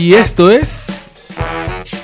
Y 0.00 0.14
esto 0.14 0.48
es 0.48 1.12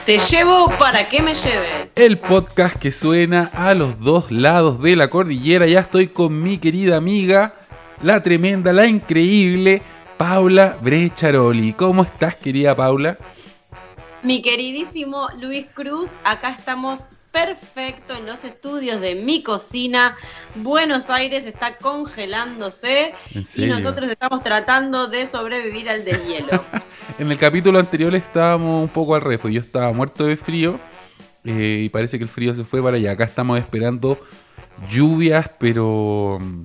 Te 0.05 0.19
llevo 0.19 0.69
para 0.79 1.09
que 1.09 1.23
me 1.23 1.35
lleves. 1.35 1.89
el 1.95 2.19
podcast 2.19 2.77
que 2.77 2.93
suena 2.93 3.51
a 3.55 3.73
los 3.73 3.99
dos 4.01 4.31
lados 4.31 4.83
de 4.83 4.97
la 4.97 5.09
cordillera. 5.09 5.67
Ya 5.67 5.81
estoy 5.81 6.09
con 6.09 6.43
mi 6.43 6.59
querida 6.59 6.99
amiga, 6.99 7.55
la 8.03 8.21
tremenda, 8.21 8.75
la 8.75 8.85
increíble 8.85 9.81
Paula 10.19 10.77
Brecharoli. 10.83 11.73
¿Cómo 11.73 12.03
estás, 12.03 12.37
querida 12.37 12.77
Paula? 12.77 13.17
Mi 14.23 14.43
queridísimo 14.43 15.29
Luis 15.41 15.65
Cruz, 15.73 16.11
acá 16.23 16.51
estamos 16.51 17.01
perfecto 17.37 18.15
en 18.15 18.25
los 18.25 18.45
estudios 18.45 18.99
de 19.03 19.15
mi 19.15 19.43
cocina. 19.43 20.17
Buenos 20.55 21.11
Aires 21.11 21.45
está 21.45 21.77
congelándose 21.77 23.13
¿En 23.35 23.45
y 23.57 23.67
nosotros 23.67 24.11
estamos 24.11 24.43
tratando 24.43 25.07
de 25.07 25.27
sobrevivir 25.27 25.91
al 25.91 26.03
deshielo. 26.03 26.65
En 27.19 27.31
el 27.31 27.39
capítulo 27.39 27.79
anterior 27.79 28.15
estábamos 28.15 28.83
un 28.83 28.89
poco 28.89 29.15
al 29.15 29.21
revés, 29.21 29.39
pues 29.39 29.55
yo 29.55 29.61
estaba 29.61 29.93
muerto 29.93 30.25
de 30.25 30.37
frío 30.37 30.81
eh, 31.45 31.83
y 31.85 31.89
parece 31.89 32.19
que 32.19 32.25
el 32.25 32.31
frío 32.31 32.55
se 32.55 32.65
fue 32.65 32.83
para 32.83 32.97
allá. 32.97 33.13
Acá 33.13 33.25
estamos 33.25 33.59
esperando 33.59 34.19
lluvias, 34.91 35.51
pero 35.59 36.39
mm, 36.41 36.65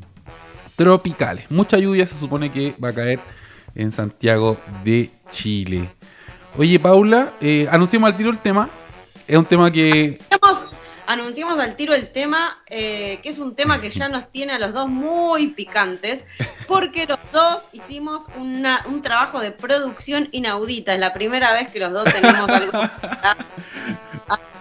tropicales. 0.76 1.52
Mucha 1.52 1.78
lluvia 1.78 2.06
se 2.06 2.16
supone 2.16 2.52
que 2.52 2.76
va 2.84 2.90
a 2.90 2.94
caer 2.94 3.20
en 3.76 3.92
Santiago 3.92 4.58
de 4.84 5.09
Chile. 5.31 5.90
Oye, 6.58 6.80
Paula, 6.80 7.34
eh, 7.40 7.67
anunciamos 7.70 8.09
al 8.09 8.17
tiro 8.17 8.30
el 8.30 8.40
tema. 8.40 8.70
Es 9.31 9.38
un 9.38 9.45
tema 9.45 9.71
que 9.71 10.17
Anunciamos, 11.08 11.58
al 11.58 11.77
tiro 11.77 11.94
el 11.94 12.12
tema, 12.12 12.62
eh, 12.67 13.20
que 13.23 13.30
es 13.30 13.39
un 13.39 13.55
tema 13.55 13.80
que 13.80 13.89
ya 13.89 14.09
nos 14.09 14.30
tiene 14.30 14.52
a 14.52 14.59
los 14.59 14.73
dos 14.73 14.89
muy 14.89 15.48
picantes, 15.48 16.26
porque 16.67 17.05
los 17.05 17.17
dos 17.31 17.63
hicimos 17.72 18.23
una- 18.38 18.84
un 18.88 19.02
trabajo 19.02 19.39
de 19.39 19.52
producción 19.52 20.27
inaudita. 20.34 20.94
Es 20.94 21.00
la 21.00 21.14
primera 21.14 21.53
vez 21.53 21.72
que 21.72 21.80
los 21.80 21.94
dos 21.94 22.03
tenemos 22.14 22.50
algo. 22.50 22.81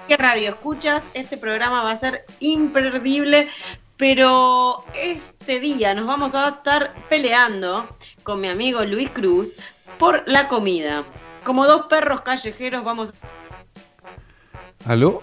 Que 0.06 0.16
radio 0.16 0.50
escuchas, 0.50 1.04
este 1.14 1.36
programa 1.36 1.82
va 1.82 1.90
a 1.90 1.96
ser 1.96 2.24
imperdible, 2.38 3.48
pero 3.96 4.84
este 4.94 5.58
día 5.58 5.94
nos 5.94 6.06
vamos 6.06 6.34
a 6.36 6.48
estar 6.48 6.94
peleando 7.08 7.88
con 8.22 8.40
mi 8.40 8.48
amigo 8.48 8.84
Luis 8.84 9.10
Cruz 9.10 9.52
por 9.98 10.22
la 10.26 10.46
comida. 10.46 11.02
Como 11.44 11.66
dos 11.66 11.86
perros 11.86 12.20
callejeros 12.20 12.84
vamos 12.84 13.12
¿Aló? 14.84 15.22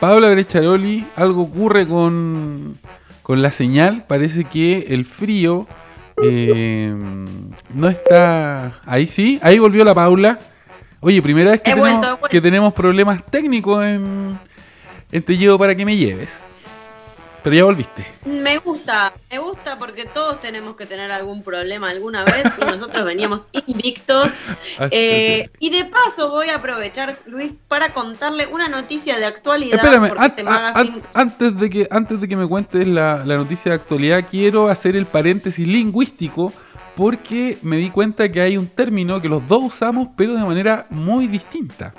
Paula 0.00 0.30
Brecharoli, 0.30 1.06
algo 1.16 1.42
ocurre 1.42 1.86
con, 1.86 2.78
con 3.22 3.42
la 3.42 3.50
señal. 3.50 4.04
Parece 4.06 4.44
que 4.44 4.86
el 4.88 5.04
frío 5.04 5.66
eh, 6.22 6.94
no 7.74 7.88
está. 7.88 8.80
Ahí 8.84 9.06
sí, 9.06 9.38
ahí 9.42 9.58
volvió 9.58 9.84
la 9.84 9.94
Paula. 9.94 10.38
Oye, 11.00 11.20
primera 11.22 11.50
vez 11.52 11.60
que, 11.60 11.72
tenemos, 11.72 12.00
vuelto. 12.00 12.28
que 12.28 12.40
tenemos 12.40 12.72
problemas 12.72 13.24
técnicos 13.24 13.84
en, 13.84 14.38
en 15.10 15.22
Te 15.22 15.36
llevo 15.36 15.58
para 15.58 15.74
que 15.74 15.84
me 15.84 15.96
lleves. 15.96 16.44
Pero 17.42 17.56
ya 17.56 17.64
volviste. 17.64 18.06
Me 18.24 18.58
gusta, 18.58 19.12
me 19.28 19.38
gusta 19.38 19.76
porque 19.76 20.04
todos 20.04 20.40
tenemos 20.40 20.76
que 20.76 20.86
tener 20.86 21.10
algún 21.10 21.42
problema 21.42 21.90
alguna 21.90 22.24
vez 22.24 22.44
y 22.56 22.64
nosotros 22.64 23.04
veníamos 23.04 23.48
invictos. 23.66 24.28
Así 24.78 24.88
Eh, 24.92 25.50
y 25.58 25.70
de 25.70 25.84
paso 25.86 26.30
voy 26.30 26.50
a 26.50 26.56
aprovechar, 26.56 27.18
Luis, 27.26 27.52
para 27.66 27.92
contarle 27.92 28.46
una 28.46 28.68
noticia 28.68 29.18
de 29.18 29.26
actualidad. 29.26 29.74
Espérame, 29.74 30.08
porque 30.08 30.22
an- 30.22 30.30
este 30.30 30.42
an- 30.42 30.46
magazine- 30.46 30.94
an- 30.94 31.02
antes, 31.14 31.58
de 31.58 31.70
que, 31.70 31.88
antes 31.90 32.20
de 32.20 32.28
que 32.28 32.36
me 32.36 32.46
cuentes 32.46 32.86
la, 32.86 33.24
la 33.24 33.34
noticia 33.36 33.70
de 33.72 33.74
actualidad, 33.76 34.24
quiero 34.30 34.68
hacer 34.68 34.94
el 34.94 35.06
paréntesis 35.06 35.66
lingüístico 35.66 36.52
porque 36.94 37.58
me 37.62 37.76
di 37.78 37.90
cuenta 37.90 38.30
que 38.30 38.40
hay 38.40 38.56
un 38.56 38.68
término 38.68 39.20
que 39.20 39.28
los 39.28 39.46
dos 39.48 39.62
usamos, 39.64 40.08
pero 40.16 40.34
de 40.34 40.44
manera 40.44 40.86
muy 40.90 41.26
distinta. 41.26 41.92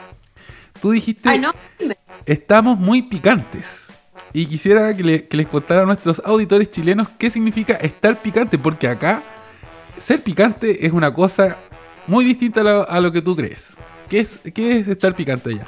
Tú 0.82 0.92
dijiste, 0.92 1.28
Ay, 1.30 1.40
no, 1.40 1.52
estamos 2.26 2.78
muy 2.78 3.02
picantes. 3.02 3.83
Y 4.34 4.48
quisiera 4.48 4.94
que, 4.96 5.04
le- 5.04 5.28
que 5.28 5.38
les 5.38 5.48
contara 5.48 5.84
a 5.84 5.86
nuestros 5.86 6.22
auditores 6.26 6.70
chilenos 6.70 7.08
qué 7.20 7.30
significa 7.30 7.76
estar 7.76 8.22
picante, 8.22 8.58
porque 8.58 8.88
acá 8.88 9.24
ser 9.98 10.22
picante 10.22 10.86
es 10.86 10.92
una 10.92 11.14
cosa 11.14 11.58
muy 12.08 12.26
distinta 12.26 12.62
a 12.62 12.64
lo, 12.64 12.90
a 12.90 13.00
lo 13.00 13.12
que 13.12 13.22
tú 13.22 13.36
crees. 13.36 13.70
¿Qué 14.10 14.20
es, 14.20 14.40
¿Qué 14.54 14.78
es 14.78 14.88
estar 14.88 15.16
picante 15.16 15.52
allá? 15.52 15.68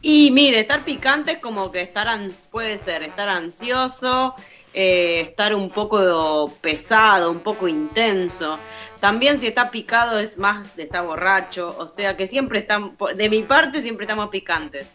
Y 0.00 0.30
mire, 0.30 0.60
estar 0.60 0.84
picante 0.84 1.32
es 1.32 1.38
como 1.38 1.72
que 1.72 1.80
estar 1.80 2.06
puede 2.50 2.78
ser 2.78 3.02
estar 3.02 3.28
ansioso, 3.28 4.34
eh, 4.74 5.20
estar 5.22 5.54
un 5.54 5.70
poco 5.70 6.54
pesado, 6.60 7.30
un 7.32 7.40
poco 7.40 7.66
intenso. 7.66 8.58
También 9.00 9.40
si 9.40 9.46
está 9.46 9.70
picado 9.70 10.18
es 10.18 10.38
más 10.38 10.78
estar 10.78 11.04
borracho, 11.04 11.74
o 11.78 11.86
sea 11.86 12.16
que 12.16 12.26
siempre 12.26 12.60
están, 12.60 12.96
de 13.16 13.28
mi 13.28 13.42
parte 13.42 13.82
siempre 13.82 14.04
estamos 14.04 14.28
picantes. 14.30 14.86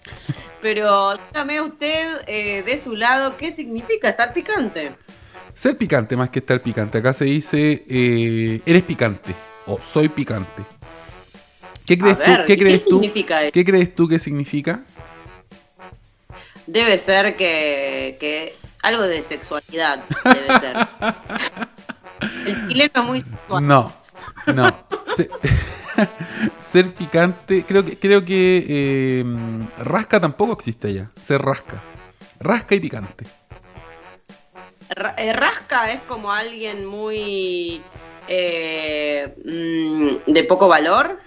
Pero 0.63 1.17
dígame 1.17 1.59
usted 1.59 2.21
eh, 2.25 2.63
de 2.63 2.77
su 2.77 2.95
lado, 2.95 3.35
¿qué 3.35 3.51
significa 3.51 4.07
estar 4.07 4.33
picante? 4.33 4.95
Ser 5.53 5.77
picante 5.77 6.15
más 6.15 6.29
que 6.29 6.39
estar 6.39 6.61
picante. 6.61 6.99
Acá 6.99 7.11
se 7.11 7.25
dice 7.25 7.83
eh, 7.87 8.61
eres 8.65 8.83
picante 8.83 9.35
o 9.67 9.77
soy 9.81 10.07
picante. 10.07 10.63
¿Qué 11.85 11.97
crees 11.97 12.17
ver, 12.17 12.37
tú? 12.39 12.45
¿Qué 12.47 12.53
¿y 12.53 12.55
qué 12.55 12.63
crees 12.63 12.83
tú? 12.85 12.89
significa 12.91 13.41
eso? 13.43 13.51
¿Qué 13.51 13.65
crees 13.65 13.93
tú 13.93 14.07
que 14.07 14.19
significa? 14.19 14.79
Debe 16.65 16.97
ser 16.97 17.35
que, 17.35 18.15
que 18.21 18.55
algo 18.81 19.03
de 19.03 19.21
sexualidad, 19.21 20.05
debe 20.23 20.59
ser. 20.61 20.77
El 22.47 22.67
chileno 22.69 22.91
es 22.95 23.03
muy 23.03 23.19
sexual. 23.19 23.67
No, 23.67 23.93
no. 24.47 24.85
Se- 25.17 25.29
ser 26.59 26.93
picante, 26.93 27.63
creo 27.67 27.83
que 27.85 27.97
creo 27.97 28.23
que 28.25 28.65
eh, 28.67 29.25
rasca 29.83 30.19
tampoco 30.19 30.53
existe 30.53 30.87
allá. 30.89 31.11
Ser 31.21 31.41
rasca, 31.41 31.81
rasca 32.39 32.75
y 32.75 32.79
picante. 32.79 33.25
Ra- 34.89 35.15
eh, 35.17 35.33
Rasca 35.33 35.91
es 35.91 36.01
como 36.01 36.31
alguien 36.31 36.85
muy 36.85 37.81
eh, 38.27 39.33
mm, 39.43 40.31
de 40.31 40.43
poco 40.43 40.67
valor. 40.67 41.19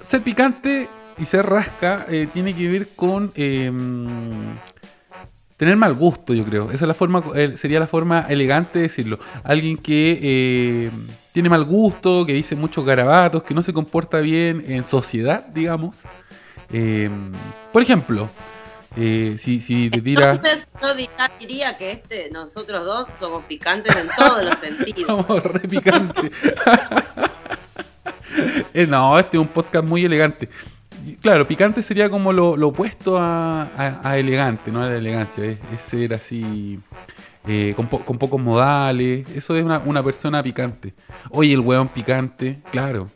Ser 0.00 0.22
picante 0.22 0.88
y 1.18 1.24
ser 1.24 1.46
rasca 1.46 2.06
eh, 2.08 2.28
tiene 2.32 2.54
que 2.54 2.68
ver 2.68 2.88
con 2.94 3.32
eh, 3.34 3.72
tener 5.56 5.76
mal 5.76 5.94
gusto, 5.94 6.34
yo 6.34 6.44
creo. 6.44 6.66
Esa 6.70 6.84
es 6.84 6.88
la 6.88 6.94
forma, 6.94 7.22
sería 7.56 7.80
la 7.80 7.86
forma 7.86 8.26
elegante 8.28 8.78
de 8.78 8.84
decirlo. 8.84 9.18
Alguien 9.42 9.76
que 9.76 10.90
tiene 11.34 11.48
mal 11.48 11.64
gusto, 11.64 12.24
que 12.24 12.32
dice 12.32 12.54
muchos 12.54 12.84
garabatos, 12.84 13.42
que 13.42 13.54
no 13.54 13.62
se 13.64 13.72
comporta 13.72 14.20
bien 14.20 14.64
en 14.68 14.84
sociedad, 14.84 15.44
digamos. 15.48 16.02
Eh, 16.72 17.10
por 17.72 17.82
ejemplo, 17.82 18.30
eh, 18.96 19.34
si, 19.36 19.60
si 19.60 19.90
te 19.90 20.00
tira... 20.00 20.30
Entonces 20.34 20.68
yo 20.80 20.94
diría, 21.40 21.76
que 21.76 21.90
este, 21.90 22.30
nosotros 22.30 22.84
dos 22.84 23.08
somos 23.18 23.44
picantes 23.46 23.96
en 23.96 24.06
todos 24.16 24.44
los 24.44 24.54
sentidos. 24.60 25.00
Somos 25.06 25.42
re 25.42 25.68
picantes. 25.68 26.30
Eh, 28.72 28.86
no, 28.86 29.16
este 29.18 29.36
es 29.36 29.40
un 29.40 29.46
podcast 29.48 29.86
muy 29.86 30.04
elegante. 30.04 30.48
Claro, 31.20 31.46
picante 31.46 31.82
sería 31.82 32.10
como 32.10 32.32
lo, 32.32 32.56
lo 32.56 32.68
opuesto 32.68 33.16
a, 33.18 33.62
a- 33.76 34.00
a 34.02 34.18
elegante, 34.18 34.72
no 34.72 34.82
a 34.82 34.86
la 34.88 34.96
elegancia. 34.96 35.44
Es, 35.44 35.58
es 35.72 35.80
ser 35.80 36.14
así, 36.14 36.80
eh, 37.46 37.72
con, 37.76 37.86
po- 37.88 38.00
con 38.04 38.18
pocos 38.18 38.40
modales. 38.40 39.26
Eso 39.34 39.56
es 39.56 39.64
una, 39.64 39.78
una 39.84 40.02
persona 40.02 40.42
picante. 40.42 40.94
Oye, 41.30 41.52
el 41.52 41.60
hueón 41.60 41.88
picante, 41.88 42.60
claro. 42.70 43.08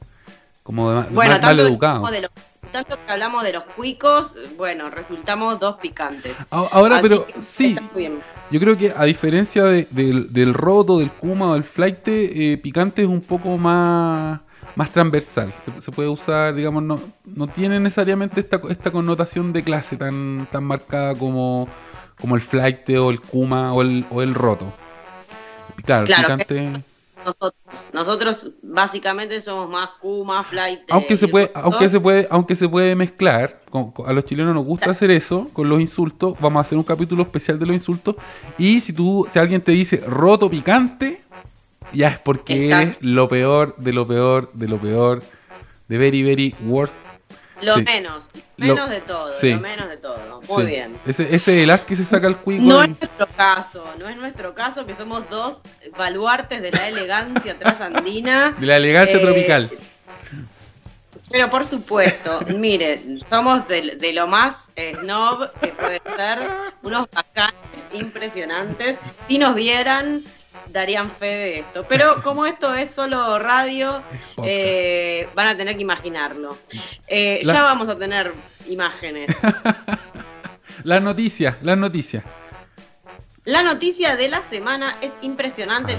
Como 0.63 0.91
de, 0.93 1.09
Bueno, 1.11 1.39
mal, 1.41 1.61
educado. 1.61 2.07
de 2.11 2.29
tanto 2.71 2.99
que 3.07 3.11
hablamos 3.13 3.43
de 3.45 3.55
los 3.55 3.65
cuicos, 3.65 4.35
bueno, 4.59 4.91
resultamos 4.91 5.59
dos 5.59 5.77
picantes. 5.81 6.35
Ahora, 6.51 6.97
Así 6.97 7.03
pero 7.09 7.27
sí. 7.41 7.77
Yo 8.51 8.61
creo 8.61 8.77
que 8.77 8.93
a 8.95 9.05
diferencia 9.05 9.65
de- 9.65 9.89
del, 9.91 10.31
del 10.33 10.53
roto, 10.53 10.99
del 10.99 11.11
kuma 11.11 11.47
o 11.51 11.55
del 11.55 11.65
flight, 11.65 12.01
eh, 12.07 12.59
picante 12.63 13.01
es 13.03 13.09
un 13.09 13.23
poco 13.23 13.57
más, 13.57 14.41
más 14.77 14.91
transversal. 14.91 15.51
Se, 15.65 15.81
se 15.81 15.91
puede 15.93 16.11
usar, 16.11 16.55
digamos, 16.55 16.83
no, 16.83 17.01
no 17.25 17.47
tiene 17.47 17.81
necesariamente 17.81 18.41
esta, 18.41 18.61
esta 18.69 18.91
connotación 18.91 19.55
de 19.55 19.63
clase 19.65 19.97
tan, 19.97 20.47
tan 20.53 20.65
marcada 20.65 21.15
como, 21.15 21.69
como 22.21 22.35
el 22.35 22.41
flight 22.41 22.89
o 22.91 23.11
el 23.11 23.21
kuma 23.21 23.73
o 23.73 23.83
el, 23.83 24.05
o 24.11 24.23
el 24.23 24.35
roto. 24.35 24.73
Claro, 25.85 26.05
el 26.07 26.15
picante... 26.15 26.83
Nosotros, 27.25 27.53
nosotros 27.93 28.51
básicamente 28.63 29.41
somos 29.43 29.69
más 29.69 29.91
más 30.25 30.47
flight. 30.47 30.81
Aunque 30.89 31.15
eh, 31.15 31.17
se 31.17 31.27
y 31.27 31.29
puede, 31.29 31.51
aunque 31.55 31.89
se 31.89 32.01
puede, 32.01 32.29
aunque 32.31 32.57
se 32.57 32.69
puede 32.69 32.95
mezclar, 32.95 33.61
con- 33.69 33.91
con- 33.91 34.09
a 34.09 34.13
los 34.13 34.25
chilenos 34.25 34.55
nos 34.55 34.65
gusta 34.65 34.93
hacer 34.93 35.11
eso 35.11 35.51
con 35.53 35.69
los 35.69 35.81
insultos. 35.81 36.35
Vamos 36.41 36.61
a 36.61 36.63
hacer 36.63 36.79
un 36.79 36.85
capítulo 36.85 37.23
especial 37.23 37.59
de 37.59 37.67
los 37.67 37.75
insultos. 37.75 38.15
Y 38.57 38.81
si 38.81 38.93
tú, 38.93 39.27
si 39.29 39.39
alguien 39.39 39.61
te 39.61 39.73
dice 39.73 39.99
roto 40.07 40.49
picante, 40.49 41.23
ya 41.93 42.09
es 42.09 42.19
porque 42.19 42.65
Estás- 42.65 42.83
eres 42.83 42.99
lo 43.01 43.29
peor 43.29 43.75
de 43.77 43.93
lo 43.93 44.07
peor 44.07 44.51
de 44.55 44.69
lo 44.69 44.79
peor, 44.79 45.23
de 45.89 45.99
very 45.99 46.23
very 46.23 46.55
worst. 46.65 46.97
Lo 47.63 47.77
Sí. 47.77 47.83
menos, 47.83 48.25
Lo- 48.57 48.75
menos 48.75 48.91
de 48.91 49.01
todo, 49.01 49.33
sí, 49.33 49.53
lo 49.55 49.61
menos 49.61 49.89
de 49.89 49.97
todo. 49.97 50.19
Muy 50.49 50.63
Sí. 50.63 50.69
bien. 50.69 50.97
Ese, 51.07 51.35
ese 51.35 51.63
el 51.65 51.71
as 51.71 51.85
que 51.85 51.97
se 51.97 52.05
saca 52.05 52.27
el 52.27 52.37
cuico. 52.37 52.63
No 52.63 52.83
es 52.83 52.89
nuestro 52.91 53.27
caso, 53.37 53.85
no 54.01 54.09
es 54.09 54.17
nuestro 54.17 54.55
caso 54.55 54.87
que 54.87 54.95
somos 54.95 55.29
dos 55.31 55.59
baluartes 55.97 56.63
de 56.63 56.71
la 56.71 56.89
elegancia 56.89 57.57
trasandina. 57.59 58.53
de 58.59 58.67
la 58.67 58.77
elegancia 58.77 59.19
Eh, 59.19 59.23
tropical. 59.23 59.71
Pero 61.31 61.51
por 61.51 61.67
supuesto, 61.69 62.41
mire, 62.57 63.03
somos 63.29 63.69
de, 63.69 63.97
de 63.97 64.13
lo 64.15 64.27
más 64.27 64.71
snob 65.01 65.51
que 65.61 65.69
puede 65.69 66.01
ser, 66.17 66.39
unos 66.83 67.07
bacanes 67.11 67.55
impresionantes. 67.93 68.97
Si 69.29 69.37
nos 69.39 69.55
vieran, 69.55 70.25
darían 70.73 71.11
fe 71.11 71.27
de 71.27 71.59
esto. 71.61 71.85
Pero 71.89 72.23
como 72.23 72.47
esto 72.47 72.75
es 72.75 72.91
solo 72.91 73.39
radio, 73.39 74.03
eh, 74.45 75.29
van 75.35 75.47
a 75.49 75.57
tener 75.57 75.77
que 75.77 75.83
imaginarlo. 75.83 76.57
Eh, 77.07 77.41
La- 77.45 77.55
Ya 77.55 77.63
vamos 77.63 77.89
a 77.89 77.97
tener 77.99 78.33
imágenes. 78.69 79.35
Las 80.85 81.03
noticias, 81.03 81.57
las 81.63 81.77
noticias. 81.77 82.23
La 83.45 83.63
noticia 83.63 84.15
de 84.15 84.29
la 84.29 84.43
semana 84.43 84.97
es 85.01 85.11
impresionante. 85.23 85.97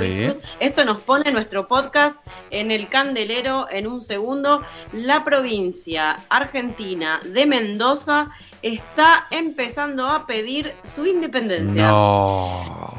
Esto 0.59 0.85
nos 0.85 0.99
pone 0.99 1.31
nuestro 1.31 1.67
podcast 1.67 2.15
en 2.51 2.69
el 2.69 2.87
candelero 2.89 3.65
en 3.71 3.87
un 3.87 4.01
segundo. 4.01 4.61
La 4.93 5.23
provincia 5.23 6.15
argentina 6.29 7.19
de 7.25 7.45
Mendoza 7.47 8.25
está 8.61 9.25
empezando 9.31 10.07
a 10.07 10.27
pedir 10.27 10.75
su 10.83 11.07
independencia. 11.07 11.87
No. 11.87 12.93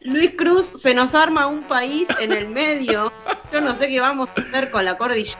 Luis 0.00 0.32
Cruz 0.36 0.66
se 0.66 0.94
nos 0.94 1.14
arma 1.14 1.46
un 1.46 1.62
país 1.62 2.08
en 2.20 2.32
el 2.32 2.48
medio. 2.48 3.12
Yo 3.52 3.60
no 3.60 3.74
sé 3.74 3.88
qué 3.88 4.00
vamos 4.00 4.30
a 4.34 4.40
hacer 4.40 4.70
con 4.70 4.84
la 4.84 4.96
cordillera, 4.96 5.38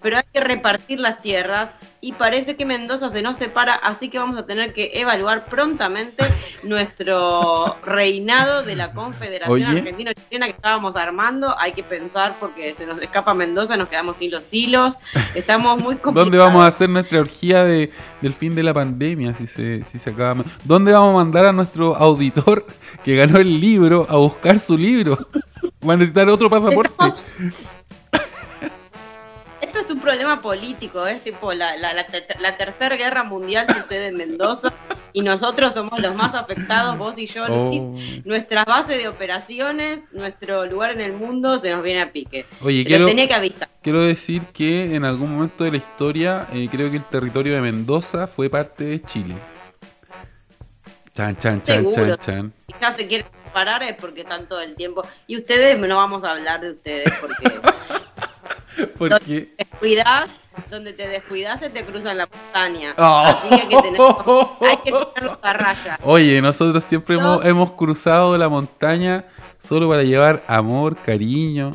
pero 0.00 0.16
hay 0.16 0.22
que 0.32 0.40
repartir 0.40 1.00
las 1.00 1.20
tierras 1.20 1.74
y 2.00 2.12
parece 2.12 2.54
que 2.54 2.64
Mendoza 2.64 3.08
se 3.08 3.22
nos 3.22 3.36
separa, 3.36 3.74
así 3.74 4.08
que 4.08 4.18
vamos 4.18 4.38
a 4.38 4.46
tener 4.46 4.72
que 4.72 4.92
evaluar 4.94 5.46
prontamente 5.46 6.24
nuestro 6.62 7.76
reinado 7.84 8.62
de 8.62 8.76
la 8.76 8.92
Confederación. 8.92 9.64
Argentina-Chilena 9.78 10.46
que 10.46 10.52
estábamos 10.52 10.96
armando. 10.96 11.54
Hay 11.58 11.72
que 11.72 11.82
pensar 11.82 12.36
porque 12.38 12.72
se 12.74 12.86
nos 12.86 13.02
escapa 13.02 13.34
Mendoza, 13.34 13.76
nos 13.76 13.88
quedamos 13.88 14.18
sin 14.18 14.30
los 14.30 14.52
hilos. 14.52 14.94
Estamos 15.34 15.76
muy 15.78 15.96
complicados. 15.96 16.14
¿Dónde 16.26 16.38
vamos 16.38 16.62
a 16.62 16.68
hacer 16.68 16.88
nuestra 16.88 17.20
orgía 17.20 17.64
de, 17.64 17.90
del 18.20 18.34
fin 18.34 18.54
de 18.54 18.62
la 18.62 18.72
pandemia 18.74 19.34
si 19.34 19.46
se, 19.46 19.84
si 19.84 19.98
se 19.98 20.10
acaba? 20.10 20.44
¿Dónde 20.64 20.92
vamos 20.92 21.14
a 21.14 21.24
mandar 21.24 21.46
a 21.46 21.52
nuestro 21.52 21.96
auditor 21.96 22.64
que 23.04 23.16
ganó 23.16 23.38
el 23.38 23.60
libro 23.60 24.06
a 24.08 24.16
buscar 24.16 24.58
su 24.58 24.76
libro? 24.78 25.18
Va 25.88 25.94
a 25.94 25.96
necesitar 25.96 26.28
otro 26.28 26.48
pasaporte. 26.48 26.92
Estamos- 26.92 27.20
es 29.88 29.94
un 29.94 30.00
problema 30.00 30.42
político, 30.42 31.06
es 31.06 31.24
tipo 31.24 31.54
la, 31.54 31.74
la, 31.76 31.94
la, 31.94 32.06
la 32.40 32.56
tercera 32.58 32.94
guerra 32.96 33.24
mundial 33.24 33.66
sucede 33.74 34.08
en 34.08 34.16
Mendoza 34.16 34.70
y 35.14 35.22
nosotros 35.22 35.72
somos 35.72 35.98
los 36.00 36.14
más 36.14 36.34
afectados, 36.34 36.98
vos 36.98 37.18
y 37.18 37.26
yo, 37.26 37.46
Luis. 37.48 37.80
Oh. 37.82 37.94
Nuestras 38.26 38.66
bases 38.66 38.98
de 39.02 39.08
operaciones, 39.08 40.00
nuestro 40.12 40.66
lugar 40.66 40.90
en 40.90 41.00
el 41.00 41.14
mundo 41.14 41.58
se 41.58 41.72
nos 41.74 41.82
viene 41.82 42.02
a 42.02 42.12
pique. 42.12 42.44
Oye, 42.60 42.84
Pero 42.84 42.88
quiero, 42.88 43.06
tenía 43.06 43.28
que 43.28 43.34
avisar. 43.34 43.68
quiero 43.80 44.02
decir 44.02 44.42
que 44.52 44.94
en 44.94 45.06
algún 45.06 45.32
momento 45.32 45.64
de 45.64 45.70
la 45.70 45.78
historia 45.78 46.46
eh, 46.52 46.68
creo 46.70 46.90
que 46.90 46.98
el 46.98 47.04
territorio 47.04 47.54
de 47.54 47.62
Mendoza 47.62 48.26
fue 48.26 48.50
parte 48.50 48.84
de 48.84 49.00
Chile. 49.00 49.36
Chan, 51.14 51.36
chan, 51.38 51.62
chan, 51.62 51.76
Seguro. 51.78 52.16
chan, 52.16 52.18
chan. 52.20 52.52
Ya 52.78 52.92
se 52.92 53.06
quieren 53.06 53.26
parar 53.54 53.82
es 53.82 53.94
porque 53.94 54.20
están 54.20 54.46
todo 54.46 54.60
el 54.60 54.74
tiempo. 54.76 55.02
Y 55.26 55.36
ustedes, 55.36 55.78
no 55.78 55.96
vamos 55.96 56.22
a 56.24 56.32
hablar 56.32 56.60
de 56.60 56.72
ustedes 56.72 57.10
porque 57.20 57.50
Porque... 58.98 59.48
descuidás, 59.58 60.30
donde 60.70 60.92
te 60.92 61.06
descuidas 61.08 61.60
se 61.60 61.70
te 61.70 61.84
cruzan 61.84 62.18
la 62.18 62.26
montaña. 62.26 62.94
Oh. 62.98 63.24
Así 63.26 63.48
que 63.48 63.54
hay 63.54 63.68
que 63.68 63.76
tenerlos, 63.82 64.16
hay 64.60 64.76
que 64.84 64.92
tenerlos 64.92 65.38
a 65.42 65.52
raya. 65.52 65.98
Oye, 66.04 66.40
nosotros 66.42 66.82
siempre 66.84 67.16
No. 67.16 67.34
hemos, 67.34 67.44
hemos 67.44 67.72
cruzado 67.72 68.36
la 68.38 68.48
montaña 68.48 69.24
solo 69.58 69.88
para 69.88 70.02
llevar 70.02 70.42
amor, 70.48 70.96
cariño. 70.96 71.70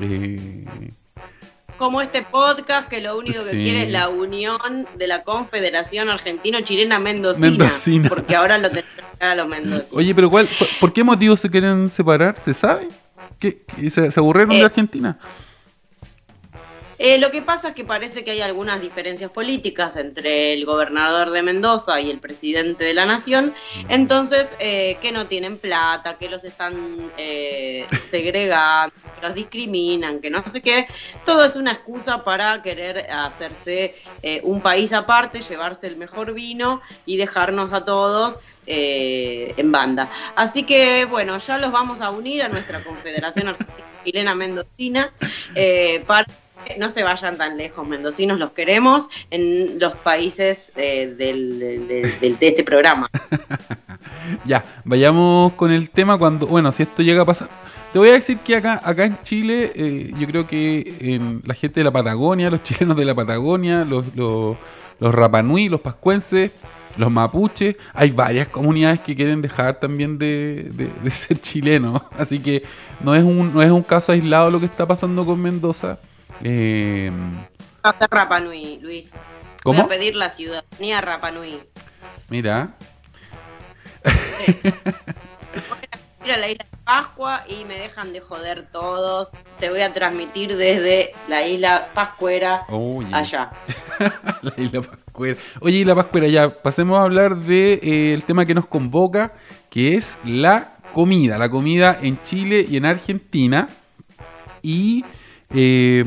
eh, 0.00 0.64
Como 1.76 2.00
este 2.02 2.22
podcast 2.22 2.88
que 2.88 3.00
lo 3.00 3.16
único 3.16 3.38
que 3.44 3.50
Sí. 3.50 3.62
quiere 3.62 3.84
es 3.84 3.90
la 3.90 4.08
unión 4.08 4.86
de 4.96 5.06
la 5.06 5.22
Confederación 5.22 6.10
Argentino-Chilena 6.10 6.98
Mendocina. 6.98 7.48
Mendocina. 7.50 8.08
Porque 8.08 8.34
ahora 8.34 8.58
lo 8.58 8.68
tenemos 8.68 8.90
a 9.20 9.34
los 9.36 9.46
mendocinos. 9.48 9.92
Oye, 9.92 10.12
pero 10.14 10.28
cuál, 10.30 10.48
por, 10.58 10.68
por 10.80 10.92
qué 10.92 11.04
motivo 11.04 11.36
se 11.36 11.48
quieren 11.50 11.88
separar? 11.90 12.36
¿Se 12.44 12.52
sabe? 12.54 12.88
¿Qué, 13.38 13.62
qué- 13.76 13.90
se, 13.90 14.10
se 14.10 14.18
aburrieron 14.20 14.52
Eh. 14.52 14.58
de 14.58 14.64
Argentina? 14.64 15.18
Eh, 16.98 17.18
lo 17.18 17.30
que 17.30 17.42
pasa 17.42 17.68
es 17.68 17.74
que 17.74 17.84
parece 17.84 18.24
que 18.24 18.32
hay 18.32 18.40
algunas 18.40 18.80
diferencias 18.80 19.30
políticas 19.30 19.96
entre 19.96 20.52
el 20.52 20.64
gobernador 20.64 21.30
de 21.30 21.42
Mendoza 21.42 22.00
y 22.00 22.10
el 22.10 22.18
presidente 22.18 22.84
de 22.84 22.94
la 22.94 23.06
nación, 23.06 23.54
entonces 23.88 24.56
eh, 24.58 24.98
que 25.00 25.12
no 25.12 25.26
tienen 25.26 25.58
plata, 25.58 26.18
que 26.18 26.28
los 26.28 26.44
están 26.44 26.74
eh, 27.16 27.86
segregando, 28.10 28.94
que 29.14 29.26
los 29.26 29.34
discriminan, 29.34 30.20
que 30.20 30.30
no 30.30 30.42
sé 30.50 30.60
qué, 30.60 30.86
todo 31.24 31.44
es 31.44 31.56
una 31.56 31.72
excusa 31.72 32.24
para 32.24 32.62
querer 32.62 33.10
hacerse 33.10 33.94
eh, 34.22 34.40
un 34.42 34.60
país 34.60 34.92
aparte, 34.92 35.40
llevarse 35.40 35.86
el 35.86 35.96
mejor 35.96 36.32
vino 36.34 36.80
y 37.06 37.16
dejarnos 37.16 37.72
a 37.72 37.84
todos 37.84 38.38
eh, 38.66 39.54
en 39.56 39.72
banda. 39.72 40.10
Así 40.36 40.64
que 40.64 41.04
bueno, 41.06 41.38
ya 41.38 41.58
los 41.58 41.72
vamos 41.72 42.00
a 42.00 42.10
unir 42.10 42.42
a 42.42 42.48
nuestra 42.48 42.82
Confederación 42.82 43.48
Argentina 43.48 43.88
Chilena 44.04 44.34
Mendocina 44.34 45.12
eh, 45.54 46.02
para 46.06 46.26
no 46.78 46.90
se 46.90 47.02
vayan 47.02 47.36
tan 47.36 47.56
lejos, 47.56 47.86
mendocinos, 47.88 48.38
los 48.38 48.50
queremos 48.52 49.08
en 49.30 49.78
los 49.78 49.92
países 49.94 50.72
eh, 50.76 51.14
del, 51.16 51.58
de 51.58 52.36
este 52.40 52.62
programa. 52.64 53.06
Ya, 54.44 54.62
vayamos 54.84 55.52
con 55.54 55.70
el 55.70 55.88
tema 55.90 56.18
cuando, 56.18 56.46
bueno, 56.46 56.70
si 56.70 56.82
esto 56.82 57.02
llega 57.02 57.22
a 57.22 57.24
pasar. 57.24 57.48
Te 57.92 57.98
voy 57.98 58.10
a 58.10 58.12
decir 58.12 58.38
que 58.38 58.56
acá, 58.56 58.80
acá 58.84 59.06
en 59.06 59.18
Chile, 59.22 59.72
eh, 59.74 60.12
yo 60.18 60.26
creo 60.26 60.46
que 60.46 60.96
en 61.00 61.40
la 61.46 61.54
gente 61.54 61.80
de 61.80 61.84
la 61.84 61.90
Patagonia, 61.92 62.50
los 62.50 62.62
chilenos 62.62 62.96
de 62.96 63.04
la 63.06 63.14
Patagonia, 63.14 63.84
los, 63.84 64.14
los, 64.14 64.56
los 65.00 65.14
Rapanui, 65.14 65.68
los 65.70 65.80
pascuenses, 65.80 66.50
los 66.98 67.10
mapuches, 67.10 67.76
hay 67.94 68.10
varias 68.10 68.48
comunidades 68.48 69.00
que 69.00 69.16
quieren 69.16 69.40
dejar 69.40 69.80
también 69.80 70.18
de, 70.18 70.70
de- 70.74 70.90
de 71.02 71.10
ser 71.10 71.38
chilenos. 71.38 72.02
Así 72.18 72.38
que 72.38 72.62
no 73.00 73.14
es, 73.14 73.24
un, 73.24 73.54
no 73.54 73.62
es 73.62 73.70
un 73.70 73.82
caso 73.82 74.12
aislado 74.12 74.50
lo 74.50 74.60
que 74.60 74.66
está 74.66 74.86
pasando 74.86 75.24
con 75.24 75.40
Mendoza. 75.40 75.98
Eh, 76.42 77.10
Rapa 78.10 78.40
Nui, 78.40 78.78
Luis. 78.80 79.12
Voy 79.12 79.74
¿Cómo? 79.76 79.82
a 79.82 79.88
pedir 79.88 80.14
la 80.16 80.30
ciudadanía 80.30 81.00
Rapa 81.00 81.30
Nui. 81.30 81.60
mira, 82.28 82.74
Ir 86.24 86.32
a 86.32 86.36
la 86.36 86.48
isla 86.50 86.64
de 86.70 86.76
Pascua 86.84 87.44
y 87.48 87.64
me 87.64 87.78
dejan 87.78 88.12
de 88.12 88.20
joder 88.20 88.68
todos. 88.70 89.28
Te 89.58 89.70
voy 89.70 89.80
a 89.80 89.92
transmitir 89.94 90.56
desde 90.56 91.12
la 91.26 91.46
isla 91.46 91.88
Pascuera 91.94 92.64
Oye. 92.68 93.08
allá. 93.12 93.50
la 94.42 94.52
isla 94.56 94.82
Pascuera. 94.82 95.36
Oye, 95.60 95.78
Isla 95.78 95.94
Pascuera, 95.94 96.28
ya 96.28 96.50
pasemos 96.50 96.98
a 96.98 97.02
hablar 97.02 97.36
del 97.36 97.46
de, 97.46 97.72
eh, 97.82 98.14
el 98.14 98.24
tema 98.24 98.44
que 98.46 98.54
nos 98.54 98.66
convoca, 98.66 99.32
que 99.70 99.94
es 99.96 100.18
la 100.24 100.76
comida. 100.92 101.38
La 101.38 101.48
comida 101.50 101.98
en 102.00 102.22
Chile 102.22 102.64
y 102.68 102.76
en 102.76 102.84
Argentina. 102.86 103.68
Y 104.62 105.04
eh, 105.54 106.04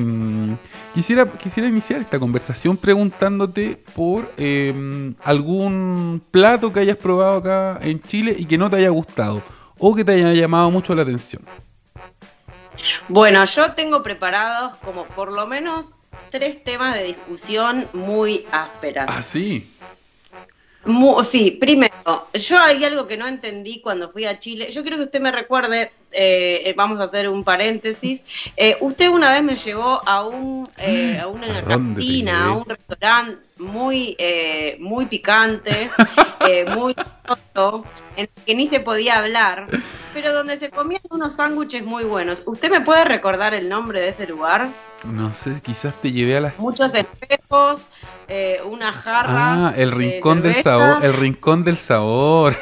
quisiera, 0.93 1.25
quisiera 1.25 1.67
iniciar 1.67 2.01
esta 2.01 2.19
conversación 2.19 2.77
preguntándote 2.77 3.83
por 3.95 4.31
eh, 4.38 5.13
algún 5.24 6.21
plato 6.31 6.71
que 6.71 6.81
hayas 6.81 6.98
probado 6.98 7.38
acá 7.38 7.79
en 7.81 8.01
Chile 8.01 8.36
y 8.38 8.45
que 8.45 8.57
no 8.57 8.69
te 8.69 8.77
haya 8.77 8.89
gustado 8.89 9.41
o 9.79 9.95
que 9.95 10.05
te 10.05 10.13
haya 10.13 10.33
llamado 10.33 10.69
mucho 10.69 10.93
la 10.93 11.01
atención. 11.01 11.41
Bueno, 13.10 13.43
yo 13.45 13.74
tengo 13.74 14.03
preparados 14.03 14.75
como 14.75 15.05
por 15.05 15.31
lo 15.31 15.48
menos 15.48 15.93
tres 16.29 16.63
temas 16.63 16.95
de 16.95 17.03
discusión 17.03 17.88
muy 17.93 18.45
ásperas. 18.51 19.07
Ah, 19.10 19.21
sí. 19.21 19.71
Mu- 20.84 21.24
sí, 21.24 21.52
primero, 21.52 22.28
yo 22.34 22.60
hay 22.60 22.84
algo 22.84 23.08
que 23.08 23.16
no 23.16 23.28
entendí 23.28 23.82
cuando 23.82 24.12
fui 24.12 24.26
a 24.26 24.40
Chile. 24.40 24.72
Yo 24.72 24.82
quiero 24.82 24.98
que 24.98 25.04
usted 25.04 25.22
me 25.22 25.32
recuerde, 25.32 25.92
eh, 26.12 26.62
eh, 26.66 26.74
vamos 26.76 27.00
a 27.00 27.04
hacer 27.04 27.30
un 27.30 27.44
paréntesis. 27.44 28.24
Eh, 28.58 28.78
usted 28.80 29.10
una 29.10 29.32
vez 29.32 29.44
me 29.44 29.56
llevó 29.58 30.02
a 30.08 30.26
un 30.26 30.68
eh, 30.80 31.20
a 31.22 31.28
una 31.28 31.46
¿A 31.46 31.62
dónde 31.62 31.62
te 31.62 31.68
cantina, 31.68 32.46
a 32.46 32.52
un 32.54 32.66
restaurante 32.66 33.46
muy 33.60 34.16
eh, 34.18 34.78
muy 34.80 35.06
picante, 35.06 35.90
eh, 36.50 36.65
muy 36.75 36.93
tonto, 37.25 37.86
en 38.15 38.29
el 38.36 38.43
que 38.45 38.55
ni 38.55 38.67
se 38.67 38.79
podía 38.79 39.17
hablar, 39.17 39.67
pero 40.13 40.33
donde 40.33 40.57
se 40.57 40.69
comían 40.69 41.01
unos 41.10 41.36
sándwiches 41.36 41.83
muy 41.86 42.03
buenos. 42.03 42.41
¿Usted 42.45 42.69
me 42.69 42.81
puede 42.81 43.05
recordar 43.05 43.53
el 43.53 43.69
nombre 43.69 44.01
de 44.01 44.10
ese 44.10 44.27
lugar? 44.27 44.69
No 45.03 45.33
sé, 45.33 45.62
quizás 45.63 45.93
te 46.01 46.12
llevé 46.12 46.38
a 46.38 46.41
las 46.41 46.60
Muchos 46.60 46.93
espejos, 46.93 47.88
eh, 48.27 48.60
una 48.65 48.91
jarra. 48.91 49.67
Ah, 49.69 49.74
el 49.75 49.89
de 49.89 49.95
rincón 49.95 50.41
del 50.41 50.53
cerveza. 50.55 50.69
sabor, 50.77 51.05
el 51.05 51.13
rincón 51.13 51.63
del 51.63 51.77
sabor. 51.77 52.55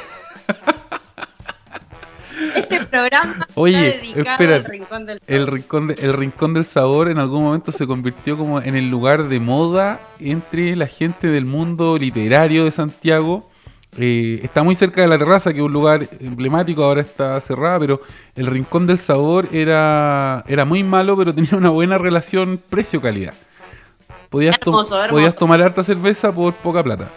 Este 2.55 2.85
programa 2.85 3.45
Oye, 3.55 3.89
está 3.89 4.01
dedicado 4.01 4.29
espera, 4.31 4.55
al 4.55 4.63
rincón 4.63 5.05
del 5.05 5.21
El 5.27 5.39
sabor. 5.39 5.53
rincón, 5.53 5.87
de- 5.87 5.93
el 5.95 6.13
rincón 6.13 6.53
del 6.53 6.65
sabor 6.65 7.09
en 7.09 7.17
algún 7.19 7.43
momento 7.43 7.71
se 7.73 7.85
convirtió 7.85 8.37
como 8.37 8.61
en 8.61 8.75
el 8.75 8.89
lugar 8.89 9.25
de 9.27 9.39
moda 9.41 9.99
entre 10.19 10.75
la 10.77 10.87
gente 10.87 11.27
del 11.27 11.45
mundo 11.45 11.97
literario 11.97 12.63
de 12.65 12.71
Santiago. 12.71 13.48
Eh, 13.97 14.39
está 14.43 14.61
muy 14.63 14.75
cerca 14.75 15.01
de 15.01 15.07
la 15.07 15.17
terraza, 15.17 15.51
que 15.51 15.59
es 15.59 15.65
un 15.65 15.73
lugar 15.73 16.07
emblemático, 16.19 16.83
ahora 16.83 17.01
está 17.01 17.39
cerrada, 17.41 17.79
pero 17.79 18.01
el 18.35 18.45
rincón 18.45 18.85
del 18.85 18.97
sabor 18.99 19.47
era, 19.51 20.43
era 20.47 20.63
muy 20.63 20.83
malo, 20.83 21.17
pero 21.17 21.33
tenía 21.33 21.55
una 21.57 21.69
buena 21.69 21.97
relación 21.97 22.59
precio-calidad. 22.69 23.33
podías, 24.29 24.59
to- 24.59 24.69
Hermoso, 24.69 24.95
hermoso. 24.95 25.11
podías 25.15 25.35
tomar 25.35 25.61
harta 25.61 25.83
cerveza 25.83 26.31
por 26.31 26.53
poca 26.53 26.83
plata. 26.83 27.09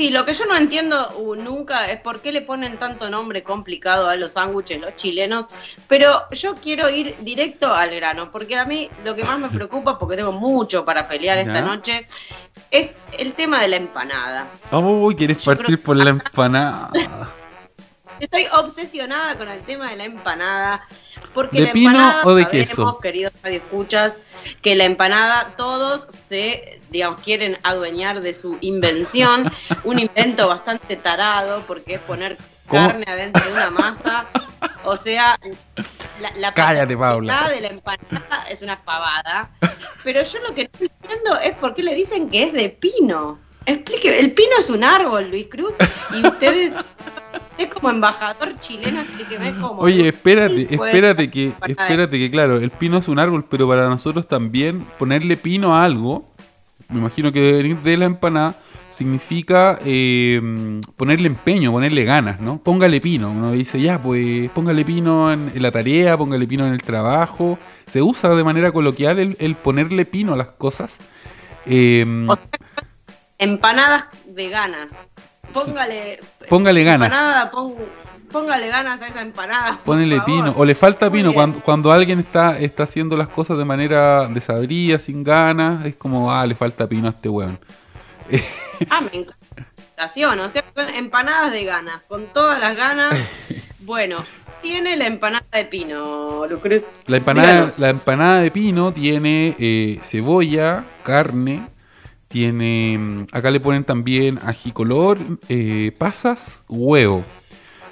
Sí, 0.00 0.08
lo 0.08 0.24
que 0.24 0.32
yo 0.32 0.46
no 0.46 0.56
entiendo 0.56 1.12
uh, 1.18 1.34
nunca 1.34 1.90
es 1.90 2.00
por 2.00 2.22
qué 2.22 2.32
le 2.32 2.40
ponen 2.40 2.78
tanto 2.78 3.10
nombre 3.10 3.42
complicado 3.42 4.08
a 4.08 4.16
los 4.16 4.32
sándwiches 4.32 4.80
los 4.80 4.96
chilenos, 4.96 5.44
pero 5.88 6.22
yo 6.30 6.54
quiero 6.54 6.88
ir 6.88 7.16
directo 7.20 7.74
al 7.74 7.94
grano, 7.94 8.32
porque 8.32 8.56
a 8.56 8.64
mí 8.64 8.88
lo 9.04 9.14
que 9.14 9.24
más 9.24 9.38
me 9.38 9.50
preocupa, 9.50 9.98
porque 9.98 10.16
tengo 10.16 10.32
mucho 10.32 10.86
para 10.86 11.06
pelear 11.06 11.36
esta 11.36 11.56
Ya. 11.56 11.60
noche, 11.60 12.06
es 12.70 12.94
el 13.18 13.34
tema 13.34 13.60
de 13.60 13.68
la 13.68 13.76
empanada. 13.76 14.46
Oh, 14.70 15.12
quieres 15.14 15.36
Yo 15.36 15.44
creo 15.44 15.56
partir 15.58 15.82
por 15.82 15.96
la 15.98 16.08
empanada. 16.08 16.90
Estoy 18.20 18.46
obsesionada 18.52 19.36
con 19.36 19.48
el 19.48 19.60
tema 19.64 19.90
de 19.90 19.96
la 19.96 20.04
empanada. 20.04 20.82
Porque 21.34 21.60
¿De 21.60 21.66
la 21.66 21.72
pino 21.72 21.90
empanada, 21.90 22.22
o 22.24 22.34
de 22.34 22.48
queso? 22.48 22.96
queridos 22.98 23.32
escuchas, 23.44 24.18
que 24.62 24.74
la 24.76 24.84
empanada 24.84 25.54
todos 25.56 26.06
se, 26.08 26.79
digamos, 26.90 27.20
quieren 27.20 27.58
adueñar 27.62 28.20
de 28.20 28.34
su 28.34 28.58
invención. 28.60 29.50
un 29.84 29.98
invento 29.98 30.48
bastante 30.48 30.96
tarado, 30.96 31.62
porque 31.66 31.94
es 31.94 32.00
poner 32.00 32.36
¿Cómo? 32.66 32.86
carne 32.86 33.04
adentro 33.08 33.44
de 33.44 33.52
una 33.52 33.70
masa. 33.70 34.26
O 34.84 34.96
sea, 34.96 35.38
la, 36.20 36.32
la 36.36 36.54
Cállate, 36.54 36.96
patentidad 36.96 37.40
Paula. 37.40 37.48
de 37.50 37.60
la 37.60 37.68
empanada 37.68 38.46
es 38.50 38.62
una 38.62 38.80
pavada. 38.82 39.50
Pero 40.04 40.22
yo 40.22 40.38
lo 40.46 40.54
que 40.54 40.64
no 40.64 40.86
entiendo 40.86 41.38
es 41.40 41.54
por 41.56 41.74
qué 41.74 41.82
le 41.82 41.94
dicen 41.94 42.30
que 42.30 42.44
es 42.44 42.52
de 42.52 42.70
pino. 42.70 43.38
Explique, 43.66 44.18
el 44.18 44.32
pino 44.32 44.52
es 44.58 44.70
un 44.70 44.82
árbol, 44.82 45.30
Luis 45.30 45.46
Cruz, 45.50 45.74
y 46.14 46.26
ustedes, 46.26 46.72
usted 47.50 47.68
como 47.70 47.90
embajador 47.90 48.58
chileno, 48.58 49.02
explíqueme 49.02 49.52
cómo. 49.60 49.82
Oye, 49.82 50.08
espérate, 50.08 50.66
espérate 50.74 51.30
que, 51.30 51.52
espérate 51.68 52.18
que 52.18 52.30
claro, 52.30 52.56
el 52.56 52.70
pino 52.70 52.96
es 52.96 53.06
un 53.06 53.18
árbol, 53.18 53.44
pero 53.48 53.68
para 53.68 53.86
nosotros 53.88 54.26
también 54.26 54.86
ponerle 54.98 55.36
pino 55.36 55.74
a 55.76 55.84
algo, 55.84 56.29
me 56.90 56.98
imagino 57.00 57.32
que 57.32 57.52
venir 57.54 57.78
de 57.78 57.96
la 57.96 58.04
empanada, 58.06 58.54
significa 58.90 59.78
eh, 59.84 60.80
ponerle 60.96 61.28
empeño, 61.28 61.70
ponerle 61.72 62.04
ganas, 62.04 62.40
¿no? 62.40 62.58
Póngale 62.58 63.00
pino. 63.00 63.30
Uno 63.30 63.52
dice, 63.52 63.80
ya, 63.80 64.02
pues 64.02 64.50
póngale 64.50 64.84
pino 64.84 65.32
en, 65.32 65.52
en 65.54 65.62
la 65.62 65.70
tarea, 65.70 66.18
póngale 66.18 66.46
pino 66.46 66.66
en 66.66 66.72
el 66.72 66.82
trabajo. 66.82 67.58
Se 67.86 68.02
usa 68.02 68.30
de 68.34 68.44
manera 68.44 68.72
coloquial 68.72 69.18
el, 69.18 69.36
el 69.38 69.54
ponerle 69.54 70.04
pino 70.04 70.34
a 70.34 70.36
las 70.36 70.48
cosas. 70.52 70.96
Eh, 71.66 72.04
O 72.28 72.34
sea, 72.34 72.44
empanadas 73.38 74.04
de 74.26 74.48
ganas. 74.48 74.92
Póngale. 75.52 76.20
Póngale 76.48 76.84
ganas. 76.84 77.08
empanada, 77.12 77.50
pon- 77.50 77.74
póngale 78.30 78.68
ganas 78.68 79.02
a 79.02 79.08
esa 79.08 79.20
empanada. 79.22 79.80
Ponele 79.84 80.20
pino. 80.22 80.54
O 80.56 80.64
le 80.64 80.74
falta 80.74 81.10
pino. 81.10 81.32
Cuando, 81.32 81.60
cuando 81.60 81.92
alguien 81.92 82.20
está, 82.20 82.58
está 82.58 82.84
haciendo 82.84 83.16
las 83.16 83.28
cosas 83.28 83.58
de 83.58 83.64
manera 83.64 84.26
desadrida, 84.28 84.98
sin 84.98 85.22
ganas, 85.24 85.84
es 85.84 85.96
como, 85.96 86.32
ah, 86.32 86.46
le 86.46 86.54
falta 86.54 86.88
pino 86.88 87.08
a 87.08 87.10
este 87.10 87.28
weón. 87.28 87.58
Ah, 88.88 89.00
me 89.00 89.20
encanta. 89.20 89.36
O 90.02 90.48
sea, 90.48 90.64
empanadas 90.96 91.52
de 91.52 91.64
ganas, 91.64 92.00
con 92.08 92.26
todas 92.32 92.58
las 92.60 92.76
ganas. 92.76 93.14
Bueno, 93.82 94.22
tiene 94.62 94.94
la 94.96 95.06
empanada 95.06 95.46
de 95.52 95.64
pino, 95.64 96.46
Lucruz. 96.46 96.84
La 97.06 97.16
empanada, 97.16 97.48
Díganos. 97.48 97.78
la 97.78 97.88
empanada 97.88 98.40
de 98.40 98.50
pino 98.50 98.92
tiene 98.92 99.56
eh, 99.58 99.98
cebolla, 100.02 100.84
carne, 101.02 101.66
tiene. 102.28 102.98
mm, 102.98 103.26
Acá 103.32 103.50
le 103.50 103.58
ponen 103.58 103.82
también 103.84 104.38
ají 104.44 104.70
color, 104.70 105.18
eh, 105.48 105.92
pasas, 105.98 106.62
huevo. 106.68 107.24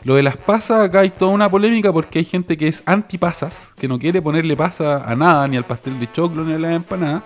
Lo 0.05 0.15
de 0.15 0.23
las 0.23 0.37
pasas, 0.37 0.89
acá 0.89 1.01
hay 1.01 1.11
toda 1.11 1.33
una 1.33 1.51
polémica 1.51 1.93
porque 1.93 2.21
hay 2.21 2.25
gente 2.25 2.57
que 2.57 2.69
es 2.69 2.83
anti 2.87 3.19
pasas, 3.19 3.73
que 3.79 3.89
no 3.89 3.99
quiere 3.99 4.23
ponerle 4.23 4.57
pasa 4.57 5.05
a 5.05 5.15
nada, 5.17 5.47
ni 5.49 5.57
al 5.57 5.65
pastel 5.65 5.99
de 5.99 6.11
choclo, 6.13 6.45
ni 6.45 6.53
a 6.53 6.59
la 6.59 6.75
empanada. 6.75 7.23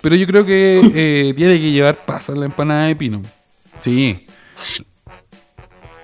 Pero 0.00 0.16
yo 0.16 0.26
creo 0.26 0.44
que 0.44 0.80
eh, 0.94 1.34
tiene 1.34 1.58
que 1.58 1.70
llevar 1.70 1.96
pasas 2.04 2.36
la 2.36 2.46
empanada 2.46 2.86
de 2.86 2.96
pino. 2.96 3.22
Sí. 3.76 4.26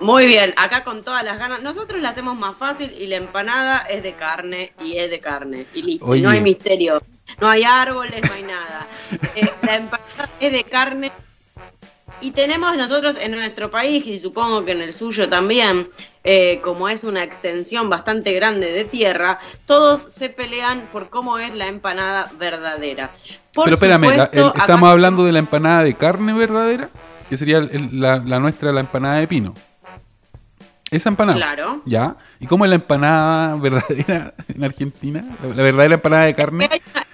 Muy 0.01 0.25
bien, 0.25 0.53
acá 0.57 0.83
con 0.83 1.03
todas 1.03 1.23
las 1.23 1.37
ganas. 1.37 1.61
Nosotros 1.61 2.01
la 2.01 2.09
hacemos 2.09 2.35
más 2.35 2.55
fácil 2.57 2.91
y 2.97 3.05
la 3.05 3.17
empanada 3.17 3.79
es 3.79 4.01
de 4.01 4.13
carne 4.13 4.73
y 4.83 4.97
es 4.97 5.09
de 5.11 5.19
carne. 5.19 5.65
Y 5.75 5.83
listo, 5.83 6.05
Oye. 6.07 6.23
no 6.23 6.31
hay 6.31 6.41
misterio. 6.41 7.01
No 7.39 7.47
hay 7.47 7.63
árboles, 7.63 8.21
no 8.27 8.33
hay 8.33 8.43
nada. 8.43 8.87
Eh, 9.35 9.49
la 9.61 9.75
empanada 9.75 10.29
es 10.39 10.51
de 10.51 10.63
carne. 10.63 11.11
Y 12.21 12.31
tenemos 12.31 12.77
nosotros 12.77 13.15
en 13.19 13.31
nuestro 13.31 13.71
país, 13.71 14.05
y 14.05 14.19
supongo 14.19 14.63
que 14.63 14.71
en 14.73 14.81
el 14.81 14.93
suyo 14.93 15.27
también, 15.27 15.89
eh, 16.23 16.59
como 16.63 16.87
es 16.87 17.03
una 17.03 17.23
extensión 17.23 17.89
bastante 17.89 18.31
grande 18.33 18.71
de 18.71 18.85
tierra, 18.85 19.39
todos 19.65 20.03
se 20.13 20.29
pelean 20.29 20.87
por 20.93 21.09
cómo 21.09 21.39
es 21.39 21.53
la 21.55 21.67
empanada 21.67 22.29
verdadera. 22.37 23.09
Por 23.53 23.65
Pero 23.65 23.75
espérame, 23.75 24.15
la- 24.15 24.23
estamos 24.55 24.89
hablando 24.89 25.25
de 25.25 25.31
la 25.31 25.39
empanada 25.39 25.83
de 25.83 25.95
carne 25.95 26.33
verdadera, 26.33 26.89
que 27.27 27.37
sería 27.37 27.57
el- 27.57 27.69
el- 27.71 27.99
la, 27.99 28.19
la 28.19 28.39
nuestra, 28.39 28.71
la 28.71 28.81
empanada 28.81 29.15
de 29.19 29.27
pino. 29.27 29.53
Esa 30.91 31.09
empanada. 31.09 31.37
Claro. 31.37 31.81
¿Ya? 31.85 32.15
¿Y 32.39 32.47
cómo 32.47 32.65
es 32.65 32.69
la 32.69 32.75
empanada 32.75 33.55
verdadera 33.61 34.33
en 34.53 34.63
Argentina? 34.63 35.23
La, 35.41 35.55
la 35.55 35.63
verdadera 35.63 35.93
empanada 35.95 36.23
de 36.25 36.33
carne. 36.35 36.67
Hay 36.69 36.81
una- 36.93 37.05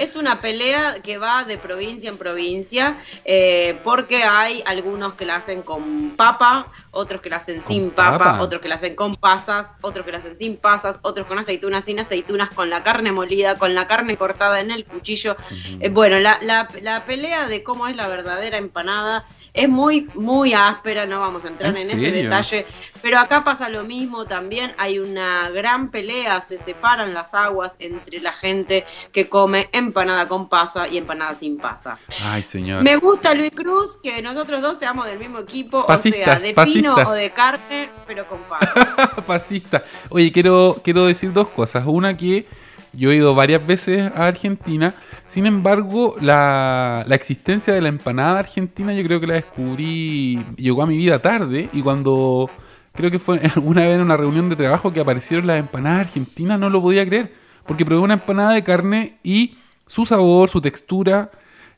Es 0.00 0.16
una 0.16 0.40
pelea 0.40 1.02
que 1.02 1.18
va 1.18 1.44
de 1.44 1.58
provincia 1.58 2.08
en 2.08 2.16
provincia, 2.16 2.96
eh, 3.26 3.78
porque 3.84 4.24
hay 4.24 4.62
algunos 4.64 5.12
que 5.12 5.26
la 5.26 5.36
hacen 5.36 5.60
con 5.60 6.16
papa, 6.16 6.68
otros 6.92 7.20
que 7.20 7.30
la 7.30 7.36
hacen 7.36 7.62
sin 7.62 7.90
papa, 7.90 8.18
papa? 8.18 8.42
otros 8.42 8.60
que 8.60 8.68
la 8.68 8.74
hacen 8.74 8.94
con 8.94 9.16
pasas, 9.16 9.68
otros 9.80 10.04
que 10.04 10.12
la 10.12 10.18
hacen 10.18 10.36
sin 10.36 10.56
pasas, 10.56 10.98
otros 11.02 11.26
con 11.26 11.38
aceitunas, 11.38 11.84
sin 11.84 12.00
aceitunas, 12.00 12.50
con 12.50 12.70
la 12.70 12.82
carne 12.82 13.12
molida, 13.12 13.56
con 13.56 13.74
la 13.74 13.86
carne 13.86 14.16
cortada 14.16 14.60
en 14.60 14.70
el 14.70 14.84
cuchillo. 14.84 15.36
Eh, 15.80 15.88
bueno, 15.88 16.18
la, 16.18 16.38
la, 16.42 16.68
la 16.82 17.04
pelea 17.04 17.46
de 17.46 17.62
cómo 17.62 17.86
es 17.86 17.96
la 17.96 18.08
verdadera 18.08 18.58
empanada 18.58 19.24
es 19.52 19.68
muy, 19.68 20.08
muy 20.14 20.54
áspera, 20.54 21.06
no 21.06 21.20
vamos 21.20 21.44
a 21.44 21.48
entrar 21.48 21.70
¿En 21.70 21.90
en, 21.90 21.98
ese 21.98 22.12
detalle, 22.12 22.66
pero 23.02 23.18
acá 23.18 23.42
pasa 23.42 23.68
lo 23.68 23.84
mismo 23.84 24.24
también, 24.26 24.72
hay 24.78 24.98
una 24.98 25.50
gran 25.50 25.90
pelea, 25.90 26.40
se 26.40 26.58
separan 26.58 27.14
las 27.14 27.34
aguas 27.34 27.74
entre 27.78 28.20
la 28.20 28.32
gente 28.32 28.84
que 29.12 29.28
come 29.28 29.68
empanada 29.72 30.26
con 30.26 30.48
pasa 30.48 30.86
y 30.88 30.98
empanada 30.98 31.34
sin 31.34 31.58
pasa. 31.58 31.98
Ay, 32.22 32.42
señor. 32.42 32.82
Me 32.82 32.96
gusta 32.96 33.34
Luis 33.34 33.50
Cruz 33.50 33.98
que 34.02 34.22
nosotros 34.22 34.62
dos 34.62 34.78
seamos 34.78 35.06
del 35.06 35.18
mismo 35.18 35.38
equipo, 35.38 35.86
Pasistas, 35.86 36.38
o 36.38 36.40
sea, 36.40 36.48
de 36.48 36.54
pasistas. 36.82 37.06
o 37.08 37.12
de 37.12 37.30
carne, 37.30 37.88
pero 38.06 38.26
con 38.26 38.38
pasa. 38.48 39.22
Fascista. 39.26 39.84
Oye, 40.08 40.32
quiero, 40.32 40.80
quiero 40.82 41.06
decir 41.06 41.32
dos 41.32 41.48
cosas. 41.48 41.84
Una 41.86 42.16
que 42.16 42.46
yo 42.92 43.10
he 43.12 43.16
ido 43.16 43.34
varias 43.34 43.64
veces 43.66 44.10
a 44.16 44.26
Argentina. 44.26 44.94
Sin 45.28 45.46
embargo, 45.46 46.16
la, 46.20 47.04
la 47.06 47.14
existencia 47.14 47.72
de 47.72 47.80
la 47.80 47.88
empanada 47.88 48.40
argentina 48.40 48.92
yo 48.92 49.04
creo 49.04 49.20
que 49.20 49.26
la 49.26 49.34
descubrí, 49.34 50.44
llegó 50.56 50.82
a 50.82 50.86
mi 50.86 50.96
vida 50.96 51.20
tarde 51.20 51.68
y 51.72 51.82
cuando 51.82 52.50
creo 52.92 53.10
que 53.10 53.18
fue 53.18 53.40
alguna 53.54 53.82
vez 53.82 53.94
en 53.94 54.00
una 54.02 54.16
reunión 54.16 54.48
de 54.48 54.56
trabajo 54.56 54.92
que 54.92 55.00
aparecieron 55.00 55.46
las 55.46 55.58
empanadas 55.60 56.08
argentinas, 56.08 56.58
no 56.58 56.68
lo 56.70 56.82
podía 56.82 57.06
creer. 57.06 57.32
Porque 57.66 57.84
probé 57.84 58.00
una 58.02 58.14
empanada 58.14 58.52
de 58.52 58.64
carne 58.64 59.18
y 59.22 59.56
su 59.86 60.04
sabor, 60.06 60.48
su 60.48 60.60
textura, 60.60 61.30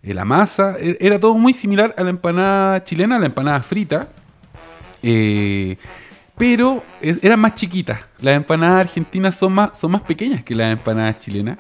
eh, 0.02 0.14
la 0.14 0.24
masa, 0.24 0.76
e- 0.78 0.96
era 1.00 1.18
todo 1.18 1.34
muy 1.34 1.52
similar 1.52 1.94
a 1.98 2.02
la 2.02 2.10
empanada 2.10 2.82
chilena, 2.84 3.16
a 3.16 3.18
la 3.18 3.26
empanada 3.26 3.60
frita. 3.62 4.08
Eh, 5.02 5.76
pero 6.36 6.82
eran 7.00 7.40
más 7.40 7.54
chiquitas. 7.54 8.00
Las 8.20 8.34
empanadas 8.34 8.80
argentinas 8.80 9.36
son 9.36 9.52
más, 9.52 9.78
son 9.78 9.92
más 9.92 10.02
pequeñas 10.02 10.42
que 10.42 10.54
las 10.54 10.72
empanadas 10.72 11.18
chilenas. 11.18 11.58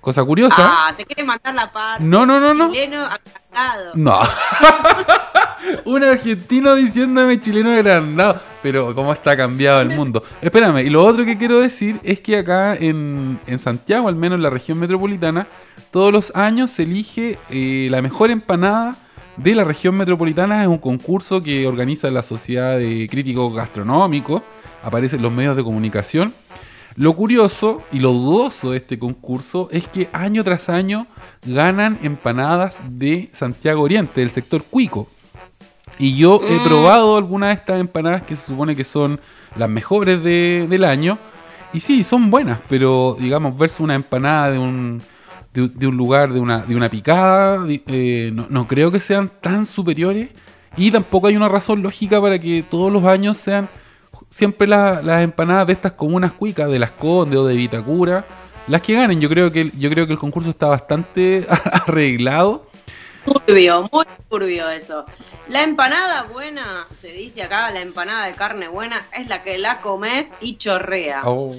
Cosa 0.00 0.24
curiosa. 0.24 0.56
Ah, 0.58 0.92
se 0.92 1.04
quiere 1.04 1.24
matar 1.24 1.54
la 1.54 1.70
parte. 1.70 2.04
No, 2.04 2.24
no, 2.24 2.40
no, 2.40 2.54
no. 2.54 2.70
Chileno 2.70 3.04
agrandado. 3.04 3.92
No. 3.94 4.20
Un 5.84 6.04
argentino 6.04 6.74
diciéndome 6.76 7.40
chileno 7.40 7.72
agrandado. 7.72 8.40
Pero 8.62 8.94
cómo 8.94 9.12
está 9.12 9.36
cambiado 9.36 9.80
el 9.80 9.90
mundo. 9.90 10.22
Espérame, 10.40 10.78
y 10.78 10.90
lo 10.90 11.04
otro 11.04 11.24
que 11.24 11.36
quiero 11.36 11.60
decir 11.60 12.00
es 12.04 12.20
que 12.20 12.38
acá 12.38 12.74
en, 12.74 13.40
en 13.46 13.58
Santiago, 13.58 14.08
al 14.08 14.14
menos 14.14 14.36
en 14.36 14.44
la 14.44 14.50
región 14.50 14.78
metropolitana, 14.78 15.46
todos 15.90 16.12
los 16.12 16.34
años 16.34 16.70
se 16.70 16.84
elige 16.84 17.38
eh, 17.50 17.88
la 17.90 18.00
mejor 18.00 18.30
empanada 18.30 18.96
de 19.38 19.54
la 19.54 19.64
región 19.64 19.96
metropolitana. 19.96 20.62
Es 20.62 20.68
un 20.68 20.78
concurso 20.78 21.42
que 21.42 21.66
organiza 21.66 22.10
la 22.10 22.22
Sociedad 22.22 22.78
de 22.78 23.06
Críticos 23.10 23.54
Gastronómicos. 23.54 24.42
Aparece 24.82 25.16
en 25.16 25.22
los 25.22 25.32
medios 25.32 25.56
de 25.56 25.64
comunicación. 25.64 26.34
Lo 26.96 27.14
curioso 27.14 27.82
y 27.92 28.00
lo 28.00 28.12
dudoso 28.12 28.72
de 28.72 28.78
este 28.78 28.98
concurso 28.98 29.68
es 29.70 29.86
que 29.86 30.08
año 30.12 30.42
tras 30.42 30.68
año 30.68 31.06
ganan 31.46 31.98
empanadas 32.02 32.80
de 32.90 33.30
Santiago 33.32 33.82
Oriente, 33.82 34.20
del 34.20 34.30
sector 34.30 34.64
Cuico. 34.64 35.08
Y 36.00 36.16
yo 36.16 36.40
he 36.46 36.58
Mm. 36.58 36.64
probado 36.64 37.16
algunas 37.16 37.50
de 37.50 37.54
estas 37.54 37.80
empanadas 37.80 38.22
que 38.22 38.34
se 38.36 38.46
supone 38.46 38.74
que 38.74 38.84
son 38.84 39.20
las 39.56 39.68
mejores 39.68 40.22
de- 40.24 40.66
del 40.68 40.84
año. 40.84 41.18
Y 41.72 41.80
sí, 41.80 42.02
son 42.02 42.30
buenas, 42.30 42.58
pero 42.68 43.16
digamos, 43.18 43.56
verse 43.56 43.82
una 43.82 43.94
empanada 43.94 44.50
de 44.50 44.58
un, 44.58 45.00
de, 45.62 45.68
de 45.68 45.86
un 45.86 45.96
lugar, 45.96 46.32
de 46.32 46.40
una, 46.40 46.58
de 46.62 46.74
una 46.76 46.88
picada, 46.88 47.58
eh, 47.68 48.30
no, 48.32 48.46
no 48.48 48.66
creo 48.68 48.90
que 48.90 49.00
sean 49.00 49.30
tan 49.40 49.66
superiores. 49.66 50.30
Y 50.76 50.90
tampoco 50.90 51.26
hay 51.26 51.36
una 51.36 51.48
razón 51.48 51.82
lógica 51.82 52.20
para 52.20 52.38
que 52.38 52.62
todos 52.62 52.92
los 52.92 53.04
años 53.04 53.36
sean 53.36 53.68
siempre 54.28 54.66
la- 54.68 55.02
las 55.02 55.22
empanadas 55.22 55.66
de 55.66 55.72
estas 55.72 55.92
comunas 55.92 56.32
cuicas, 56.32 56.70
de 56.70 56.78
Las 56.78 56.92
Condes 56.92 57.38
o 57.38 57.46
de 57.46 57.56
Vitacura, 57.56 58.24
las 58.68 58.82
que 58.82 58.94
ganen. 58.94 59.20
Yo 59.20 59.28
creo 59.28 59.50
que, 59.50 59.72
yo 59.78 59.90
creo 59.90 60.06
que 60.06 60.12
el 60.12 60.18
concurso 60.18 60.50
está 60.50 60.66
bastante 60.68 61.46
arreglado. 61.72 62.66
Turbio, 63.24 63.88
muy 63.92 64.04
turbio 64.30 64.68
eso. 64.70 65.04
La 65.48 65.62
empanada 65.62 66.22
buena, 66.24 66.86
se 67.00 67.08
dice 67.08 67.42
acá, 67.42 67.70
la 67.70 67.80
empanada 67.80 68.26
de 68.26 68.32
carne 68.32 68.68
buena, 68.68 69.02
es 69.18 69.26
la 69.28 69.42
que 69.42 69.58
la 69.58 69.80
comes 69.80 70.28
y 70.40 70.56
chorrea. 70.56 71.22
Oh. 71.24 71.54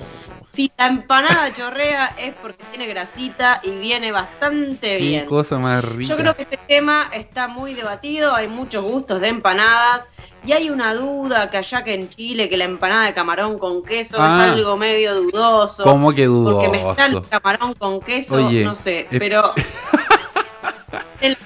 Si 0.59 0.69
la 0.77 0.87
empanada 0.87 1.53
chorrea 1.53 2.07
es 2.17 2.35
porque 2.35 2.61
tiene 2.69 2.85
grasita 2.85 3.61
y 3.63 3.71
viene 3.79 4.11
bastante 4.11 4.97
Qué 4.97 5.01
bien. 5.01 5.25
cosa 5.25 5.57
más 5.57 5.81
rica. 5.85 6.09
Yo 6.09 6.17
creo 6.17 6.35
que 6.35 6.41
este 6.41 6.57
tema 6.57 7.09
está 7.13 7.47
muy 7.47 7.73
debatido, 7.75 8.35
hay 8.35 8.49
muchos 8.49 8.83
gustos 8.83 9.21
de 9.21 9.29
empanadas 9.29 10.09
y 10.45 10.51
hay 10.51 10.69
una 10.69 10.93
duda 10.95 11.49
que 11.49 11.55
allá 11.55 11.85
que 11.85 11.93
en 11.93 12.09
Chile 12.09 12.49
que 12.49 12.57
la 12.57 12.65
empanada 12.65 13.05
de 13.05 13.13
camarón 13.13 13.57
con 13.57 13.83
queso 13.83 14.17
Ah. 14.19 14.47
es 14.47 14.51
algo 14.55 14.75
medio 14.75 15.15
dudoso. 15.15 15.83
¿Cómo 15.83 16.09
que 16.09 16.25
Porque 16.27 16.67
dudoso? 16.67 16.71
mezclar 16.71 17.09
el 17.13 17.29
camarón 17.29 17.73
con 17.75 18.01
queso, 18.01 18.35
Oye, 18.45 18.65
no 18.65 18.75
sé, 18.75 19.07
eh, 19.09 19.17
pero... 19.17 19.53
El- 21.21 21.37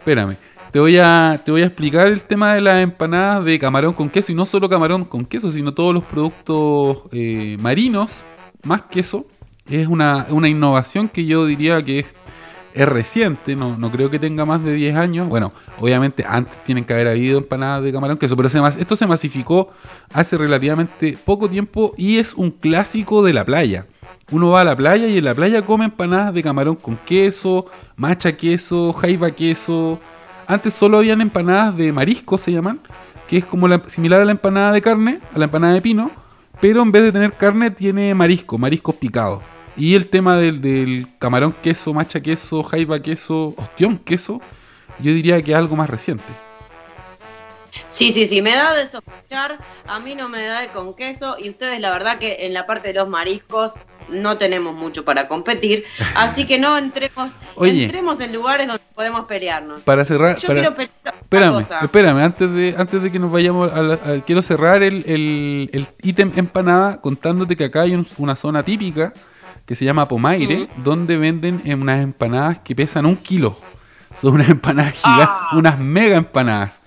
Espérame. 0.00 0.36
Te 0.70 0.80
voy, 0.80 0.98
a, 0.98 1.40
te 1.42 1.50
voy 1.50 1.62
a 1.62 1.66
explicar 1.66 2.08
el 2.08 2.20
tema 2.20 2.54
de 2.54 2.60
las 2.60 2.82
empanadas 2.82 3.44
de 3.44 3.58
camarón 3.58 3.94
con 3.94 4.10
queso. 4.10 4.32
Y 4.32 4.34
no 4.34 4.44
solo 4.44 4.68
camarón 4.68 5.04
con 5.04 5.24
queso, 5.24 5.50
sino 5.50 5.72
todos 5.72 5.94
los 5.94 6.04
productos 6.04 7.04
eh, 7.10 7.56
marinos, 7.60 8.24
más 8.64 8.82
queso. 8.82 9.26
Es 9.66 9.88
una, 9.88 10.26
una 10.28 10.48
innovación 10.48 11.08
que 11.08 11.24
yo 11.24 11.46
diría 11.46 11.82
que 11.82 12.00
es, 12.00 12.06
es 12.74 12.86
reciente. 12.86 13.56
No, 13.56 13.78
no 13.78 13.90
creo 13.90 14.10
que 14.10 14.18
tenga 14.18 14.44
más 14.44 14.62
de 14.62 14.74
10 14.74 14.96
años. 14.96 15.28
Bueno, 15.28 15.54
obviamente 15.80 16.24
antes 16.28 16.62
tienen 16.64 16.84
que 16.84 16.92
haber 16.92 17.08
habido 17.08 17.38
empanadas 17.38 17.82
de 17.82 17.92
camarón 17.92 18.18
queso. 18.18 18.36
Pero 18.36 18.50
se 18.50 18.60
esto 18.78 18.94
se 18.94 19.06
masificó 19.06 19.70
hace 20.12 20.36
relativamente 20.36 21.16
poco 21.24 21.48
tiempo 21.48 21.94
y 21.96 22.18
es 22.18 22.34
un 22.34 22.50
clásico 22.50 23.22
de 23.22 23.32
la 23.32 23.46
playa. 23.46 23.86
Uno 24.30 24.50
va 24.50 24.60
a 24.60 24.64
la 24.64 24.76
playa 24.76 25.06
y 25.06 25.16
en 25.16 25.24
la 25.24 25.34
playa 25.34 25.64
come 25.64 25.86
empanadas 25.86 26.34
de 26.34 26.42
camarón 26.42 26.76
con 26.76 26.98
queso, 26.98 27.64
macha 27.96 28.36
queso, 28.36 28.92
jaiba 28.92 29.30
queso. 29.30 29.98
Antes 30.48 30.72
solo 30.72 30.96
habían 30.96 31.20
empanadas 31.20 31.76
de 31.76 31.92
marisco, 31.92 32.38
se 32.38 32.50
llaman, 32.50 32.80
que 33.28 33.36
es 33.36 33.44
como 33.44 33.68
la, 33.68 33.82
similar 33.86 34.22
a 34.22 34.24
la 34.24 34.32
empanada 34.32 34.72
de 34.72 34.80
carne, 34.80 35.20
a 35.34 35.38
la 35.38 35.44
empanada 35.44 35.74
de 35.74 35.82
pino, 35.82 36.10
pero 36.58 36.80
en 36.80 36.90
vez 36.90 37.02
de 37.02 37.12
tener 37.12 37.34
carne 37.34 37.70
tiene 37.70 38.14
marisco, 38.14 38.56
mariscos 38.56 38.94
picados. 38.94 39.42
Y 39.76 39.94
el 39.94 40.08
tema 40.08 40.36
del, 40.38 40.62
del 40.62 41.06
camarón 41.18 41.54
queso, 41.62 41.92
macha 41.92 42.22
queso, 42.22 42.62
jaiba 42.62 42.98
queso, 43.00 43.52
ostión 43.58 43.98
queso, 43.98 44.40
yo 45.00 45.12
diría 45.12 45.42
que 45.42 45.52
es 45.52 45.58
algo 45.58 45.76
más 45.76 45.90
reciente. 45.90 46.24
Sí, 47.86 48.12
sí, 48.12 48.26
sí, 48.26 48.42
me 48.42 48.54
da 48.54 48.74
de 48.74 48.86
sospechar, 48.86 49.58
a 49.86 49.98
mí 49.98 50.14
no 50.14 50.28
me 50.28 50.44
da 50.44 50.60
de 50.60 50.68
con 50.68 50.94
queso 50.94 51.36
y 51.38 51.50
ustedes 51.50 51.80
la 51.80 51.90
verdad 51.90 52.18
que 52.18 52.46
en 52.46 52.54
la 52.54 52.66
parte 52.66 52.88
de 52.88 52.94
los 52.94 53.08
mariscos 53.08 53.72
no 54.08 54.38
tenemos 54.38 54.74
mucho 54.74 55.04
para 55.04 55.28
competir, 55.28 55.84
así 56.14 56.46
que 56.46 56.58
no 56.58 56.78
entremos, 56.78 57.32
Oye. 57.56 57.84
entremos 57.84 58.20
en 58.20 58.32
lugares 58.32 58.66
donde 58.66 58.82
podemos 58.94 59.26
pelearnos. 59.26 59.80
Para 59.80 60.04
cerrar, 60.04 60.38
Yo 60.38 60.46
para- 60.48 60.60
quiero 60.60 60.74
pelear 60.76 61.14
Espérame, 61.22 61.52
cosa. 61.54 61.80
espérame, 61.80 62.18
antes 62.18 62.50
de, 62.52 62.74
antes 62.78 63.02
de 63.02 63.12
que 63.12 63.18
nos 63.18 63.30
vayamos, 63.30 63.70
a 63.72 63.82
la- 63.82 63.94
a- 63.94 64.20
quiero 64.24 64.40
cerrar 64.42 64.82
el, 64.82 65.04
el, 65.06 65.70
el 65.74 65.86
ítem 66.02 66.32
empanada 66.36 67.00
contándote 67.02 67.54
que 67.56 67.64
acá 67.64 67.82
hay 67.82 67.94
un- 67.94 68.06
una 68.16 68.34
zona 68.34 68.62
típica 68.62 69.12
que 69.66 69.74
se 69.76 69.84
llama 69.84 70.08
Pomaire, 70.08 70.68
donde 70.78 71.18
venden 71.18 71.60
en 71.66 71.82
unas 71.82 72.00
empanadas 72.02 72.60
que 72.60 72.74
pesan 72.74 73.04
un 73.04 73.16
kilo. 73.16 73.58
Son 74.16 74.32
unas 74.34 74.48
empanadas 74.48 74.94
gigantes, 74.94 75.28
Ah. 75.28 75.50
unas 75.52 75.78
mega 75.78 76.16
empanadas. 76.16 76.80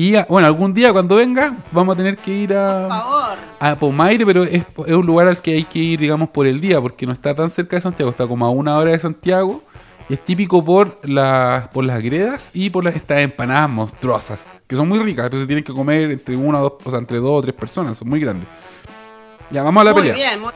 Y 0.00 0.14
bueno, 0.28 0.46
algún 0.46 0.72
día 0.74 0.92
cuando 0.92 1.16
venga 1.16 1.56
vamos 1.72 1.94
a 1.94 1.96
tener 1.96 2.16
que 2.16 2.30
ir 2.32 2.48
Por 2.50 2.56
a, 2.56 2.88
favor. 2.88 3.38
a 3.58 3.74
Pomaire, 3.74 4.24
pero 4.24 4.44
es, 4.44 4.64
es 4.86 4.92
un 4.94 5.04
lugar 5.04 5.26
al 5.26 5.38
que 5.42 5.54
hay 5.54 5.64
que 5.64 5.80
ir, 5.80 5.98
digamos, 5.98 6.28
por 6.28 6.46
el 6.46 6.60
día, 6.60 6.80
porque 6.80 7.04
no 7.04 7.12
está 7.12 7.34
tan 7.34 7.50
cerca 7.50 7.74
de 7.74 7.82
Santiago, 7.82 8.08
está 8.12 8.24
como 8.28 8.46
a 8.46 8.50
una 8.50 8.76
hora 8.78 8.92
de 8.92 8.98
Santiago. 9.00 9.60
Y 10.08 10.14
es 10.14 10.24
típico 10.24 10.64
por, 10.64 11.00
las 11.02 11.66
por 11.68 11.84
las 11.84 12.00
gredas 12.00 12.50
y 12.54 12.70
por 12.70 12.84
las, 12.84 12.94
estas 12.94 13.22
empanadas 13.22 13.68
monstruosas, 13.70 14.46
que 14.68 14.76
son 14.76 14.88
muy 14.88 15.00
ricas, 15.00 15.28
pero 15.30 15.40
se 15.42 15.48
tienen 15.48 15.64
que 15.64 15.72
comer 15.72 16.12
entre 16.12 16.36
una 16.36 16.60
o 16.60 16.62
dos, 16.62 16.72
o 16.84 16.90
sea, 16.90 17.00
entre 17.00 17.18
dos 17.18 17.30
o 17.40 17.42
tres 17.42 17.54
personas, 17.56 17.98
son 17.98 18.08
muy 18.08 18.20
grandes. 18.20 18.46
Ya, 19.50 19.64
vamos 19.64 19.80
a 19.80 19.84
la 19.84 19.92
Muy 19.94 20.02
pelea. 20.02 20.14
bien, 20.14 20.40
muy- 20.40 20.52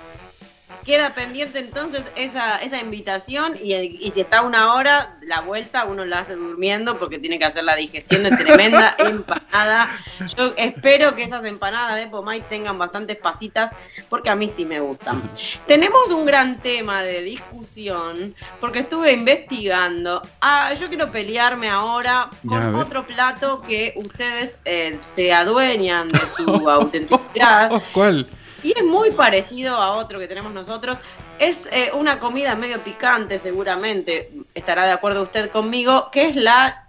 Queda 0.85 1.15
pendiente 1.15 1.59
entonces 1.59 2.05
esa, 2.17 2.59
esa 2.59 2.81
invitación 2.81 3.55
y, 3.63 3.75
y 3.75 4.11
si 4.11 4.21
está 4.21 4.43
una 4.43 4.75
hora, 4.75 5.17
la 5.23 5.41
vuelta 5.41 5.85
uno 5.85 6.05
la 6.05 6.21
hace 6.21 6.35
durmiendo 6.35 6.99
porque 6.99 7.19
tiene 7.19 7.39
que 7.39 7.45
hacer 7.45 7.65
la 7.65 7.77
digestión 7.77 8.23
de 8.25 8.31
tremenda 8.31 8.97
empanada. 8.99 9.89
Yo 10.37 10.55
espero 10.57 11.15
que 11.15 11.25
esas 11.25 11.45
empanadas 11.45 11.97
de 11.97 12.09
Pomay 12.09 12.41
tengan 12.43 12.79
bastantes 12.79 13.17
pasitas 13.17 13.71
porque 14.09 14.31
a 14.31 14.35
mí 14.35 14.51
sí 14.55 14.65
me 14.65 14.81
gustan. 14.81 15.23
Tenemos 15.67 16.11
un 16.11 16.27
gran 16.27 16.59
tema 16.59 17.03
de 17.03 17.23
discusión 17.23 18.35
porque 18.61 18.81
estuve 18.81 19.13
investigando. 19.13 20.23
Ah, 20.41 20.73
yo 20.75 20.89
quiero 20.89 21.11
pelearme 21.11 21.69
ahora 21.69 22.29
con 22.47 22.75
otro 22.75 23.07
plato 23.07 23.61
que 23.63 23.95
ustedes 23.97 24.59
eh, 24.65 24.97
se 25.01 25.33
adueñan 25.33 26.09
de 26.09 26.21
su 26.21 26.51
autenticidad. 26.71 27.71
¿Cuál? 27.93 28.29
Y 28.63 28.73
es 28.77 28.85
muy 28.85 29.11
parecido 29.11 29.77
a 29.77 29.93
otro 29.93 30.19
que 30.19 30.29
tenemos 30.29 30.53
nosotros. 30.53 30.99
Es 31.39 31.69
eh, 31.73 31.91
una 31.95 32.19
comida 32.19 32.55
medio 32.55 32.79
picante, 32.81 33.39
seguramente 33.39 34.33
estará 34.55 34.85
de 34.87 34.93
acuerdo 34.93 35.23
usted 35.23 35.51
conmigo, 35.51 36.09
que 36.13 36.29
es 36.29 36.37
la, 36.37 36.89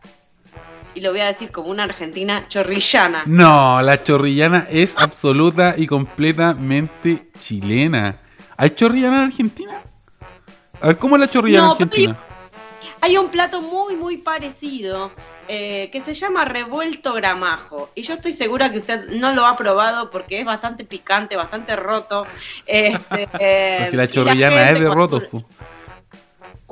y 0.93 1.01
lo 1.01 1.11
voy 1.11 1.21
a 1.21 1.27
decir 1.27 1.51
como 1.51 1.69
una 1.69 1.83
argentina, 1.83 2.45
chorrillana. 2.47 3.23
No, 3.25 3.81
la 3.81 4.03
chorrillana 4.03 4.67
es 4.69 4.95
absoluta 4.97 5.73
y 5.77 5.87
completamente 5.87 7.29
chilena. 7.39 8.17
¿Hay 8.57 8.71
chorrillana 8.71 9.17
en 9.17 9.23
Argentina? 9.23 9.81
A 10.81 10.87
ver, 10.87 10.97
¿cómo 10.97 11.15
es 11.15 11.21
la 11.21 11.29
chorrillana 11.29 11.67
No, 11.67 11.77
pero 11.77 11.85
argentina? 11.85 12.17
Hay 13.03 13.17
un 13.17 13.27
plato 13.27 13.61
muy, 13.61 13.97
muy 13.97 14.15
parecido 14.15 15.11
eh, 15.49 15.89
que 15.91 15.99
se 15.99 16.13
llama 16.13 16.45
revuelto 16.45 17.11
gramajo. 17.11 17.89
Y 17.95 18.03
yo 18.03 18.13
estoy 18.13 18.31
segura 18.31 18.71
que 18.71 18.77
usted 18.77 19.09
no 19.09 19.33
lo 19.33 19.45
ha 19.45 19.57
probado 19.57 20.09
porque 20.09 20.39
es 20.39 20.45
bastante 20.45 20.85
picante, 20.85 21.35
bastante 21.35 21.75
roto. 21.75 22.25
Este, 22.65 23.23
eh, 23.41 23.75
Pues 23.79 23.89
si 23.89 23.97
la 23.97 24.05
y 24.05 24.07
chorrillana 24.07 24.69
es 24.69 24.79
de 24.79 24.85
cuando- 24.85 24.95
rotos, 24.95 25.23
po. 25.25 25.43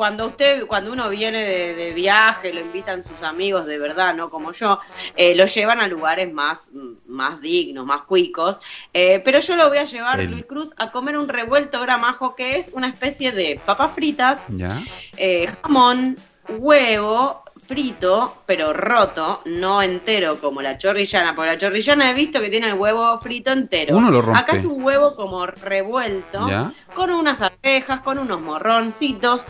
Cuando 0.02 0.26
usted, 0.26 0.66
cuando 0.66 0.92
uno 0.92 1.10
viene 1.10 1.44
de, 1.44 1.76
de 1.76 1.92
viaje, 1.94 2.52
lo 2.52 2.60
invitan 2.60 3.04
sus 3.04 3.22
amigos 3.22 3.68
de 3.68 3.78
verdad, 3.78 4.16
no 4.16 4.32
como 4.32 4.52
yo, 4.52 4.80
eh, 5.16 5.36
lo 5.36 5.46
llevan 5.46 5.80
a 5.80 5.88
lugares 5.88 6.34
más, 6.34 6.72
más 7.06 7.40
dignos, 7.40 7.86
más 7.86 8.02
cuicos. 8.08 8.60
Eh, 8.94 9.22
pero 9.24 9.40
yo 9.42 9.56
lo 9.56 9.70
voy 9.70 9.78
a 9.78 9.84
llevar, 9.86 10.20
El- 10.20 10.32
Luis 10.32 10.46
Cruz, 10.48 10.74
a 10.78 10.92
comer 10.92 11.20
un 11.20 11.30
revuelto 11.30 11.80
gramajo 11.82 12.34
que 12.36 12.58
es 12.58 12.72
una 12.74 12.88
especie 12.88 13.32
de 13.32 13.62
papas 13.64 13.92
fritas, 13.94 14.48
¿Ya? 14.50 14.82
eh, 15.18 15.48
jamón, 15.62 16.16
huevo 16.50 17.44
frito, 17.68 18.42
pero 18.48 18.74
roto, 18.74 19.42
no 19.46 19.82
entero 19.82 20.38
como 20.42 20.62
la 20.62 20.78
chorrillana, 20.78 21.36
porque 21.36 21.52
la 21.52 21.58
chorrillana 21.58 22.10
he 22.10 22.14
visto 22.14 22.42
que 22.42 22.50
tiene 22.50 22.68
el 22.68 22.74
huevo 22.74 23.18
frito 23.20 23.52
entero. 23.52 23.96
Uno 23.96 24.12
lo 24.12 24.22
rompe. 24.22 24.40
Acá 24.42 24.54
es 24.56 24.66
un 24.66 24.84
huevo 24.84 25.16
como 25.16 25.46
revuelto, 25.46 26.50
¿Ya? 26.50 26.72
con 26.94 27.12
unas 27.12 27.40
arvejas, 27.42 28.02
con 28.02 28.18
unos 28.18 28.42
morroncitos. 28.42 29.46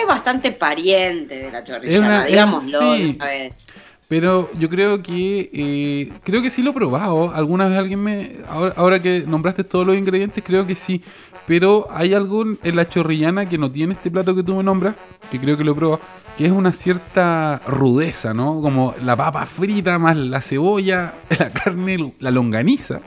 Es 0.00 0.06
bastante 0.06 0.52
pariente 0.52 1.36
de 1.36 1.50
la 1.50 1.64
chorrillana, 1.64 2.22
es- 2.24 2.28
digámoslo 2.32 2.94
sí. 2.94 3.14
una 3.16 3.26
vez. 3.26 3.80
Pero 4.08 4.48
yo 4.54 4.68
creo 4.68 5.02
que 5.02 5.50
eh, 5.52 6.12
creo 6.22 6.40
que 6.40 6.50
sí 6.50 6.62
lo 6.62 6.70
he 6.70 6.74
probado. 6.74 7.32
Alguna 7.34 7.66
vez 7.66 7.76
alguien 7.78 8.02
me 8.02 8.36
ahora, 8.48 8.74
ahora 8.76 9.02
que 9.02 9.24
nombraste 9.26 9.64
todos 9.64 9.84
los 9.84 9.96
ingredientes 9.96 10.44
creo 10.46 10.64
que 10.66 10.76
sí. 10.76 11.02
Pero 11.46 11.86
hay 11.90 12.12
algo 12.14 12.44
en 12.62 12.76
la 12.76 12.88
chorrillana 12.88 13.48
que 13.48 13.58
no 13.58 13.70
tiene 13.70 13.94
este 13.94 14.10
plato 14.10 14.34
que 14.34 14.42
tú 14.42 14.54
me 14.56 14.62
nombras, 14.64 14.94
que 15.30 15.40
creo 15.40 15.56
que 15.56 15.62
lo 15.64 15.72
he 15.72 15.74
probado, 15.74 16.00
que 16.36 16.44
es 16.46 16.52
una 16.52 16.72
cierta 16.72 17.60
rudeza, 17.66 18.34
¿no? 18.34 18.60
Como 18.60 18.94
la 19.02 19.16
papa 19.16 19.46
frita 19.46 19.98
más 19.98 20.16
la 20.16 20.40
cebolla, 20.40 21.14
la 21.38 21.50
carne, 21.50 22.12
la 22.20 22.30
longaniza 22.30 23.00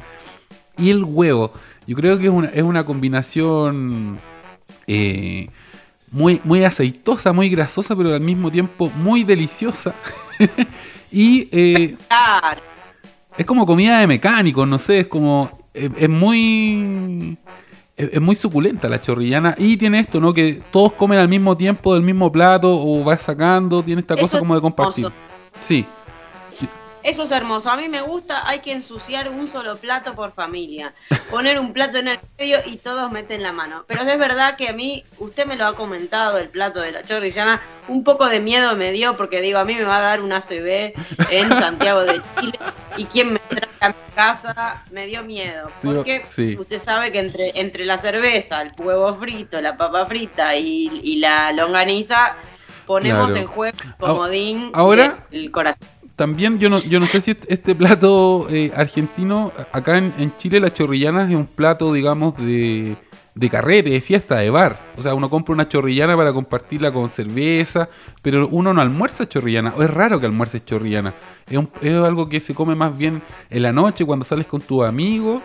y 0.78 0.90
el 0.90 1.04
huevo. 1.06 1.52
Yo 1.88 1.96
creo 1.96 2.18
que 2.18 2.26
es 2.26 2.32
una, 2.32 2.48
es 2.50 2.64
una 2.64 2.86
combinación 2.86 4.20
eh, 4.88 5.50
muy, 6.12 6.42
muy 6.44 6.64
aceitosa, 6.64 7.34
muy 7.34 7.50
grasosa, 7.50 7.96
pero 7.96 8.14
al 8.14 8.22
mismo 8.22 8.52
tiempo 8.52 8.92
muy 8.96 9.24
deliciosa. 9.24 9.94
y 11.12 11.48
eh, 11.52 11.98
es 13.38 13.46
como 13.46 13.66
comida 13.66 14.00
de 14.00 14.08
mecánicos, 14.08 14.68
no 14.68 14.80
sé, 14.80 15.02
es 15.02 15.08
como. 15.08 15.68
Es, 15.74 15.90
es 15.98 16.10
muy. 16.10 17.38
Es, 17.96 18.10
es 18.14 18.22
muy 18.22 18.36
suculenta 18.36 18.90
la 18.90 19.02
chorrillana. 19.02 19.56
Y 19.58 19.78
tiene 19.78 20.00
esto, 20.00 20.20
¿no? 20.20 20.34
Que 20.34 20.62
todos 20.72 20.94
comen 20.94 21.20
al 21.20 21.30
mismo 21.30 21.56
tiempo 21.56 21.94
del 21.94 22.04
mismo 22.04 22.32
plato 22.32 22.70
o 22.70 23.04
vas 23.04 23.22
sacando. 23.22 23.84
Tiene 23.84 24.02
esta 24.02 24.16
Eso 24.16 24.22
cosa 24.22 24.40
como 24.40 24.56
de 24.56 24.62
compartir. 24.62 25.08
Sí. 25.62 25.86
Eso 27.04 27.24
es 27.24 27.32
hermoso. 27.32 27.70
A 27.70 27.78
mí 27.78 27.88
me 27.88 28.02
gusta, 28.02 28.48
hay 28.48 28.60
que 28.60 28.74
ensuciar 28.74 29.30
un 29.30 29.48
solo 29.48 29.78
plato 29.78 30.16
por 30.16 30.34
familia. 30.34 30.94
Poner 31.30 31.60
un 31.60 31.74
plato 31.74 31.98
en 31.98 32.10
el 32.10 32.20
medio 32.38 32.60
y 32.66 32.78
todos 32.78 33.12
meten 33.12 33.42
la 33.42 33.52
mano. 33.52 33.86
Pero 33.88 34.02
es 34.02 34.20
verdad 34.20 34.58
que 34.58 34.70
a 34.70 34.74
mí, 34.74 35.04
usted 35.18 35.46
me 35.46 35.56
lo 35.56 35.66
ha 35.66 35.76
comentado, 35.76 36.38
el 36.38 36.50
plato 36.50 36.80
de 36.82 36.92
la 36.92 37.04
chorrillana, 37.04 37.62
un 37.88 38.04
poco 38.04 38.28
de 38.28 38.40
miedo 38.40 38.76
me 38.76 38.92
dio 38.92 39.16
porque 39.16 39.42
digo, 39.42 39.60
a 39.60 39.66
mí 39.66 39.76
me 39.76 39.84
va 39.84 39.98
a 39.98 40.02
dar 40.02 40.22
una 40.22 40.42
CB 40.42 40.94
en 41.32 41.50
Santiago 41.60 42.02
de 42.02 42.22
Chile 42.40 42.60
y 42.98 43.06
quien 43.06 43.34
me 43.34 43.40
trae 43.40 43.70
a 43.80 43.90
mi 43.90 43.96
casa 44.14 44.84
me 44.92 45.08
dio 45.08 45.24
miedo. 45.24 45.72
Porque 45.82 46.22
usted 46.58 46.82
sabe 46.82 47.12
que 47.12 47.20
entre, 47.20 47.52
entre 47.60 47.86
la 47.86 47.98
cerveza, 47.98 48.62
el 48.62 48.74
huevo 48.78 49.16
frito, 49.16 49.62
la 49.62 49.78
papa 49.78 50.06
frita 50.06 50.56
y, 50.56 51.18
la 51.18 51.54
longaniza, 51.54 52.36
ponemos 52.86 53.36
en 53.36 53.46
juego 53.46 53.78
el 53.84 53.94
comodín 53.96 54.72
Ahora, 54.74 55.26
el 55.32 55.52
corazón 55.52 55.99
también 56.20 56.60
yo 56.60 56.70
no, 56.70 56.82
yo 56.82 57.00
no 57.00 57.06
sé 57.06 57.22
si 57.22 57.32
este 57.48 57.74
plato 57.76 58.46
eh, 58.50 58.74
argentino, 58.76 59.54
acá 59.72 59.98
en, 59.98 60.34
Chile 60.36 60.60
la 60.60 60.74
chorrillana 60.74 61.24
es 61.24 61.34
un 61.34 61.46
plato, 61.46 61.94
digamos, 61.94 62.36
de, 62.36 62.98
de 63.36 63.50
carrete, 63.50 63.92
de 63.92 64.02
fiesta, 64.02 64.36
de 64.36 64.50
bar. 64.50 64.78
O 64.98 65.02
sea, 65.02 65.14
uno 65.14 65.30
compra 65.30 65.54
una 65.54 65.70
chorrillana 65.70 66.18
para 66.18 66.34
compartirla 66.34 66.92
con 66.92 67.10
cerveza, 67.10 67.88
pero 68.22 68.50
uno 68.50 68.74
no 68.74 68.82
almuerza 68.82 69.30
chorrillana. 69.30 69.74
O 69.78 69.82
es 69.82 69.90
raro 69.90 70.20
que 70.20 70.26
almuerces 70.26 70.66
chorrillana. 70.66 71.14
Es, 71.50 71.58
es 71.82 71.94
algo 71.94 72.28
que 72.28 72.42
se 72.42 72.54
come 72.54 72.76
más 72.76 72.98
bien 72.98 73.22
en 73.50 73.64
la 73.64 73.72
noche 73.72 74.06
cuando 74.06 74.26
sales 74.26 74.46
con 74.46 74.60
tus 74.60 74.84
amigos 74.84 75.42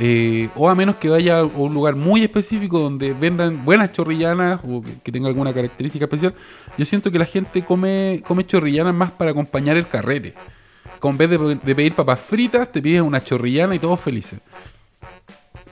eh, 0.00 0.48
o 0.54 0.68
a 0.68 0.76
menos 0.76 0.94
que 0.96 1.08
vaya 1.08 1.40
a 1.40 1.44
un 1.44 1.74
lugar 1.74 1.96
muy 1.96 2.22
específico 2.22 2.78
donde 2.78 3.12
vendan 3.14 3.64
buenas 3.64 3.92
chorrillanas 3.92 4.60
o 4.62 4.80
que, 5.02 5.10
tenga 5.10 5.26
alguna 5.26 5.52
característica 5.52 6.04
especial, 6.04 6.34
yo 6.76 6.86
siento 6.86 7.10
que 7.10 7.18
la 7.18 7.24
gente 7.24 7.64
come, 7.64 8.22
come 8.24 8.46
chorrillanas 8.46 8.94
más 8.94 9.10
para 9.10 9.32
acompañar 9.32 9.76
el 9.76 9.88
carrete. 9.88 10.34
Con 11.00 11.16
vez 11.16 11.30
de, 11.30 11.56
pedir 11.74 11.96
papas 11.96 12.20
fritas, 12.20 12.70
te 12.70 12.80
pides 12.80 13.02
una 13.02 13.22
chorrillana 13.22 13.74
y 13.74 13.80
todos 13.80 14.00
felices. 14.00 14.38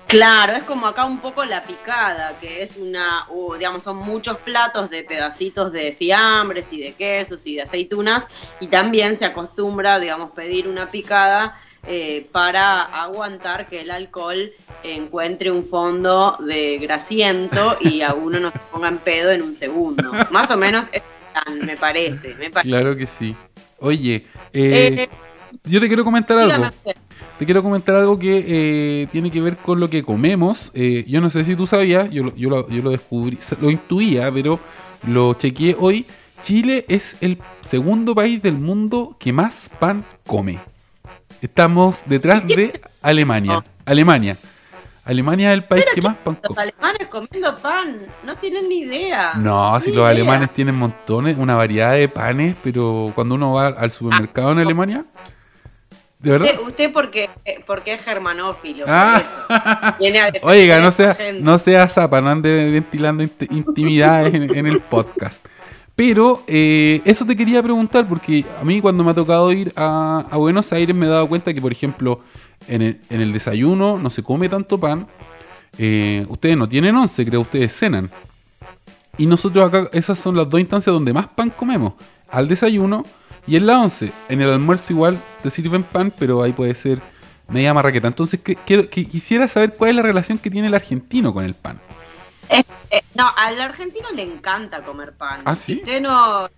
Claro, 0.08 0.52
es 0.52 0.64
como 0.64 0.86
acá 0.86 1.04
un 1.04 1.18
poco 1.18 1.44
la 1.44 1.62
picada, 1.64 2.36
que 2.40 2.62
es 2.62 2.76
una, 2.76 3.26
digamos, 3.58 3.82
son 3.82 3.96
muchos 3.96 4.38
platos 4.38 4.88
de 4.90 5.02
pedacitos 5.02 5.72
de 5.72 5.92
fiambres 5.92 6.72
y 6.72 6.80
de 6.80 6.92
quesos 6.92 7.44
y 7.46 7.56
de 7.56 7.62
aceitunas, 7.62 8.24
y 8.60 8.68
también 8.68 9.16
se 9.16 9.24
acostumbra, 9.24 9.98
digamos, 9.98 10.30
pedir 10.30 10.68
una 10.68 10.90
picada 10.92 11.56
eh, 11.86 12.26
para 12.32 12.82
aguantar 12.82 13.66
que 13.66 13.82
el 13.82 13.90
alcohol 13.90 14.50
encuentre 14.82 15.50
un 15.50 15.64
fondo 15.64 16.36
de 16.40 16.78
grasiento 16.78 17.76
y 17.80 18.02
a 18.02 18.14
uno 18.14 18.40
no 18.40 18.50
se 18.50 18.58
ponga 18.72 18.88
en 18.88 18.98
pedo 18.98 19.30
en 19.30 19.42
un 19.42 19.54
segundo. 19.54 20.12
Más 20.30 20.50
o 20.50 20.56
menos 20.56 20.86
es 20.92 21.02
me 21.62 21.76
parece, 21.76 22.34
me 22.34 22.50
parece. 22.50 22.68
Claro 22.68 22.96
que 22.96 23.06
sí. 23.06 23.36
Oye, 23.78 24.26
eh, 24.54 24.96
eh, 24.98 25.08
yo 25.64 25.80
te 25.80 25.86
quiero 25.86 26.02
comentar 26.02 26.38
algo. 26.38 26.70
Te 27.38 27.44
quiero 27.44 27.62
comentar 27.62 27.94
algo 27.94 28.18
que 28.18 29.06
tiene 29.12 29.30
que 29.30 29.42
ver 29.42 29.58
con 29.58 29.78
lo 29.78 29.90
que 29.90 30.02
comemos. 30.02 30.72
yo 30.74 31.20
no 31.20 31.28
sé 31.30 31.44
si 31.44 31.54
tú 31.54 31.66
sabías, 31.66 32.10
yo, 32.10 32.34
yo, 32.34 32.48
lo, 32.48 32.68
yo 32.68 32.82
lo 32.82 32.90
descubrí, 32.90 33.38
lo 33.60 33.70
intuía, 33.70 34.30
pero 34.32 34.58
lo 35.06 35.34
chequeé 35.34 35.76
hoy. 35.78 36.06
Chile 36.42 36.84
es 36.88 37.16
el 37.20 37.38
segundo 37.60 38.14
país 38.14 38.42
del 38.42 38.54
mundo 38.54 39.16
que 39.18 39.32
más 39.32 39.70
pan 39.78 40.04
come. 40.26 40.58
Estamos 41.40 42.02
detrás 42.06 42.46
de 42.46 42.80
Alemania. 43.02 43.64
Alemania. 43.84 44.38
Alemania 45.04 45.52
es 45.52 45.58
el 45.58 45.64
país 45.64 45.84
que, 45.94 46.02
más 46.02 46.16
pan. 46.16 46.38
Los 46.42 46.58
alemanes 46.58 47.08
comiendo 47.08 47.54
pan, 47.54 47.96
no 48.24 48.36
tienen 48.36 48.68
ni 48.68 48.80
idea. 48.80 49.30
No, 49.36 49.80
si 49.80 49.92
los 49.92 50.04
alemanes 50.04 50.52
tienen 50.52 50.74
montones, 50.74 51.36
una 51.38 51.54
variedad 51.54 51.94
de 51.94 52.08
panes, 52.08 52.56
pero 52.60 53.12
cuando 53.14 53.36
uno 53.36 53.52
va 53.52 53.68
al 53.68 53.92
supermercado 53.92 54.50
en 54.50 54.58
ah, 54.58 54.62
Alemania, 54.62 55.04
¿de 56.18 56.30
verdad? 56.32 56.48
Usted, 56.66 56.92
porque, 56.92 57.30
porque 57.66 57.92
es 57.94 58.02
germanófilo. 58.02 58.84
Ah. 58.88 59.96
Oiga, 60.42 60.80
no 60.80 60.90
sea, 60.90 61.16
no 61.34 61.56
sea 61.60 61.86
zapa, 61.86 62.20
no 62.20 62.30
ande 62.30 62.70
ventilando 62.72 63.22
intimidades 63.22 64.34
en 64.34 64.66
el 64.66 64.80
podcast. 64.80 65.46
Pero 65.96 66.44
eh, 66.46 67.00
eso 67.06 67.24
te 67.24 67.34
quería 67.34 67.62
preguntar, 67.62 68.06
porque 68.06 68.44
a 68.60 68.64
mí 68.64 68.82
cuando 68.82 69.02
me 69.02 69.10
ha 69.10 69.14
tocado 69.14 69.50
ir 69.50 69.72
a, 69.76 70.28
Buenos 70.34 70.70
Aires 70.72 70.94
me 70.94 71.06
he 71.06 71.08
dado 71.08 71.26
cuenta 71.26 71.54
que, 71.54 71.60
por 71.60 71.72
ejemplo, 71.72 72.20
en 72.68 73.00
el, 73.08 73.32
desayuno 73.32 73.98
no 73.98 74.10
se 74.10 74.22
come 74.22 74.48
tanto 74.48 74.78
pan. 74.78 75.06
Eh, 75.78 76.26
ustedes 76.28 76.56
no 76.56 76.68
tienen 76.68 76.94
once, 76.94 77.24
creo, 77.24 77.40
ustedes 77.40 77.74
cenan. 77.74 78.10
Y 79.18 79.26
nosotros 79.26 79.66
acá, 79.66 79.88
esas 79.92 80.18
son 80.18 80.36
las 80.36 80.48
dos 80.48 80.60
instancias 80.60 80.92
donde 80.92 81.14
más 81.14 81.28
pan 81.28 81.50
comemos. 81.50 81.94
Al 82.28 82.46
desayuno 82.46 83.02
y 83.46 83.56
en 83.56 83.66
la 83.66 83.80
once. 83.80 84.12
En 84.28 84.42
el 84.42 84.50
almuerzo 84.50 84.92
igual 84.92 85.18
te 85.42 85.48
sirven 85.48 85.82
pan, 85.82 86.12
pero 86.16 86.42
ahí 86.42 86.52
puede 86.52 86.74
ser 86.74 87.00
media 87.48 87.72
marraqueta. 87.72 88.08
Entonces 88.08 88.40
que, 88.40 88.88
quisiera 88.88 89.48
saber 89.48 89.74
cuál 89.76 89.90
es 89.90 89.96
la 89.96 90.02
relación 90.02 90.36
que 90.36 90.50
tiene 90.50 90.68
el 90.68 90.74
argentino 90.74 91.32
con 91.32 91.44
el 91.44 91.54
pan. 91.54 91.80
Eh, 92.48 93.02
no, 93.14 93.30
al 93.36 93.60
argentino 93.60 94.10
le 94.12 94.22
encanta 94.22 94.82
comer 94.82 95.12
pan. 95.12 95.42
¿Ah, 95.44 95.56
sí? 95.56 95.76
Usted, 95.76 96.00
no, 96.00 96.48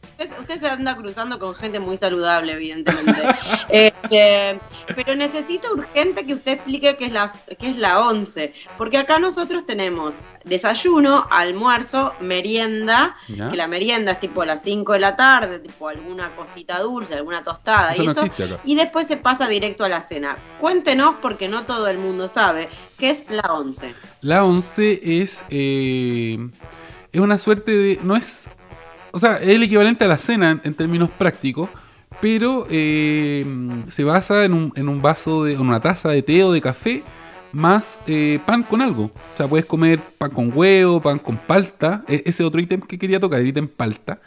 usted, 0.40 0.61
se 0.61 0.68
anda 0.68 0.96
cruzando 0.96 1.38
con 1.38 1.55
gente 1.55 1.79
muy 1.79 1.96
saludable, 1.96 2.53
evidentemente. 2.53 3.22
Este, 3.70 4.59
pero 4.96 5.14
necesito 5.14 5.70
urgente 5.74 6.24
que 6.24 6.33
usted 6.33 6.53
explique 6.53 6.96
qué 6.96 7.07
es, 7.07 7.12
la, 7.12 7.31
qué 7.59 7.68
es 7.68 7.77
la 7.77 8.01
once. 8.01 8.55
Porque 8.79 8.96
acá 8.96 9.18
nosotros 9.18 9.66
tenemos 9.66 10.16
desayuno, 10.44 11.27
almuerzo, 11.31 12.14
merienda. 12.20 13.14
Que 13.27 13.57
la 13.57 13.66
merienda 13.66 14.12
es 14.12 14.20
tipo 14.20 14.40
a 14.40 14.46
las 14.46 14.62
5 14.62 14.94
de 14.94 14.98
la 15.01 15.16
tarde, 15.16 15.59
tipo 15.59 15.88
alguna 15.88 16.31
cosita 16.31 16.81
dulce, 16.81 17.14
alguna 17.14 17.42
tostada. 17.42 17.94
y, 17.94 18.07
eso, 18.07 18.24
y 18.64 18.74
después 18.74 19.07
se 19.07 19.18
pasa 19.18 19.46
directo 19.48 19.85
a 19.85 19.88
la 19.90 20.01
cena. 20.01 20.38
Cuéntenos, 20.61 21.16
porque 21.20 21.48
no 21.48 21.64
todo 21.64 21.88
el 21.88 21.98
mundo 21.98 22.27
sabe, 22.27 22.70
qué 22.98 23.11
es 23.11 23.24
la 23.28 23.54
once. 23.54 23.94
La 24.20 24.44
once 24.44 25.00
es... 25.02 25.44
Eh, 25.48 26.38
es 27.12 27.20
una 27.20 27.38
suerte 27.38 27.72
de. 27.72 28.00
No 28.02 28.16
es. 28.16 28.48
O 29.12 29.18
sea, 29.18 29.37
es 29.37 29.48
el 29.48 29.62
equivalente 29.62 30.04
a 30.04 30.08
la 30.08 30.18
cena 30.18 30.61
en, 30.62 30.74
términos 30.74 31.11
prácticos, 31.11 31.70
pero 32.20 32.66
eh, 32.70 33.46
se 33.88 34.04
basa 34.04 34.44
en 34.44 34.52
un, 34.52 34.72
en 34.74 34.88
un 34.88 35.00
vaso 35.00 35.44
de. 35.44 35.54
en 35.54 35.61
una 35.61 35.80
taza 35.80 36.11
de 36.11 36.22
té 36.22 36.44
o 36.44 36.52
de 36.52 36.61
café 36.61 37.02
más 37.52 37.98
eh, 38.06 38.40
pan 38.44 38.62
con 38.62 38.82
algo. 38.82 39.04
O 39.04 39.37
sea, 39.37 39.48
puedes 39.48 39.64
comer 39.64 40.00
pan 40.18 40.30
con 40.30 40.52
huevo, 40.54 41.00
pan 41.00 41.18
con 41.18 41.38
palta. 41.38 42.04
E, 42.06 42.22
ese 42.26 42.44
otro 42.44 42.61
ítem 42.61 42.80
que 42.82 42.98
quería 42.98 43.18
tocar, 43.18 43.40
el 43.40 43.46
ítem 43.46 43.68
palta. 43.68 44.20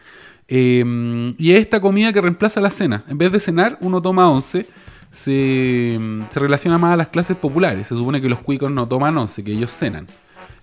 Y 0.47 1.51
es 1.53 1.60
esta 1.60 1.79
comida 1.79 2.12
que 2.12 2.19
reemplaza 2.19 2.60
la 2.60 2.71
cena. 2.71 3.05
En 3.07 3.17
vez 3.17 3.31
de 3.31 3.39
cenar, 3.39 3.77
uno 3.79 4.01
toma 4.01 4.29
once. 4.29 4.65
Se, 5.12 6.00
se 6.30 6.39
relaciona 6.39 6.78
más 6.78 6.93
a 6.93 6.97
las 6.97 7.08
clases 7.10 7.38
populares. 7.38 7.88
Se 7.88 7.95
supone 7.95 8.21
que 8.21 8.30
los 8.30 8.39
cuicos 8.39 8.71
no 8.71 8.88
toman 8.88 9.17
once, 9.17 9.43
que 9.43 9.52
ellos 9.52 9.71
cenan. 9.71 10.08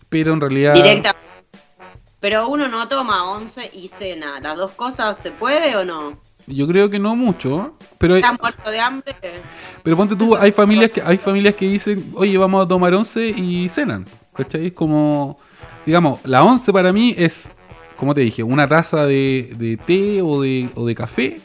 Pero 0.08 0.32
en 0.32 0.40
realidad. 0.40 0.74
Directamente 0.74 1.28
pero 2.20 2.48
uno 2.48 2.66
no 2.68 2.88
toma 2.88 3.30
once 3.30 3.70
y 3.72 3.88
cena. 3.88 4.40
¿Las 4.40 4.56
dos 4.56 4.72
cosas 4.72 5.16
se 5.16 5.30
puede 5.30 5.76
o 5.76 5.84
no? 5.84 6.18
Yo 6.46 6.66
creo 6.66 6.90
que 6.90 6.98
no 6.98 7.14
mucho, 7.14 7.76
pero 7.98 8.16
¿Están 8.16 8.38
muertos 8.40 8.72
de 8.72 8.80
hambre? 8.80 9.14
Pero 9.82 9.96
ponte 9.96 10.16
tú, 10.16 10.34
hay 10.34 10.50
familias 10.50 10.90
que 10.90 11.02
hay 11.02 11.18
familias 11.18 11.54
que 11.54 11.68
dicen, 11.68 12.12
"Oye, 12.14 12.36
vamos 12.38 12.64
a 12.64 12.68
tomar 12.68 12.92
once 12.94 13.28
y 13.28 13.68
cenan." 13.68 14.04
¿Cachai? 14.34 14.66
Es 14.66 14.72
como 14.72 15.36
digamos, 15.84 16.20
la 16.24 16.42
once 16.42 16.72
para 16.72 16.92
mí 16.92 17.14
es 17.16 17.50
como 17.96 18.14
te 18.14 18.20
dije, 18.20 18.42
una 18.42 18.68
taza 18.68 19.06
de, 19.06 19.52
de 19.56 19.76
té 19.76 20.22
o 20.22 20.40
de, 20.40 20.70
o 20.74 20.86
de 20.86 20.94
café 20.94 21.40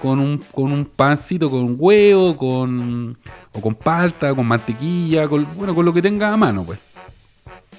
con 0.00 0.18
un, 0.18 0.38
con 0.52 0.72
un 0.72 0.84
pancito 0.84 1.50
con 1.50 1.76
huevo, 1.78 2.36
con 2.36 3.16
o 3.52 3.60
con 3.60 3.74
palta, 3.74 4.34
con 4.34 4.46
mantequilla, 4.46 5.28
con, 5.28 5.46
bueno, 5.56 5.74
con 5.74 5.84
lo 5.84 5.92
que 5.92 6.02
tenga 6.02 6.32
a 6.32 6.36
mano, 6.36 6.64
pues. 6.64 6.78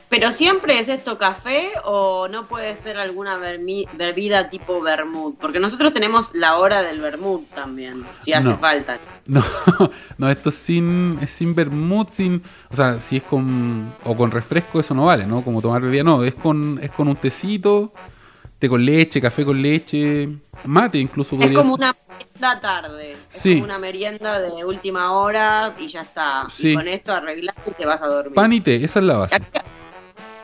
¿Pero 0.10 0.32
siempre 0.32 0.80
es 0.80 0.88
esto 0.88 1.20
café 1.20 1.72
o 1.86 2.28
no 2.28 2.48
puede 2.48 2.76
ser 2.78 2.98
alguna 2.98 3.38
bebida 3.38 4.50
tipo 4.50 4.82
vermut? 4.82 5.38
Porque 5.38 5.60
nosotros 5.60 5.94
tenemos 5.94 6.34
la 6.34 6.58
hora 6.58 6.82
del 6.82 7.00
vermut 7.00 7.48
también, 7.52 8.04
si 8.18 8.34
hace 8.34 8.56
falta. 8.56 8.98
No, 9.28 9.44
no, 10.18 10.28
esto 10.28 10.50
es 10.50 10.56
sin, 10.56 11.20
es 11.22 11.30
sin 11.30 11.54
vermut, 11.54 12.10
sin, 12.10 12.42
o 12.72 12.76
sea, 12.76 13.00
si 13.00 13.18
es 13.18 13.24
con, 13.24 13.94
o 14.04 14.18
con 14.18 14.32
refresco 14.32 14.80
eso 14.80 14.96
no 14.96 15.06
vale, 15.06 15.28
¿no? 15.28 15.44
Como 15.44 15.62
tomar 15.62 15.84
bebida, 15.84 16.02
no, 16.02 16.24
es 16.24 16.34
con, 16.34 16.80
es 16.82 16.90
con 16.90 17.08
un 17.08 17.16
tecito, 17.16 17.94
té 18.60 18.68
con 18.68 18.86
leche, 18.86 19.22
café 19.22 19.46
con 19.46 19.62
leche, 19.62 20.30
mate 20.66 20.98
incluso. 20.98 21.38
Es 21.40 21.56
como 21.56 21.76
una 21.76 21.96
merienda 22.08 22.60
tarde, 22.60 23.16
es 23.32 23.42
como 23.42 23.64
una 23.64 23.80
merienda 23.80 24.40
de 24.40 24.66
última 24.66 25.14
hora 25.14 25.74
y 25.80 25.88
ya 25.88 26.02
está. 26.02 26.48
Y 26.60 26.76
con 26.76 26.88
esto 26.88 27.14
arreglas 27.14 27.56
y 27.66 27.72
te 27.72 27.86
vas 27.86 28.02
a 28.02 28.08
dormir. 28.08 28.34
Pan 28.34 28.52
y 28.54 28.62
té, 28.62 28.84
esa 28.84 29.00
es 29.00 29.06
la 29.06 29.18
base. 29.18 29.42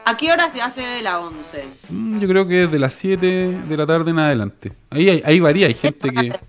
¿A 0.07 0.17
qué 0.17 0.31
hora 0.31 0.49
se 0.51 0.61
hace 0.61 0.81
de 0.81 1.01
la 1.01 1.19
11? 1.19 1.65
Mm, 1.89 2.19
yo 2.19 2.27
creo 2.27 2.47
que 2.47 2.63
es 2.63 2.71
de 2.71 2.77
las 2.77 2.93
7 2.93 3.61
de 3.67 3.77
la 3.77 3.87
tarde 3.87 4.11
en 4.11 4.19
adelante. 4.19 4.71
Ahí, 4.91 5.21
ahí 5.25 5.39
varía, 5.39 5.65
hay 5.65 5.73
gente 5.73 6.11
que... 6.11 6.39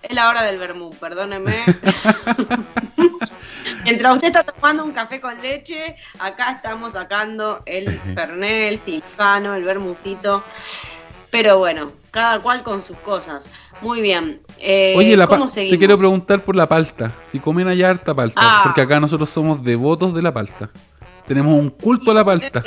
Es 0.00 0.14
la 0.14 0.30
hora 0.30 0.42
del 0.42 0.58
vermú, 0.58 0.90
perdóneme. 0.98 1.64
Mientras 3.84 4.14
usted 4.14 4.28
está 4.28 4.42
tomando 4.44 4.84
un 4.84 4.92
café 4.92 5.20
con 5.20 5.40
leche, 5.40 5.96
acá 6.18 6.52
estamos 6.52 6.92
sacando 6.92 7.62
el 7.66 7.98
fernet, 8.14 8.72
el 8.72 8.78
cincano, 8.78 9.54
el 9.54 9.64
vermucito. 9.64 10.42
Pero 11.30 11.58
bueno, 11.58 11.92
cada 12.10 12.38
cual 12.40 12.62
con 12.62 12.82
sus 12.82 12.96
cosas. 12.98 13.46
Muy 13.80 14.00
bien. 14.00 14.40
Eh, 14.58 14.94
Oye, 14.96 15.16
la 15.16 15.26
¿cómo 15.26 15.44
pa- 15.44 15.46
te 15.48 15.52
seguimos? 15.54 15.78
quiero 15.78 15.98
preguntar 15.98 16.42
por 16.42 16.56
la 16.56 16.66
palta. 16.68 17.12
Si 17.26 17.38
comen 17.38 17.68
allá 17.68 17.90
harta 17.90 18.14
palta. 18.14 18.40
Ah. 18.42 18.60
Porque 18.64 18.80
acá 18.80 18.98
nosotros 18.98 19.28
somos 19.30 19.62
devotos 19.62 20.14
de 20.14 20.22
la 20.22 20.32
palta. 20.32 20.70
Tenemos 21.26 21.52
un 21.58 21.70
culto 21.70 22.10
a 22.10 22.14
la 22.14 22.24
palta. 22.24 22.62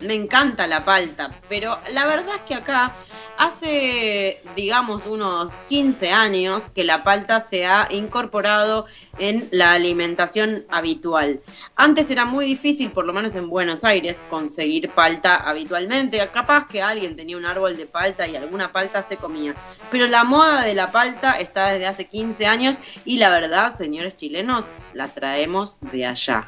Me 0.00 0.14
encanta 0.14 0.66
la 0.66 0.84
palta, 0.84 1.30
pero 1.48 1.78
la 1.92 2.06
verdad 2.06 2.36
es 2.36 2.42
que 2.42 2.54
acá 2.54 2.92
hace, 3.40 4.42
digamos, 4.54 5.06
unos 5.06 5.50
15 5.70 6.10
años 6.10 6.68
que 6.68 6.84
la 6.84 7.02
palta 7.02 7.40
se 7.40 7.64
ha 7.64 7.88
incorporado 7.90 8.84
en 9.18 9.48
la 9.50 9.72
alimentación 9.72 10.66
habitual. 10.68 11.40
Antes 11.74 12.10
era 12.10 12.26
muy 12.26 12.44
difícil, 12.44 12.90
por 12.90 13.06
lo 13.06 13.14
menos 13.14 13.34
en 13.34 13.48
Buenos 13.48 13.82
Aires, 13.82 14.22
conseguir 14.28 14.90
palta 14.90 15.36
habitualmente. 15.36 16.20
Capaz 16.30 16.66
que 16.66 16.82
alguien 16.82 17.16
tenía 17.16 17.38
un 17.38 17.46
árbol 17.46 17.78
de 17.78 17.86
palta 17.86 18.28
y 18.28 18.36
alguna 18.36 18.72
palta 18.72 19.02
se 19.02 19.16
comía. 19.16 19.54
Pero 19.90 20.06
la 20.06 20.22
moda 20.22 20.62
de 20.62 20.74
la 20.74 20.92
palta 20.92 21.40
está 21.40 21.70
desde 21.70 21.86
hace 21.86 22.04
15 22.08 22.44
años 22.44 22.76
y 23.06 23.16
la 23.16 23.30
verdad, 23.30 23.74
señores 23.74 24.18
chilenos, 24.18 24.68
la 24.92 25.08
traemos 25.08 25.78
de 25.92 26.04
allá. 26.04 26.46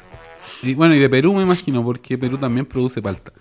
Bueno, 0.75 0.93
y 0.93 0.99
de 0.99 1.09
Perú 1.09 1.33
me 1.33 1.41
imagino, 1.41 1.83
porque 1.83 2.19
Perú 2.19 2.37
también 2.37 2.67
produce 2.67 3.01
palta. 3.01 3.33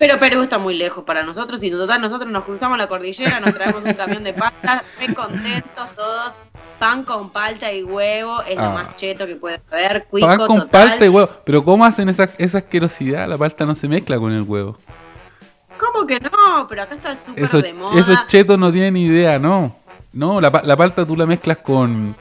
Pero 0.00 0.18
Perú 0.18 0.40
está 0.40 0.56
muy 0.56 0.72
lejos 0.78 1.04
para 1.04 1.22
nosotros 1.22 1.62
y 1.62 1.70
total 1.70 2.00
nosotros 2.00 2.30
nos 2.32 2.44
cruzamos 2.44 2.78
la 2.78 2.86
cordillera, 2.86 3.38
nos 3.38 3.52
traemos 3.52 3.84
un 3.84 3.92
camión 3.92 4.24
de 4.24 4.32
palta, 4.32 4.82
re 4.98 5.12
contentos 5.14 5.88
todos, 5.94 6.32
pan 6.78 7.04
con 7.04 7.28
palta 7.28 7.70
y 7.70 7.82
huevo, 7.84 8.40
es 8.44 8.58
Ah. 8.58 8.64
lo 8.64 8.70
más 8.70 8.96
cheto 8.96 9.26
que 9.26 9.36
puede 9.36 9.60
haber, 9.70 10.06
cuico 10.06 10.26
Pan 10.26 10.38
con 10.38 10.60
total. 10.62 10.88
palta 10.88 11.04
y 11.04 11.08
huevo. 11.10 11.28
Pero 11.44 11.62
¿cómo 11.62 11.84
hacen 11.84 12.08
esa, 12.08 12.30
esa 12.38 12.58
asquerosidad? 12.58 13.28
La 13.28 13.36
palta 13.36 13.66
no 13.66 13.74
se 13.74 13.88
mezcla 13.88 14.18
con 14.18 14.32
el 14.32 14.40
huevo. 14.42 14.78
¿Cómo 15.78 16.06
que 16.06 16.18
no? 16.18 16.66
Pero 16.66 16.82
acá 16.82 16.94
está 16.94 17.14
súper 17.18 17.46
de 17.62 17.72
moda. 17.74 18.00
esos 18.00 18.26
chetos 18.26 18.58
no 18.58 18.72
tienen 18.72 18.96
idea, 18.96 19.38
no. 19.38 19.76
No, 20.14 20.40
la, 20.40 20.50
la 20.64 20.76
palta 20.76 21.06
tú 21.06 21.14
la 21.14 21.26
mezclas 21.26 21.58
con... 21.58 22.16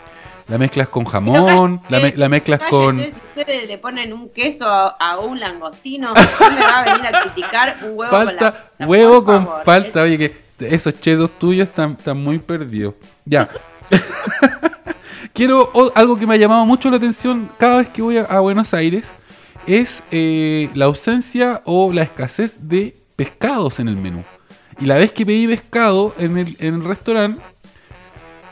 La 0.50 0.58
mezclas 0.58 0.90
con 0.90 1.06
jamón, 1.06 1.82
la, 1.90 2.00
me- 2.00 2.14
la 2.16 2.28
mezclas 2.28 2.60
cállese, 2.60 2.76
con... 2.78 3.00
Si 3.00 3.10
ustedes 3.40 3.68
le 3.68 3.78
ponen 3.78 4.12
un 4.14 4.30
queso 4.30 4.68
a, 4.68 4.88
a 4.90 5.20
un 5.20 5.40
langostino, 5.40 6.14
no 6.40 6.52
me 6.52 6.62
va 6.62 6.80
a 6.80 6.84
venir 6.86 7.08
a 7.16 7.22
criticar 7.22 7.78
un 7.84 7.92
huevo 7.98 8.12
con 8.12 8.26
la 8.36 8.88
huevo 8.88 9.24
con 9.24 9.46
favor. 9.46 9.64
palta. 9.64 10.02
Oye, 10.02 10.18
que 10.18 10.36
esos 10.60 11.00
chetos 11.00 11.38
tuyos 11.38 11.70
están, 11.70 11.92
están 11.98 12.18
muy 12.22 12.40
perdidos. 12.40 12.96
Ya. 13.26 13.48
Quiero 15.34 15.70
o- 15.74 15.92
algo 15.96 16.18
que 16.18 16.26
me 16.26 16.34
ha 16.34 16.38
llamado 16.38 16.66
mucho 16.66 16.90
la 16.90 16.98
atención 16.98 17.50
cada 17.58 17.78
vez 17.80 17.90
que 17.90 18.02
voy 18.02 18.18
a, 18.18 18.24
a 18.24 18.40
Buenos 18.40 18.74
Aires 18.74 19.12
es 19.68 20.02
eh, 20.12 20.70
la 20.74 20.86
ausencia 20.86 21.62
o 21.66 21.92
la 21.94 22.02
escasez 22.04 22.56
de 22.60 22.96
pescados 23.16 23.80
en 23.80 23.88
el 23.88 23.98
menú. 23.98 24.24
Y 24.80 24.86
la 24.86 24.98
vez 24.98 25.12
que 25.12 25.26
pedí 25.26 25.46
pescado 25.48 26.16
en 26.18 26.38
el, 26.38 26.58
en 26.60 26.76
el 26.76 26.84
restaurante 26.86 27.42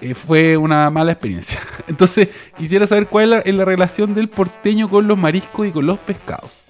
eh, 0.01 0.13
fue 0.13 0.57
una 0.57 0.89
mala 0.89 1.12
experiencia. 1.13 1.60
Entonces 1.88 2.29
quisiera 2.57 2.86
saber 2.88 3.07
cuál 3.07 3.23
es 3.25 3.29
la, 3.29 3.38
es 3.39 3.55
la 3.55 3.65
relación 3.65 4.13
del 4.13 4.29
porteño 4.29 4.89
con 4.89 5.07
los 5.07 5.17
mariscos 5.17 5.67
y 5.67 5.71
con 5.71 5.86
los 5.86 5.97
pescados. 5.99 6.65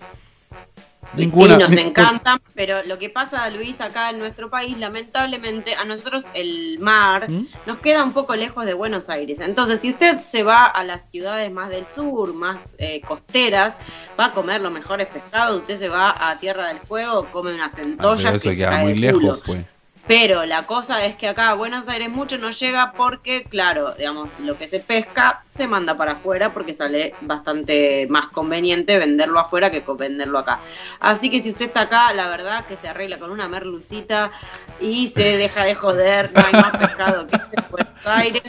y 1.18 1.26
nos 1.26 1.70
Ni- 1.72 1.82
encantan, 1.82 2.40
pero 2.54 2.84
lo 2.84 3.00
que 3.00 3.10
pasa, 3.10 3.50
Luis, 3.50 3.80
acá 3.82 4.10
en 4.12 4.20
nuestro 4.20 4.50
país, 4.50 4.78
lamentablemente, 4.78 5.74
a 5.74 5.84
nosotros 5.86 6.26
el 6.34 6.78
mar 6.80 7.30
¿Mm? 7.30 7.48
nos 7.66 7.78
queda 7.80 8.04
un 8.04 8.14
poco 8.14 8.36
lejos 8.36 8.66
de 8.66 8.74
Buenos 8.74 9.10
Aires. 9.10 9.40
Entonces, 9.40 9.80
si 9.80 9.90
usted 9.90 10.20
se 10.20 10.44
va 10.44 10.66
a 10.66 10.84
las 10.84 11.10
ciudades 11.10 11.52
más 11.52 11.70
del 11.70 11.88
sur, 11.88 12.34
más 12.34 12.76
eh, 12.78 13.02
costeras, 13.02 13.78
va 14.20 14.26
a 14.26 14.32
comer 14.32 14.62
los 14.62 14.72
mejores 14.72 15.08
pescados. 15.08 15.58
Usted 15.62 15.80
se 15.80 15.90
va 15.90 16.30
a 16.30 16.38
Tierra 16.40 16.68
del 16.68 16.80
Fuego, 16.80 17.26
come 17.32 17.54
unas 17.54 17.74
Ah, 17.74 17.82
centollas. 17.82 18.24
pero 18.24 18.36
eso 18.36 18.50
que 18.52 18.58
queda 18.58 18.78
muy 18.78 18.94
lejos, 18.96 19.44
pues. 19.46 19.66
Pero 20.08 20.46
la 20.46 20.64
cosa 20.64 21.04
es 21.04 21.16
que 21.16 21.28
acá 21.28 21.50
a 21.50 21.54
Buenos 21.54 21.90
Aires 21.90 22.10
mucho 22.10 22.38
no 22.38 22.52
llega 22.52 22.94
porque, 22.94 23.44
claro, 23.44 23.94
digamos, 23.94 24.30
lo 24.40 24.58
que 24.58 24.68
se 24.68 24.80
pesca 24.80 25.44
se 25.50 25.68
manda 25.68 25.98
para 25.98 26.14
afuera 26.14 26.54
porque 26.54 26.74
sale 26.74 27.14
bastante 27.22 28.08
más 28.10 28.28
conveniente 28.28 28.98
venderlo 28.98 29.40
afuera 29.40 29.70
que 29.70 29.84
venderlo 29.98 30.40
acá. 30.40 30.60
Así 31.02 31.30
que 31.30 31.42
si 31.42 31.50
usted 31.50 31.66
está 31.66 31.82
acá, 31.82 32.14
la 32.14 32.30
verdad 32.30 32.66
que 32.66 32.78
se 32.78 32.88
arregla 32.88 33.18
con 33.18 33.32
una 33.32 33.50
merlucita 33.50 34.32
y 34.80 35.10
se 35.10 35.36
deja 35.36 35.64
de 35.66 35.76
joder, 35.76 36.32
no 36.34 36.42
hay 36.46 36.54
más 36.54 36.78
pescado 36.78 37.28
que 37.28 37.36
este 37.36 37.60
en 37.60 37.66
Buenos 37.70 38.06
Aires. 38.06 38.44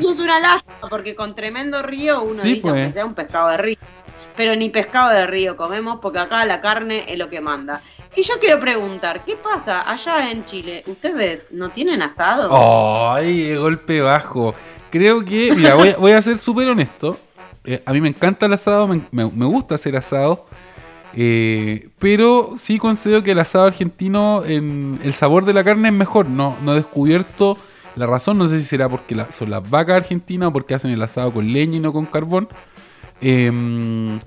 Y 0.00 0.08
es 0.08 0.18
una 0.18 0.40
lástima 0.40 0.88
porque 0.88 1.14
con 1.14 1.34
tremendo 1.34 1.82
río 1.82 2.22
uno 2.22 2.42
Sí, 2.42 2.54
dice 2.54 2.60
pues. 2.62 2.74
aunque 2.74 2.92
sea 2.92 3.04
un 3.04 3.14
pescado 3.14 3.48
de 3.50 3.56
río. 3.58 3.78
Pero 4.36 4.56
ni 4.56 4.70
pescado 4.70 5.10
de 5.10 5.26
río 5.26 5.56
comemos 5.56 5.98
porque 6.00 6.18
acá 6.18 6.44
la 6.44 6.60
carne 6.60 7.04
es 7.08 7.18
lo 7.18 7.28
que 7.28 7.40
manda. 7.40 7.82
Y 8.16 8.22
yo 8.22 8.34
quiero 8.40 8.58
preguntar, 8.60 9.24
¿qué 9.24 9.36
pasa 9.36 9.90
allá 9.90 10.30
en 10.30 10.44
Chile? 10.46 10.82
¿Ustedes 10.86 11.48
no 11.50 11.70
tienen 11.70 12.02
asado? 12.02 12.48
¡Ay! 13.14 13.54
golpe 13.56 14.00
bajo. 14.00 14.54
Creo 14.90 15.24
que, 15.24 15.54
mira, 15.54 15.74
voy, 15.74 15.94
voy 15.98 16.12
a 16.12 16.20
ser 16.22 16.36
súper 16.38 16.68
honesto. 16.68 17.18
Eh, 17.64 17.82
a 17.86 17.92
mí 17.92 18.00
me 18.00 18.08
encanta 18.08 18.46
el 18.46 18.52
asado, 18.54 18.88
me 19.10 19.44
gusta 19.46 19.74
hacer 19.76 19.96
asado. 19.96 20.46
eh, 21.14 21.88
pero 21.98 22.54
sí 22.58 22.78
concedo 22.78 23.22
que 23.22 23.32
el 23.32 23.38
asado 23.38 23.66
argentino, 23.66 24.42
en, 24.46 24.98
el 25.02 25.12
sabor 25.14 25.44
de 25.44 25.52
la 25.54 25.62
carne 25.64 25.88
es 25.88 25.94
mejor. 25.94 26.26
No, 26.26 26.56
no 26.62 26.72
he 26.72 26.76
descubierto 26.76 27.56
la 27.96 28.06
razón. 28.06 28.38
No 28.38 28.46
sé 28.48 28.58
si 28.58 28.64
será 28.64 28.88
porque 28.88 29.14
la- 29.14 29.30
son 29.32 29.50
las 29.50 29.68
vacas 29.68 29.96
argentinas 29.96 30.48
o 30.48 30.52
porque 30.52 30.74
hacen 30.74 30.90
el 30.90 31.02
asado 31.02 31.32
con 31.32 31.52
leña 31.52 31.76
y 31.76 31.80
no 31.80 31.92
con 31.92 32.06
carbón. 32.06 32.48
Eh, 33.22 34.20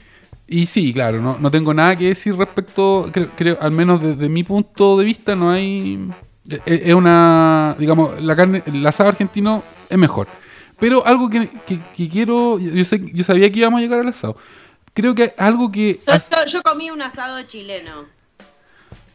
y 0.47 0.65
sí, 0.67 0.93
claro, 0.93 1.21
no, 1.21 1.37
no 1.39 1.49
tengo 1.51 1.73
nada 1.73 1.95
que 1.95 2.09
decir 2.09 2.35
respecto, 2.35 3.07
creo, 3.11 3.29
creo, 3.35 3.57
al 3.61 3.71
menos 3.71 4.01
desde 4.01 4.29
mi 4.29 4.43
punto 4.43 4.97
de 4.97 5.05
vista, 5.05 5.35
no 5.35 5.51
hay... 5.51 6.09
Es 6.47 6.61
es 6.67 6.93
una, 6.93 7.75
digamos, 7.79 8.21
la 8.21 8.35
carne, 8.35 8.61
el 8.67 8.85
asado 8.85 9.09
argentino 9.09 9.63
es 9.89 9.97
mejor. 9.97 10.27
Pero 10.79 11.03
algo 11.05 11.29
que, 11.29 11.49
que- 11.65 11.79
que 11.95 12.07
quiero, 12.09 12.59
yo, 12.59 12.83
sé, 12.83 13.01
yo 13.13 13.23
sabía 13.23 13.51
que 13.51 13.59
íbamos 13.59 13.79
a 13.79 13.81
llegar 13.81 13.99
al 13.99 14.07
asado. 14.09 14.37
Creo 14.93 15.15
que 15.15 15.33
algo 15.37 15.71
que... 15.71 15.99
Yo, 16.05 16.13
as- 16.13 16.29
yo- 16.29 16.45
yo 16.45 16.61
comí 16.63 16.91
un 16.91 17.01
asado 17.01 17.41
chileno 17.43 18.05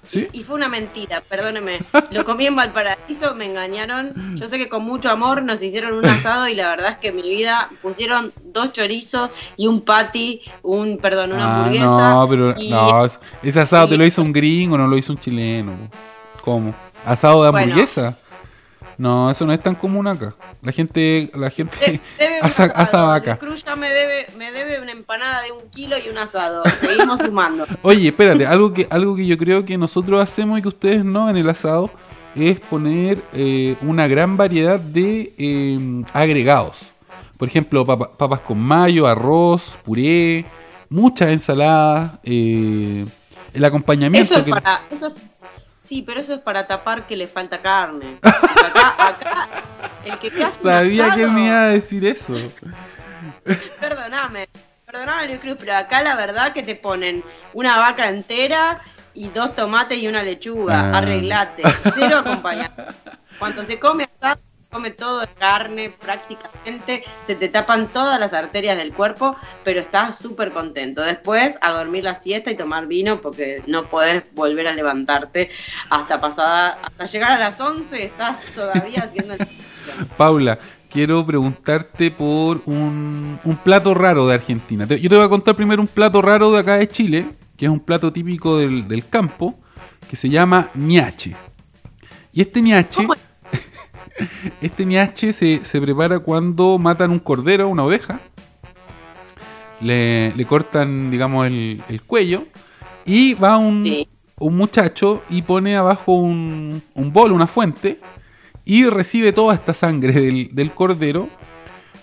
¿Sí? 0.03 0.27
y 0.33 0.43
fue 0.45 0.57
una 0.57 0.69
mentira, 0.69 1.21
perdóneme. 1.29 1.81
Lo 2.11 2.25
comí 2.25 2.47
en 2.47 2.57
Valparaíso, 2.57 3.35
me 3.35 3.45
engañaron. 3.47 4.37
Yo 4.37 4.47
sé 4.47 4.57
que 4.57 4.69
con 4.69 4.83
mucho 4.83 5.11
amor 5.11 5.43
nos 5.43 5.63
hicieron 5.63 5.93
un 5.95 6.07
asado 6.07 6.49
y 6.49 6.55
la 6.55 6.69
verdad 6.69 6.93
es 6.93 6.97
que 6.97 7.09
en 7.09 7.17
mi 7.17 7.23
vida 7.23 7.69
pusieron 7.83 8.33
dos 8.45 8.73
chorizos 8.73 9.31
y 9.59 9.67
un 9.67 9.83
patty, 9.83 10.41
un, 10.63 10.97
perdón, 10.99 11.33
una 11.33 11.45
Ah, 11.45 11.57
hamburguesa. 11.59 11.85
no, 11.85 12.27
pero 12.29 12.55
y- 12.59 12.71
no, 12.71 13.05
es- 13.05 13.21
ese 13.43 13.61
asado 13.61 13.89
te 13.89 13.99
lo 13.99 14.05
hizo 14.07 14.23
un 14.23 14.33
gringo, 14.33 14.79
no 14.79 14.87
lo 14.89 14.97
hizo 14.97 15.13
un 15.13 15.19
chileno. 15.19 15.77
¿Cómo? 16.43 16.75
¿Asado 17.05 17.45
de 17.45 17.51
Bueno. 17.51 17.75
No, 19.01 19.31
eso 19.31 19.47
no 19.47 19.53
es 19.55 19.63
tan 19.63 19.75
común 19.77 20.07
acá. 20.07 20.35
La 20.61 20.73
gente, 20.73 21.31
la 21.35 21.49
gente 21.49 21.75
De- 21.81 22.01
debe 22.19 22.39
asa, 22.43 23.03
vaca. 23.03 23.39
Me 23.77 23.89
debe, 23.89 24.27
me 24.37 24.53
debe 24.53 24.79
una 24.79 24.93
empanada 24.93 25.41
de 25.43 25.53
un 25.53 25.71
kilo 25.71 25.97
y 25.97 26.11
un 26.11 26.19
asado. 26.19 26.63
Seguimos 26.79 27.19
sumando. 27.25 27.65
Oye, 27.81 28.09
espérate, 28.09 28.47
algo 28.47 28.75
que, 28.75 28.87
algo 28.91 29.17
que 29.17 29.27
yo 29.27 29.39
creo 29.39 29.65
que 29.65 29.79
nosotros 29.79 30.23
hacemos 30.23 30.59
y 30.59 30.63
que 30.63 30.69
ustedes 30.69 31.03
no 31.03 31.31
en 31.31 31.39
el 31.39 31.49
asado 31.49 31.91
es 32.37 32.61
poner 32.61 33.19
eh, 33.33 33.75
una 33.81 34.07
gran 34.07 34.37
variedad 34.37 34.79
de 34.79 35.33
eh, 35.39 36.05
agregados. 36.13 36.81
Por 37.39 37.49
ejemplo, 37.49 37.87
papa- 37.87 38.11
papas 38.19 38.41
con 38.41 38.61
mayo, 38.61 39.07
arroz, 39.07 39.79
puré, 39.83 40.45
muchas 40.91 41.31
ensaladas, 41.31 42.19
eh, 42.23 43.07
el 43.55 43.65
acompañamiento. 43.65 44.35
Eso 44.35 44.41
es 44.41 44.45
que- 44.45 44.51
para. 44.51 44.83
Eso 44.91 45.07
es- 45.07 45.30
sí, 45.91 46.03
pero 46.03 46.21
eso 46.21 46.35
es 46.35 46.41
para 46.41 46.69
tapar 46.69 47.09
que 47.09 47.17
le 47.17 47.27
falta 47.27 47.61
carne. 47.61 48.19
Acá, 48.23 49.09
acá, 49.09 49.49
el 50.05 50.17
que 50.19 50.29
un 50.29 50.53
Sabía 50.53 51.17
que 51.17 51.27
me 51.27 51.47
iba 51.47 51.63
a 51.63 51.69
decir 51.71 52.07
eso. 52.07 52.35
Perdóname, 53.81 54.49
perdóname, 54.87 55.27
Luis 55.27 55.41
Cruz, 55.41 55.57
pero 55.59 55.77
acá 55.77 56.01
la 56.01 56.15
verdad 56.15 56.53
que 56.53 56.63
te 56.63 56.77
ponen 56.77 57.25
una 57.55 57.77
vaca 57.77 58.09
entera 58.09 58.81
y 59.15 59.31
dos 59.31 59.57
tomates 59.57 59.99
y 59.99 60.07
una 60.07 60.23
lechuga. 60.23 60.93
Ah. 60.93 60.99
Arreglate. 60.99 61.65
Cero 61.93 62.19
acompañamiento. 62.19 62.85
Cuando 63.41 63.65
se 63.65 63.81
come 63.81 64.05
asado, 64.05 64.41
come 64.71 64.93
todo 64.93 65.21
de 65.21 65.27
carne 65.27 65.91
prácticamente, 65.91 67.03
se 67.21 67.35
te 67.35 67.49
tapan 67.49 67.93
todas 67.93 68.21
las 68.21 68.33
arterias 68.33 68.77
del 68.77 68.93
cuerpo, 68.93 69.35
pero 69.65 69.81
estás 69.81 70.19
súper 70.19 70.53
contento. 70.53 71.03
Después 71.03 71.59
a 71.61 71.73
dormir 71.73 72.05
la 72.05 72.15
siesta 72.15 72.51
y 72.51 72.57
tomar 72.57 72.87
vino 72.87 73.21
porque 73.21 73.63
no 73.67 73.85
podés 73.85 74.23
volver 74.35 74.69
a 74.69 74.73
levantarte 74.73 75.51
hasta 75.91 76.21
pasada, 76.21 76.79
hasta 76.83 77.05
llegar 77.07 77.33
a 77.33 77.39
las 77.39 77.61
11 77.61 78.05
estás 78.05 78.39
todavía 78.55 79.01
haciendo 79.05 79.35
el... 79.35 79.49
Paula, 80.17 80.61
quiero 80.89 81.27
preguntarte 81.27 82.13
por 82.13 82.63
un, 82.67 83.41
un 83.43 83.57
plato 83.57 83.93
raro 83.93 84.29
de 84.29 84.35
Argentina. 84.35 84.87
Yo 84.87 85.09
te 85.09 85.17
voy 85.17 85.25
a 85.25 85.29
contar 85.29 85.57
primero 85.57 85.83
un 85.83 85.89
plato 85.89 86.23
raro 86.23 86.53
de 86.53 86.61
acá 86.61 86.77
de 86.77 86.87
Chile, 86.87 87.27
que 87.57 87.67
es 87.67 87.71
un 87.71 87.81
plato 87.81 88.13
típico 88.13 88.59
del, 88.59 88.87
del 88.87 89.09
campo, 89.09 89.59
que 90.09 90.15
se 90.15 90.29
llama 90.29 90.71
ñache. 90.75 91.35
Y 92.33 92.43
este 92.43 92.63
ñache, 92.63 93.03
¿Cómo? 93.03 93.15
este 94.61 94.85
ñache 94.87 95.33
se, 95.33 95.65
se 95.65 95.81
prepara 95.81 96.19
cuando 96.21 96.79
matan 96.79 97.11
un 97.11 97.19
cordero, 97.21 97.69
una 97.69 97.85
oveja, 97.85 98.21
le, 99.81 100.33
le 100.35 100.45
cortan, 100.45 101.11
digamos, 101.11 101.47
el, 101.47 101.83
el 101.89 102.03
cuello, 102.03 102.45
y 103.05 103.35
va 103.35 103.57
un, 103.57 103.85
Sí. 103.85 104.09
un 104.39 104.57
muchacho 104.57 105.23
y 105.31 105.43
pone 105.43 105.77
abajo 105.77 106.13
un, 106.15 106.83
un 106.95 107.13
bol, 107.13 107.33
una 107.33 107.47
fuente, 107.47 108.01
y 108.65 108.85
recibe 108.87 109.33
toda 109.33 109.55
esta 109.55 109.75
sangre 109.75 110.13
del, 110.13 110.51
del 110.53 110.73
cordero. 110.73 111.29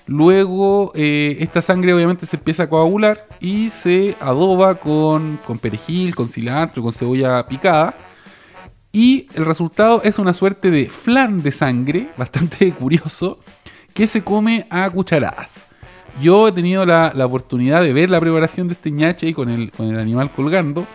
Luego 0.07 0.91
eh, 0.95 1.37
esta 1.41 1.61
sangre 1.61 1.93
obviamente 1.93 2.25
se 2.25 2.37
empieza 2.37 2.63
a 2.63 2.69
coagular 2.69 3.27
y 3.41 3.69
se 3.69 4.15
adoba 4.21 4.75
con, 4.75 5.37
con 5.45 5.59
perejil, 5.59 6.15
con 6.15 6.29
cilantro, 6.29 6.81
con 6.81 6.93
cebolla 6.93 7.45
picada. 7.45 7.93
Y 8.97 9.27
el 9.35 9.45
resultado 9.45 10.01
es 10.03 10.17
una 10.17 10.33
suerte 10.33 10.71
de 10.71 10.89
flan 10.89 11.43
de 11.43 11.51
sangre, 11.51 12.09
bastante 12.17 12.71
curioso, 12.71 13.37
que 13.93 14.07
se 14.07 14.23
come 14.23 14.65
a 14.71 14.89
cucharadas. 14.89 15.65
Yo 16.19 16.47
he 16.47 16.51
tenido 16.51 16.83
la, 16.83 17.11
la 17.13 17.27
oportunidad 17.27 17.83
de 17.83 17.93
ver 17.93 18.09
la 18.09 18.19
preparación 18.19 18.67
de 18.67 18.73
este 18.73 18.89
ñache 18.89 19.35
con 19.35 19.49
el, 19.49 19.71
con 19.71 19.85
el 19.93 19.99
animal 19.99 20.31
colgando 20.31 20.87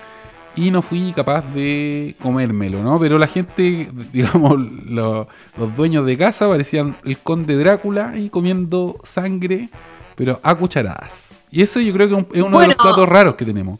y 0.56 0.72
no 0.72 0.82
fui 0.82 1.12
capaz 1.12 1.42
de 1.54 2.16
comérmelo, 2.20 2.82
¿no? 2.82 2.98
Pero 2.98 3.18
la 3.18 3.28
gente, 3.28 3.88
digamos, 4.12 4.58
lo- 4.58 5.28
los 5.56 5.76
dueños 5.76 6.04
de 6.04 6.18
casa 6.18 6.48
parecían 6.48 6.96
el 7.04 7.18
conde 7.18 7.54
Drácula 7.56 8.14
y 8.16 8.30
comiendo 8.30 8.98
sangre, 9.04 9.68
pero 10.16 10.40
a 10.42 10.56
cucharadas. 10.56 11.36
Y 11.52 11.62
eso 11.62 11.78
yo 11.78 11.92
creo 11.92 12.08
que 12.08 12.14
es 12.14 12.18
un- 12.18 12.28
es 12.32 12.42
uno 12.42 12.58
de 12.58 12.66
los 12.66 12.74
platos 12.82 13.08
raros 13.08 13.36
que 13.36 13.44
tenemos. 13.44 13.78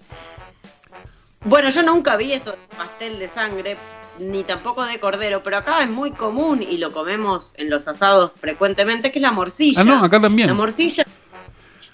Bueno, 1.44 1.70
yo 1.70 1.82
nunca 1.82 2.16
vi 2.16 2.34
eso 2.34 2.52
de 2.52 2.58
pastel 2.76 3.18
de 3.18 3.26
sangre, 3.26 3.76
ni 4.18 4.44
tampoco 4.44 4.84
de 4.84 5.00
cordero, 5.00 5.42
pero 5.42 5.58
acá 5.58 5.82
es 5.82 5.90
muy 5.90 6.12
común 6.12 6.62
y 6.62 6.78
lo 6.78 6.90
comemos 6.90 7.52
en 7.56 7.70
los 7.70 7.88
asados 7.88 8.32
frecuentemente, 8.40 9.10
que 9.12 9.18
es 9.18 9.22
la 9.22 9.32
morcilla. 9.32 9.80
Ah, 9.80 9.84
no, 9.84 10.04
acá 10.04 10.20
también. 10.20 10.48
La 10.48 10.54
morcilla, 10.54 11.04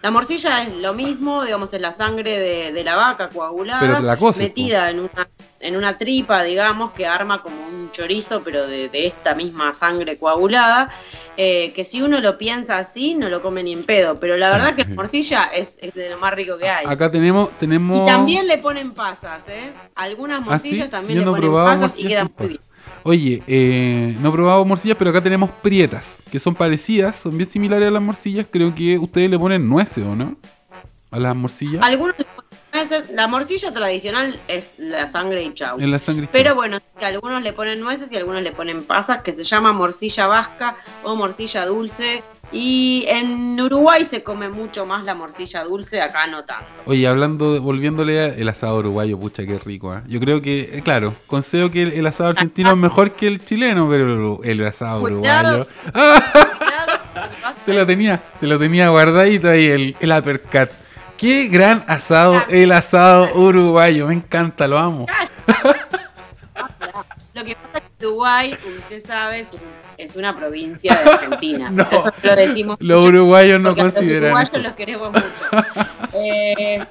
la 0.01 0.11
morcilla 0.13 0.63
es 0.63 0.77
lo 0.77 0.95
mismo, 0.95 1.45
digamos, 1.45 1.75
es 1.75 1.81
la 1.81 1.93
sangre 1.93 2.39
de, 2.39 2.73
de 2.73 2.85
la 2.85 2.95
vaca 2.95 3.29
coagulada, 3.29 3.81
Pero 3.81 4.01
la 4.01 4.17
coces, 4.17 4.43
metida 4.43 4.91
en 4.91 5.01
una, 5.01 5.29
en 5.61 5.77
una 5.77 5.99
tripa, 5.99 6.43
digamos, 6.45 6.93
que 6.93 7.07
arma 7.07 7.43
como 7.43 7.57
un 7.67 7.91
chorizo, 7.91 8.43
pero 8.45 8.67
de, 8.69 8.89
de 8.89 9.07
esta 9.09 9.35
misma 9.35 9.75
sangre 9.75 10.17
coagulada, 10.17 10.89
eh, 11.37 11.73
que 11.75 11.85
si 11.85 12.01
uno 12.01 12.21
lo 12.21 12.39
piensa 12.39 12.79
así, 12.79 13.15
no 13.15 13.29
lo 13.29 13.43
come 13.43 13.63
ni 13.65 13.73
en 13.73 13.85
pedo, 13.85 14.21
pero 14.21 14.37
la 14.37 14.51
verdad 14.51 14.75
que 14.77 14.85
la 14.85 14.95
morcilla 14.95 15.45
es, 15.47 15.79
es 15.81 15.93
de 15.95 16.11
lo 16.11 16.19
más 16.19 16.33
rico 16.33 16.57
que 16.59 16.69
hay. 16.69 16.87
Acá 16.87 17.11
tenemos, 17.11 17.51
tenemos. 17.59 18.03
Y 18.03 18.07
también 18.07 18.47
le 18.47 18.59
ponen 18.59 18.95
pasas, 18.95 19.49
¿eh? 19.49 19.73
Algunas 19.97 20.41
Ah, 20.41 20.59
sí, 20.61 20.71
morcillas 20.71 20.91
también 20.91 21.15
yo 21.17 21.21
le 21.21 21.27
no 21.27 21.33
ponen 21.33 21.53
pasas 21.53 21.99
y 21.99 22.07
quedan 22.07 22.33
muy 22.39 22.49
bien. 22.49 22.61
Oye, 23.03 23.43
eh, 23.47 24.17
no 24.21 24.29
he 24.29 24.33
probado 24.33 24.65
morcillas, 24.65 24.97
pero 24.99 25.11
acá 25.11 25.21
tenemos 25.21 25.51
prietas, 25.63 26.23
que 26.31 26.39
son 26.39 26.55
parecidas, 26.55 27.17
son 27.17 27.37
bien 27.37 27.49
similares 27.49 27.89
a 27.89 27.91
las 27.91 28.03
morcillas. 28.03 28.47
Creo 28.51 28.75
que 28.75 28.99
ustedes 28.99 29.31
le 29.31 29.39
ponen 29.39 29.69
nueces, 29.69 30.05
¿o 30.05 30.15
no? 30.15 30.37
A 31.11 31.19
las 31.19 31.35
morcillas. 31.35 31.81
La 33.13 33.27
morcilla 33.29 33.73
tradicional 33.73 34.39
es 34.49 34.75
la 34.79 35.07
sangre 35.07 35.43
y 35.43 35.53
chau. 35.55 35.81
En 35.81 35.91
la 35.91 35.99
sangre. 35.99 36.29
Pero 36.31 36.55
bueno, 36.55 36.79
que 36.99 37.05
algunos 37.07 37.43
le 37.43 37.53
ponen 37.53 37.81
nueces 37.81 38.11
y 38.13 38.17
algunos 38.17 38.43
le 38.43 38.53
ponen 38.53 38.85
pasas, 38.85 39.23
que 39.23 39.33
se 39.33 39.45
llama 39.45 39.73
morcilla 39.73 40.27
vasca 40.27 40.77
o 41.03 41.15
morcilla 41.17 41.67
dulce. 41.67 42.23
Y 42.51 43.05
en 43.09 43.61
Uruguay 43.61 44.07
se 44.07 44.23
come 44.23 44.49
mucho 44.49 44.87
más 44.87 45.05
la 45.05 45.15
morcilla 45.15 45.65
dulce, 45.65 46.01
acá 46.01 46.27
no 46.27 46.45
tanto. 46.45 46.65
Oye, 46.87 47.07
hablando, 47.07 47.53
de- 47.53 47.61
volviéndole 47.61 48.21
a 48.21 48.25
el 48.27 48.49
asado 48.49 48.79
uruguayo, 48.79 49.19
pucha, 49.19 49.45
qué 49.45 49.59
rico, 49.59 49.95
¿eh? 49.95 50.01
Yo 50.09 50.19
creo 50.19 50.41
que, 50.41 50.61
eh, 50.73 50.81
claro, 50.83 51.15
concedo 51.27 51.71
que 51.71 51.83
el, 51.83 51.93
el 51.93 52.07
asado 52.07 52.31
argentino 52.31 52.71
es 52.71 52.77
mejor 52.79 53.11
que 53.13 53.27
el 53.27 53.45
chileno, 53.45 53.87
pero 53.91 54.41
el, 54.45 54.51
el 54.61 54.67
asado 54.67 55.01
Cuidado. 55.03 55.67
uruguayo. 55.67 55.67
Te 57.67 57.75
lo 57.75 57.87
tenía, 57.87 58.23
te 58.41 58.47
lo 58.47 58.59
tenía 58.59 58.89
guardadito 58.89 59.51
ahí, 59.51 59.67
el, 59.67 59.97
el 60.01 60.11
uppercut. 60.13 60.71
Qué 61.19 61.49
gran 61.49 61.85
asado, 61.89 62.41
el 62.49 62.71
asado 62.73 63.35
uruguayo, 63.35 64.07
me 64.07 64.15
encanta, 64.15 64.67
lo 64.69 64.79
amo. 64.79 65.07
Lo 67.35 67.45
que 67.45 67.55
pasa 67.55 67.79
es 67.79 67.85
que 67.99 68.07
Uruguay, 68.07 68.57
usted 68.81 69.01
sabe, 69.05 69.41
es, 69.41 69.49
es 69.97 70.17
una 70.17 70.35
provincia 70.35 70.95
de 70.97 71.11
Argentina. 71.11 71.71
No, 71.71 71.85
Eso 71.91 72.11
lo 72.23 72.35
decimos 72.35 72.77
Los 72.81 72.99
mucho, 73.05 73.09
uruguayos 73.11 73.61
no 73.61 73.69
a 73.71 73.73
los 73.75 73.83
consideran 73.85 74.23
uruguayos 74.25 74.49
eso. 74.55 74.59
los 74.59 74.73
queremos 74.75 75.09
mucho. 75.13 75.25
Eh, 76.15 76.85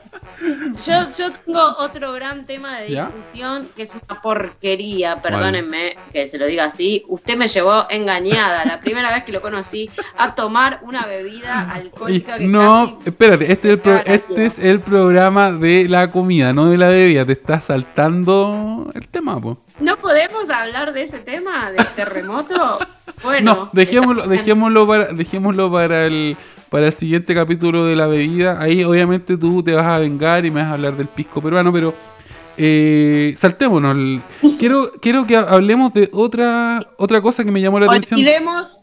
yo, 0.86 1.08
yo 1.18 1.32
tengo 1.32 1.76
otro 1.80 2.14
gran 2.14 2.46
tema 2.46 2.80
de 2.80 2.90
¿Ya? 2.90 3.06
discusión 3.06 3.68
que 3.76 3.84
es 3.84 3.92
una 3.92 4.22
porquería, 4.22 5.22
perdónenme 5.22 5.98
que 6.14 6.28
se 6.28 6.38
lo 6.38 6.46
diga 6.46 6.66
así. 6.66 7.04
Usted 7.08 7.38
me 7.38 7.48
llevó 7.48 7.86
engañada 7.90 8.66
la 8.66 8.80
primera 8.80 9.12
vez 9.14 9.24
que 9.24 9.32
lo 9.32 9.42
conocí 9.42 9.90
a 10.18 10.36
tomar 10.36 10.80
una 10.84 11.06
bebida 11.06 11.72
alcohólica 11.72 12.38
que 12.38 12.46
no, 12.46 13.00
espérate, 13.06 13.52
este 13.52 13.74
es, 13.74 13.80
el 13.86 14.02
este 14.06 14.46
es 14.46 14.60
el 14.60 14.80
programa 14.80 15.52
de 15.52 15.88
la 15.90 16.12
comida, 16.12 16.54
no 16.54 16.70
de 16.70 16.78
la 16.78 16.88
bebida. 16.88 17.26
Te 17.26 17.34
estás 17.34 17.66
saltando 17.66 18.92
el 18.94 19.08
tema, 19.08 19.40
po. 19.40 19.58
¿No 19.80 19.98
podemos 19.98 20.50
hablar 20.50 20.94
de 20.94 21.04
ese 21.04 21.20
tema, 21.20 21.72
del 21.72 21.86
terremoto? 21.88 22.80
Bueno, 23.24 23.56
no, 23.56 23.70
dejémoslo, 23.74 24.24
está 24.24 24.36
dejémoslo 24.36 24.86
para, 24.88 25.06
dejémoslo 25.06 25.72
para 25.72 26.06
el 26.06 26.38
para 26.70 26.88
el 26.88 26.94
siguiente 26.94 27.34
capítulo 27.34 27.86
de 27.86 27.96
la 27.96 28.08
bebida. 28.08 28.62
Ahí 28.62 28.84
obviamente 28.84 29.38
tú 29.38 29.64
te 29.64 29.74
vas 29.74 29.86
a 29.86 30.00
vengar 30.00 30.46
y 30.46 30.52
me 30.52 30.62
vas 30.62 30.70
a 30.70 30.74
hablar 30.74 30.96
del 30.96 31.08
pisco 31.08 31.42
peruano, 31.42 31.72
pero 31.72 31.94
eh, 32.58 33.36
saltémonos. 33.38 34.22
Quiero, 34.58 34.92
quiero 35.02 35.28
que 35.28 35.38
hablemos 35.38 35.94
de 35.94 36.10
otra, 36.12 36.80
otra 36.98 37.22
cosa 37.22 37.44
que 37.44 37.52
me 37.52 37.62
llamó 37.62 37.80
la 37.80 37.86
atención. 37.88 38.20
Olvidemos, 38.20 38.78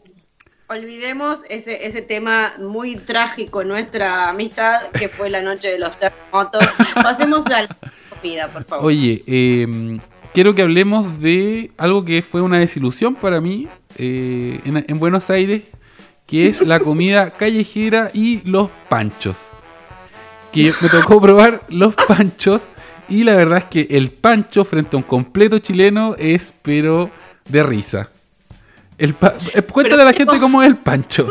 olvidemos 0.67 1.39
ese, 1.49 1.85
ese 1.85 2.01
tema 2.01 2.53
muy 2.59 2.95
trágico 2.95 3.61
en 3.61 3.67
nuestra 3.67 4.29
amistad, 4.29 4.89
que 4.91 5.09
fue 5.09 5.29
la 5.29 5.41
noche 5.41 5.67
de 5.67 5.79
los 5.79 5.91
terremotos. 5.99 6.63
Pasemos 6.95 7.45
a 7.47 7.63
la 7.63 7.67
comida, 8.09 8.51
por 8.51 8.63
favor. 8.63 8.85
Oye, 8.85 9.23
eh, 9.27 9.99
quiero 10.33 10.55
que 10.55 10.61
hablemos 10.61 11.19
de 11.19 11.71
algo 11.77 12.05
que 12.05 12.21
fue 12.21 12.41
una 12.41 12.59
desilusión 12.59 13.15
para 13.15 13.41
mí 13.41 13.67
eh, 13.97 14.59
en, 14.63 14.85
en 14.87 14.99
Buenos 14.99 15.29
Aires, 15.29 15.63
que 16.25 16.47
es 16.47 16.61
la 16.61 16.79
comida 16.79 17.31
callejera 17.31 18.09
y 18.13 18.41
los 18.49 18.69
panchos. 18.89 19.47
Que 20.51 20.73
me 20.81 20.89
tocó 20.89 21.21
probar 21.21 21.63
los 21.69 21.95
panchos 21.95 22.63
y 23.09 23.23
la 23.23 23.35
verdad 23.35 23.59
es 23.59 23.65
que 23.65 23.87
el 23.97 24.11
pancho 24.11 24.63
frente 24.65 24.95
a 24.95 24.97
un 24.97 25.03
completo 25.03 25.59
chileno 25.59 26.15
es 26.17 26.53
pero 26.61 27.09
de 27.49 27.61
risa. 27.63 28.09
El 28.97 29.13
pa- 29.13 29.35
eh, 29.53 29.61
cuéntale 29.61 30.01
a 30.01 30.05
la 30.05 30.13
gente 30.13 30.39
cómo 30.39 30.61
es 30.63 30.69
el 30.69 30.77
pancho. 30.77 31.29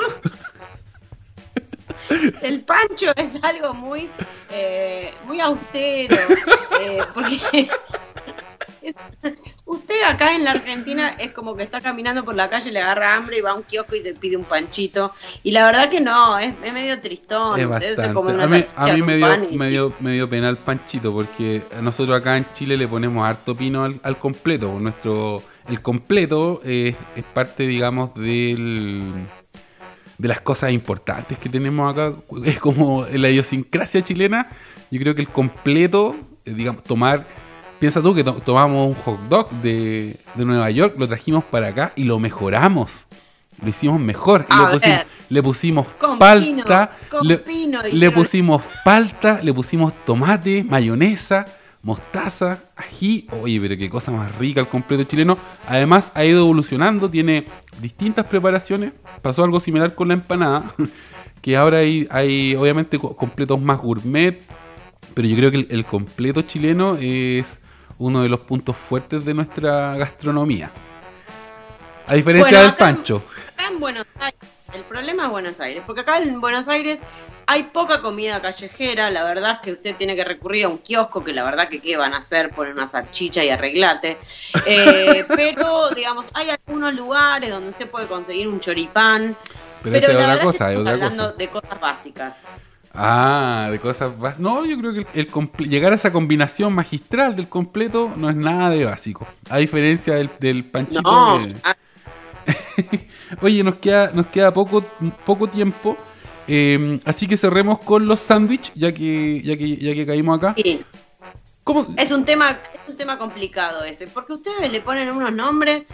El 2.43 2.61
pancho 2.61 3.13
es 3.17 3.31
algo 3.43 3.73
muy, 3.73 4.11
eh, 4.51 5.13
muy 5.27 5.41
austero, 5.41 6.17
eh, 6.81 6.99
porque 7.15 7.69
es- 8.85 9.33
usted 9.65 10.03
acá 10.07 10.35
en 10.35 10.45
la 10.45 10.53
Argentina 10.53 11.11
es 11.19 11.33
como 11.33 11.57
que 11.57 11.63
está 11.63 11.81
caminando 11.81 12.25
por 12.25 12.35
la 12.35 12.49
calle, 12.51 12.71
le 12.71 12.81
agarra 12.81 13.15
hambre 13.15 13.39
y 13.39 13.41
va 13.41 13.51
a 13.53 13.55
un 13.55 13.63
kiosco 13.63 13.95
y 13.97 14.01
se 14.03 14.15
pide 14.15 14.37
un 14.37 14.45
panchito. 14.45 15.13
Y 15.43 15.51
la 15.53 15.65
verdad 15.67 15.89
que 15.91 16.01
no, 16.01 16.39
es, 16.39 16.55
es 16.65 16.73
medio 16.73 16.99
tristón. 17.01 17.59
Es 17.61 17.69
bastante. 17.69 18.19
una 18.19 18.45
A 18.45 18.47
mí, 18.47 18.65
a 18.77 18.87
mí 18.89 19.03
me, 19.03 19.17
dio, 19.17 19.45
y- 19.51 19.59
me, 19.59 19.69
dio, 19.71 19.93
me 20.01 20.13
dio 20.13 20.29
pena 20.29 20.49
el 20.49 20.57
panchito 20.59 21.13
porque 21.13 21.63
nosotros 21.83 22.17
acá 22.17 22.37
en 22.37 22.47
Chile 22.53 22.77
le 22.77 22.87
ponemos 22.89 23.27
harto 23.27 23.57
pino 23.57 23.85
al, 23.85 24.01
al 24.03 24.19
completo. 24.19 24.79
Nuestro, 24.79 25.43
el 25.69 25.81
completo 25.83 26.61
es, 26.65 26.95
es 27.17 27.25
parte, 27.25 27.67
digamos, 27.67 28.15
del, 28.15 29.27
de 30.19 30.29
las 30.29 30.41
cosas 30.41 30.73
importantes 30.73 31.39
que 31.39 31.49
tenemos 31.49 31.93
acá. 31.93 32.15
Es 32.45 32.59
como 32.61 33.07
la 33.11 33.29
idiosincrasia 33.31 34.03
chilena. 34.03 34.49
Yo 34.91 35.01
creo 35.01 35.15
que 35.15 35.23
el 35.23 35.29
completo, 35.29 36.15
eh, 36.45 36.53
digamos, 36.53 36.83
tomar... 36.83 37.27
Piensa 37.85 38.01
tú 38.01 38.15
que 38.15 38.25
to- 38.25 38.41
tomamos 38.43 38.89
un 38.89 38.95
hot 38.95 39.21
dog 39.29 39.51
de, 39.61 40.17
de 40.35 40.45
Nueva 40.47 40.71
York, 40.71 40.95
lo 40.97 41.07
trajimos 41.07 41.45
para 41.45 41.69
acá 41.69 41.93
y 41.97 42.05
lo 42.05 42.19
mejoramos. 42.19 43.05
Lo 43.63 43.69
hicimos 43.69 44.01
mejor. 44.01 44.47
Y 44.49 44.55
le, 44.57 44.63
pusimos, 44.73 45.01
le 45.29 45.43
pusimos 45.43 45.87
Con 46.01 46.19
palta, 46.19 46.47
pino, 46.47 47.11
con 47.11 47.29
le, 47.29 47.37
pino, 47.37 47.83
le 47.83 47.91
dijeron. 47.91 48.15
pusimos 48.15 48.63
palta, 48.87 49.41
le 49.43 49.53
pusimos 49.53 49.93
tomate, 50.07 50.65
mayonesa, 50.65 51.45
mostaza, 51.83 52.61
ají. 52.75 53.27
Oye, 53.43 53.61
pero 53.61 53.77
qué 53.77 53.91
cosa 53.91 54.11
más 54.13 54.35
rica 54.39 54.61
el 54.63 54.69
completo 54.69 55.05
chileno. 55.05 55.37
Además, 55.69 56.11
ha 56.15 56.25
ido 56.25 56.41
evolucionando, 56.41 57.11
tiene 57.11 57.45
distintas 57.83 58.27
preparaciones. 58.27 58.93
Pasó 59.21 59.45
algo 59.45 59.61
similar 59.61 59.95
con 59.95 60.09
la 60.09 60.15
empanada, 60.15 60.73
que 61.43 61.55
ahora 61.55 61.81
hay, 61.81 62.09
hay 62.11 62.57
obviamente 62.57 62.99
co- 62.99 63.15
completos 63.15 63.61
más 63.61 63.79
gourmet. 63.79 64.41
Pero 65.13 65.29
yo 65.29 65.37
creo 65.37 65.51
que 65.51 65.59
el, 65.59 65.67
el 65.71 65.85
completo 65.85 66.41
chileno 66.41 66.97
es 66.99 67.59
uno 67.99 68.23
de 68.23 68.29
los 68.29 68.41
puntos 68.41 68.77
fuertes 68.77 69.25
de 69.25 69.35
nuestra 69.35 69.97
gastronomía. 69.97 70.71
A 72.07 72.15
diferencia 72.15 72.59
Bueno, 72.59 72.63
del 72.67 72.75
pancho. 72.77 73.23
Acá 73.57 73.69
en 73.69 73.81
Buenos 73.81 74.07
Aires, 74.21 74.41
el 74.75 74.83
problema 74.83 75.25
es 75.25 75.31
Buenos 75.31 75.61
Aires, 75.61 75.83
porque 75.87 76.03
acá 76.03 76.19
en 76.19 76.41
Buenos 76.41 76.69
Aires 76.69 77.01
hay 77.47 77.63
poca 77.65 78.01
comida 78.03 78.41
callejera, 78.41 79.11
la 79.11 79.23
verdad 79.25 79.53
es 79.53 79.59
que 79.61 79.73
usted 79.73 79.97
tiene 79.97 80.17
que 80.17 80.25
recurrir 80.25 80.65
a 80.65 80.69
un 80.69 80.79
kiosco, 80.79 81.23
que 81.23 81.33
la 81.33 81.45
verdad 81.45 81.69
que 81.69 81.81
qué 81.81 81.97
van 81.97 82.15
a 82.15 82.19
hacer, 82.19 82.51
poner 82.51 82.73
una 82.73 82.89
salchicha 82.89 83.43
y 83.45 83.51
arreglate, 83.51 84.19
Eh, 84.67 85.25
pero 85.29 85.91
digamos, 85.91 86.29
hay 86.35 86.51
algunos 86.51 86.95
lugares 86.95 87.51
donde 87.51 87.71
usted 87.71 87.89
puede 87.91 88.07
conseguir 88.07 88.49
un 88.49 88.61
choripán, 88.61 89.37
Pero 89.83 89.97
esa 89.97 90.13
es 90.13 90.19
otra 90.19 90.39
que 90.39 90.45
cosa, 90.45 90.73
es 90.73 90.79
estamos 90.79 90.81
otra 90.81 90.93
hablando 90.93 91.23
cosa. 91.25 91.37
de 91.37 91.49
cosas 91.49 91.81
básicas. 91.81 92.37
Ah, 92.95 93.69
de 93.73 93.79
cosas 93.81 94.13
bas- 94.17 94.39
No, 94.39 94.65
yo 94.65 94.79
creo 94.79 94.93
que 94.95 95.07
el, 95.15 95.29
llegar 95.69 95.93
a 95.93 95.97
esa 95.97 96.13
combinación 96.13 96.73
magistral 96.75 97.35
del 97.35 97.49
completo 97.49 98.13
no 98.17 98.31
es 98.31 98.37
nada 98.37 98.71
de 98.71 98.85
básico. 98.85 99.27
A 99.51 99.59
diferencia 99.59 100.15
del, 100.15 100.31
del 100.39 100.65
panchito. 100.65 101.03
No, 101.03 101.39
que- 101.45 101.57
a- 101.65 101.77
Oye, 103.43 103.63
nos 103.65 103.77
queda, 103.77 104.11
nos 104.15 104.27
queda 104.29 104.53
poco, 104.55 104.85
poco 105.25 105.49
tiempo. 105.49 105.97
eh, 106.47 107.01
así 107.05 107.27
que 107.27 107.37
cerremos 107.37 107.79
con 107.81 108.07
los 108.07 108.21
sándwiches, 108.21 108.73
ya 108.75 108.93
que, 108.93 109.41
ya 109.43 109.57
que, 109.57 109.77
ya 109.77 109.95
que 109.95 110.07
caímos 110.07 110.39
acá. 110.39 110.55
Sí. 110.57 110.85
¿Cómo? 111.65 111.87
Es 111.97 112.11
un 112.11 112.25
tema, 112.27 112.59
es 112.75 112.91
un 112.91 112.97
tema 112.97 113.19
complicado 113.19 113.83
ese, 113.85 114.07
porque 114.07 114.35
ustedes 114.35 114.71
le 114.71 114.81
ponen 114.83 115.11
unos 115.11 115.33
nombres, 115.33 115.85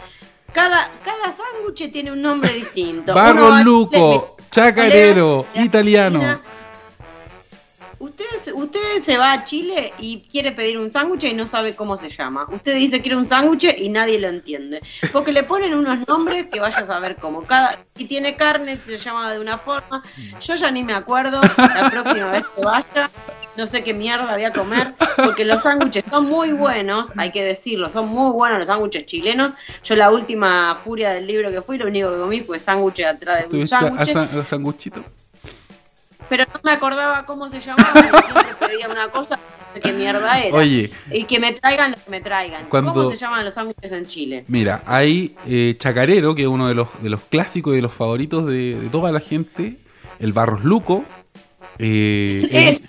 cada, 0.53 0.91
cada 1.05 1.27
sándwich 1.37 1.93
tiene 1.93 2.11
un 2.11 2.21
nombre 2.21 2.53
distinto. 2.53 3.15
Va- 3.15 3.63
Luco, 3.63 4.37
chacarero, 4.51 5.47
italiano. 5.55 6.41
Usted, 8.01 8.25
usted 8.55 8.81
se 9.05 9.19
va 9.19 9.33
a 9.35 9.45
Chile 9.45 9.93
y 9.99 10.23
quiere 10.33 10.53
pedir 10.53 10.79
un 10.79 10.91
sándwich 10.91 11.25
y 11.25 11.35
no 11.35 11.47
sabe 11.47 11.75
cómo 11.75 11.99
se 11.99 12.09
llama. 12.09 12.47
Usted 12.51 12.75
dice 12.75 13.03
quiere 13.03 13.19
un 13.19 13.27
sándwich 13.27 13.75
y 13.77 13.91
nadie 13.91 14.19
lo 14.19 14.29
entiende. 14.29 14.81
Porque 15.13 15.33
le 15.33 15.43
ponen 15.43 15.75
unos 15.75 16.09
nombres 16.09 16.47
que 16.47 16.61
vaya 16.61 16.79
a 16.79 16.87
saber 16.87 17.17
cómo. 17.17 17.43
Cada, 17.43 17.79
si 17.95 18.07
tiene 18.07 18.37
carne 18.37 18.79
se 18.79 18.97
llama 18.97 19.31
de 19.31 19.39
una 19.39 19.59
forma. 19.59 20.03
Yo 20.41 20.55
ya 20.55 20.71
ni 20.71 20.83
me 20.83 20.95
acuerdo. 20.95 21.43
La 21.59 21.91
próxima 21.91 22.31
vez 22.33 22.45
que 22.57 22.65
vaya, 22.65 23.11
no 23.59 23.67
sé 23.67 23.85
qué 23.85 23.93
mierda 23.93 24.33
voy 24.33 24.45
a 24.45 24.53
comer. 24.53 24.95
Porque 25.17 25.45
los 25.45 25.63
sándwiches 25.63 26.05
son 26.09 26.25
muy 26.25 26.53
buenos, 26.53 27.13
hay 27.19 27.31
que 27.31 27.45
decirlo. 27.45 27.91
Son 27.91 28.09
muy 28.09 28.33
buenos 28.33 28.61
los 28.61 28.67
sándwiches 28.69 29.05
chilenos. 29.05 29.53
Yo 29.85 29.95
la 29.95 30.11
última 30.11 30.75
furia 30.75 31.11
del 31.11 31.27
libro 31.27 31.51
que 31.51 31.61
fui, 31.61 31.77
lo 31.77 31.87
único 31.87 32.11
que 32.11 32.19
comí 32.19 32.41
fue 32.41 32.59
sándwich 32.59 33.01
atrás 33.01 33.41
de 33.41 33.45
un 33.45 33.51
¿Tuviste 33.51 33.75
a, 33.77 33.81
sándwich? 33.81 34.91
Pero 36.31 36.45
no 36.55 36.61
me 36.62 36.70
acordaba 36.70 37.26
cómo 37.26 37.51
se 37.51 37.61
llamaba 37.61 37.93
y 37.95 38.22
siempre 38.22 38.55
pedía 38.66 38.89
una 38.89 39.09
cosa 39.09 39.39
qué 39.83 39.93
mierda 39.93 40.41
era. 40.41 40.57
Oye, 40.57 40.91
Y 41.11 41.24
que 41.24 41.39
me 41.39 41.53
traigan 41.53 41.91
lo 41.91 41.97
que 41.99 42.11
me 42.11 42.20
traigan. 42.22 42.64
Cuando- 42.70 42.95
¿Cómo 42.95 43.11
se 43.11 43.16
llaman 43.18 43.45
los 43.45 43.53
sándwiches 43.55 43.93
en 43.93 44.07
Chile? 44.07 44.45
mira, 44.49 44.83
hay 44.87 45.35
eh, 45.47 45.76
chacarero, 45.78 46.35
que 46.35 46.43
es 46.43 46.49
uno 46.49 46.66
de 46.68 46.74
los, 46.74 46.89
de 47.03 47.11
los 47.11 47.20
clásicos 47.20 47.72
y 47.74 47.76
de 47.76 47.83
los 47.83 47.93
favoritos 47.93 48.47
de, 48.47 48.76
de 48.81 48.89
toda 48.89 49.12
la 49.12 49.20
gente. 49.20 49.76
El 50.18 50.33
Barros 50.33 50.64
Luco. 50.64 51.05
eh, 51.78 52.49
el- 52.51 52.68
Es- 52.68 52.81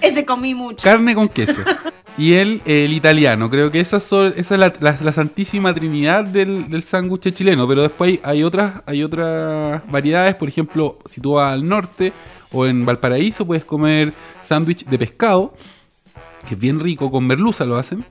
ese 0.00 0.24
comí 0.26 0.54
mucho. 0.54 0.82
Carne 0.82 1.14
con 1.14 1.28
queso. 1.28 1.60
Y 2.18 2.32
el, 2.32 2.62
el 2.64 2.94
italiano. 2.94 3.50
Creo 3.50 3.70
que 3.70 3.78
esas 3.78 4.02
son, 4.02 4.32
esa 4.38 4.54
es 4.54 4.60
la, 4.60 4.72
la- 4.80 4.96
la 5.02 5.12
santísima 5.12 5.74
trinidad 5.74 6.24
del, 6.24 6.70
del 6.70 6.82
sándwich 6.82 7.34
chileno. 7.34 7.68
Pero 7.68 7.82
después 7.82 8.08
hay, 8.08 8.20
hay 8.22 8.42
otras, 8.42 8.82
hay 8.86 9.02
otras 9.02 9.82
variedades. 9.90 10.34
Por 10.34 10.48
ejemplo, 10.48 10.96
si 11.04 11.20
tú 11.20 11.34
vas 11.34 11.52
al 11.52 11.68
norte 11.68 12.14
o 12.56 12.66
en 12.66 12.84
Valparaíso, 12.86 13.46
puedes 13.46 13.64
comer 13.64 14.12
sándwich 14.42 14.84
de 14.86 14.98
pescado. 14.98 15.54
Que 16.48 16.54
es 16.54 16.60
bien 16.60 16.80
rico, 16.80 17.10
con 17.10 17.26
merluza 17.26 17.64
lo 17.64 17.76
hacen. 17.76 18.04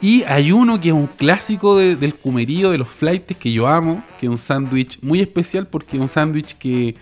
Y 0.00 0.22
hay 0.24 0.52
uno 0.52 0.80
que 0.80 0.88
es 0.88 0.94
un 0.94 1.06
clásico 1.06 1.76
de- 1.76 1.96
del 1.96 2.14
cumerío, 2.14 2.70
de 2.70 2.78
los 2.78 2.88
flights 2.88 3.36
que 3.36 3.52
yo 3.52 3.66
amo. 3.66 4.04
Que 4.20 4.26
es 4.26 4.30
un 4.30 4.38
sándwich 4.38 4.98
muy 5.02 5.20
especial 5.20 5.66
porque 5.66 5.96
es 5.96 6.00
un 6.02 6.08
sándwich 6.08 6.56
que 6.58 6.96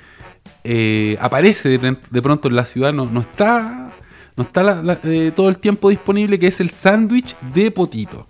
eh, 0.62 1.16
aparece 1.20 1.68
de, 1.78 1.96
de 2.10 2.22
pronto 2.22 2.48
en 2.48 2.56
la 2.56 2.64
ciudad. 2.66 2.92
No, 2.92 3.06
no 3.06 3.20
está 3.20 3.92
no 4.36 4.42
está 4.42 4.62
la- 4.62 4.82
la- 4.82 4.98
eh, 5.04 5.32
todo 5.34 5.48
el 5.48 5.58
tiempo 5.58 5.88
disponible, 5.90 6.38
que 6.38 6.48
es 6.48 6.60
el 6.60 6.70
sándwich 6.70 7.36
de 7.54 7.70
potito. 7.70 8.26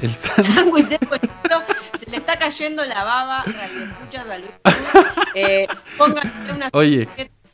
El 0.00 0.10
sándwich. 0.14 0.88
De 0.88 0.98
potito, 0.98 1.62
se 1.98 2.10
le 2.10 2.16
está 2.18 2.38
cayendo 2.38 2.84
la 2.84 3.02
baba. 3.04 3.40
a 3.40 4.38
Luis 4.38 4.50
Cruz. 4.62 5.04
Eh, 5.34 5.66
una 5.98 6.68
Oye, 6.72 7.08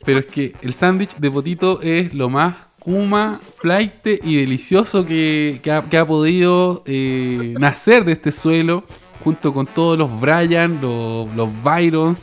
pero 0.07 0.19
es 0.19 0.25
que 0.27 0.53
el 0.61 0.73
sándwich 0.73 1.17
de 1.17 1.29
potito 1.29 1.81
es 1.81 2.13
lo 2.13 2.29
más 2.29 2.55
kuma, 2.79 3.41
flight 3.57 4.07
y 4.23 4.37
delicioso 4.37 5.05
que, 5.05 5.59
que 5.61 5.97
ha, 5.97 6.07
podido 6.07 6.81
eh, 6.85 7.53
nacer 7.59 8.05
de 8.05 8.13
este 8.13 8.31
suelo, 8.31 8.85
junto 9.25 9.53
con 9.53 9.65
todos 9.65 9.97
los 9.97 10.21
Brian, 10.21 10.79
los, 10.79 11.27
los 11.35 11.49
Byrons. 11.61 12.19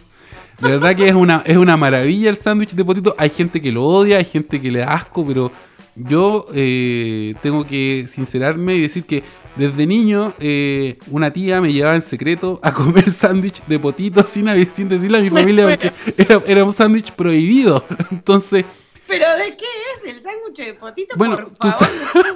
De 0.63 0.71
verdad 0.71 0.97
que 0.97 1.09
es 1.09 1.13
una, 1.13 1.43
es 1.45 1.59
una 1.59 1.77
maravilla 1.77 2.31
el 2.31 2.39
sándwich 2.39 2.71
de 2.71 2.87
potito. 2.87 3.15
Hay 3.19 3.29
gente 3.29 3.61
que 3.61 3.71
lo 3.71 3.85
odia, 3.85 4.17
hay 4.17 4.25
gente 4.25 4.63
que 4.63 4.71
le 4.71 4.79
da 4.79 4.95
asco, 4.95 5.23
pero 5.27 5.53
yo 5.95 6.47
eh, 6.55 7.35
tengo 7.43 7.67
que 7.67 8.07
sincerarme 8.09 8.77
y 8.77 8.81
decir 8.81 9.05
que 9.05 9.23
desde 9.57 9.87
niño 9.87 10.35
eh, 10.41 10.99
una 11.11 11.33
tía 11.33 11.61
me 11.61 11.73
llevaba 11.73 11.95
en 11.95 12.03
secreto 12.03 12.59
a 12.63 12.73
comer 12.75 13.11
sándwich 13.13 13.63
de 13.67 13.79
potito 13.79 14.25
sin, 14.27 14.47
sin 14.71 14.89
decirle 14.89 15.19
a 15.19 15.21
mi 15.21 15.31
familia 15.31 15.69
porque 15.69 15.93
era, 16.17 16.41
era 16.47 16.65
un 16.65 16.75
sándwich 16.75 17.13
prohibido. 17.13 17.85
Entonces, 18.11 18.65
¿Pero 19.07 19.27
de 19.37 19.57
qué 19.57 19.65
es 19.97 20.05
el 20.17 20.21
sándwich 20.23 20.57
de 20.57 20.75
potito? 20.75 21.15
bueno, 21.17 21.37
por 21.37 21.51
tú 21.51 21.71
favor. 21.71 21.89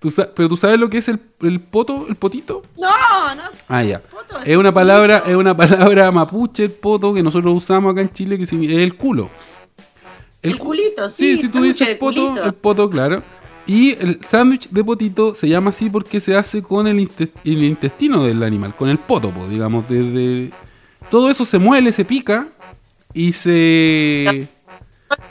tú 0.00 0.08
pero 0.34 0.48
tú 0.48 0.56
sabes 0.56 0.78
lo 0.78 0.88
que 0.90 0.98
es 0.98 1.08
el, 1.08 1.20
el 1.42 1.60
poto, 1.60 2.06
el 2.08 2.16
potito. 2.16 2.62
No, 2.76 3.34
no. 3.34 3.42
Ah, 3.68 3.82
ya. 3.82 4.02
Es 4.44 4.56
una 4.56 4.72
palabra, 4.72 5.22
es 5.26 5.34
una 5.36 5.56
palabra 5.56 6.10
mapuche, 6.10 6.64
el 6.64 6.70
poto, 6.72 7.14
que 7.14 7.22
nosotros 7.22 7.54
usamos 7.54 7.92
acá 7.92 8.00
en 8.00 8.12
Chile, 8.12 8.36
que 8.38 8.44
es 8.44 8.52
el 8.52 8.96
culo. 8.96 9.28
El 10.42 10.58
cu- 10.58 10.66
culito, 10.66 11.08
Sí, 11.08 11.36
sí, 11.36 11.42
si 11.42 11.48
tú 11.48 11.62
dices 11.62 11.96
poto, 11.96 12.28
culito. 12.28 12.46
el 12.46 12.54
poto, 12.54 12.90
claro. 12.90 13.22
Y 13.66 13.92
el 13.92 14.20
sándwich 14.22 14.68
de 14.70 14.84
potito 14.84 15.34
se 15.34 15.48
llama 15.48 15.70
así 15.70 15.88
porque 15.88 16.20
se 16.20 16.36
hace 16.36 16.62
con 16.62 16.86
el, 16.86 16.98
inte- 17.00 17.30
el 17.44 17.64
intestino 17.64 18.22
del 18.24 18.42
animal, 18.42 18.74
con 18.76 18.88
el 18.88 18.98
pótopo, 18.98 19.46
digamos. 19.48 19.88
Desde... 19.88 20.50
Todo 21.10 21.30
eso 21.30 21.44
se 21.44 21.58
muele, 21.58 21.92
se 21.92 22.04
pica 22.04 22.48
y 23.12 23.32
se... 23.32 24.48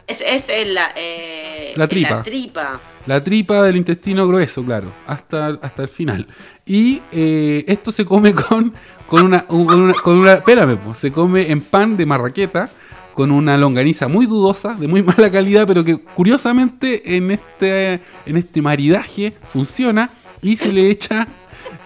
Es, 0.08 0.22
es 0.22 0.50
el, 0.50 0.74
la, 0.76 0.92
eh, 0.96 1.74
La 1.76 1.88
tripa. 1.88 2.10
La 2.18 2.24
tripa. 2.24 2.80
La 3.06 3.24
tripa 3.24 3.62
del 3.64 3.76
intestino 3.76 4.26
grueso, 4.28 4.64
claro, 4.64 4.88
hasta, 5.08 5.48
hasta 5.62 5.82
el 5.84 5.90
final. 5.90 6.28
Y 6.66 7.02
eh, 7.12 7.66
esto 7.68 7.92
se 7.92 8.06
come 8.06 8.34
con, 8.34 8.74
con, 9.08 9.24
una, 9.26 9.46
con, 9.46 9.60
una, 9.82 9.94
con 9.94 10.18
una- 10.20 10.36
Espérame, 10.36 10.78
po, 10.78 10.96
se 10.96 11.12
come 11.12 11.52
en 11.52 11.62
pan 11.62 11.98
de 11.98 12.06
marraqueta 12.06 12.70
con 13.14 13.32
una 13.32 13.58
longaniza 13.58 14.08
muy 14.08 14.26
dudosa, 14.26 14.74
de 14.74 14.88
muy 14.88 15.04
mala 15.04 15.32
calidad, 15.32 15.68
pero 15.68 15.84
que 15.84 15.98
curiosamente 15.98 17.16
en 17.16 17.32
este, 17.32 18.02
en 18.26 18.38
este 18.38 18.62
maridaje 18.62 19.34
funciona 19.52 20.12
y 20.42 20.58
se 20.58 20.72
le 20.72 20.90
echa, 20.90 21.28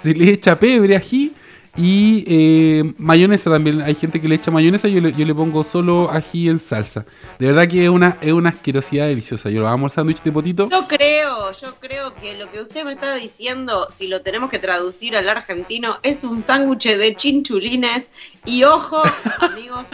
se 0.02 0.14
le 0.14 0.32
echa 0.32 0.60
pebre, 0.60 0.96
ají 0.96 1.34
y 1.78 2.24
eh, 2.28 2.94
mayonesa 2.98 3.52
también. 3.52 3.82
Hay 3.82 3.94
gente 3.94 4.20
que 4.20 4.28
le 4.28 4.36
echa 4.36 4.50
mayonesa, 4.50 4.88
yo 4.88 5.00
le, 5.00 5.14
yo 5.14 5.26
le 5.26 5.36
pongo 5.36 5.64
solo 5.64 6.10
ají 6.12 6.50
en 6.50 6.60
salsa. 6.60 7.06
De 7.38 7.46
verdad 7.48 7.68
que 7.68 7.84
es 7.84 7.90
una, 7.90 8.18
es 8.22 8.34
una 8.34 8.50
asquerosidad 8.50 9.08
deliciosa. 9.08 9.50
Yo 9.52 9.62
lo 9.62 9.68
amo 9.68 9.86
el 9.86 9.92
sándwich 9.92 10.24
de 10.24 10.32
potito. 10.32 10.70
Yo 10.70 10.88
creo, 10.88 11.52
yo 11.52 11.76
creo 11.80 12.16
que 12.16 12.36
lo 12.36 12.50
que 12.52 12.62
usted 12.62 12.84
me 12.84 12.94
está 12.94 13.14
diciendo, 13.14 13.88
si 13.92 14.08
lo 14.08 14.22
tenemos 14.22 14.50
que 14.50 14.58
traducir 14.58 15.16
al 15.16 15.30
argentino, 15.30 16.00
es 16.02 16.24
un 16.24 16.42
sándwich 16.42 16.98
de 16.98 17.16
chinchulines. 17.16 18.10
Y 18.44 18.64
ojo, 18.64 19.04
amigos 19.42 19.86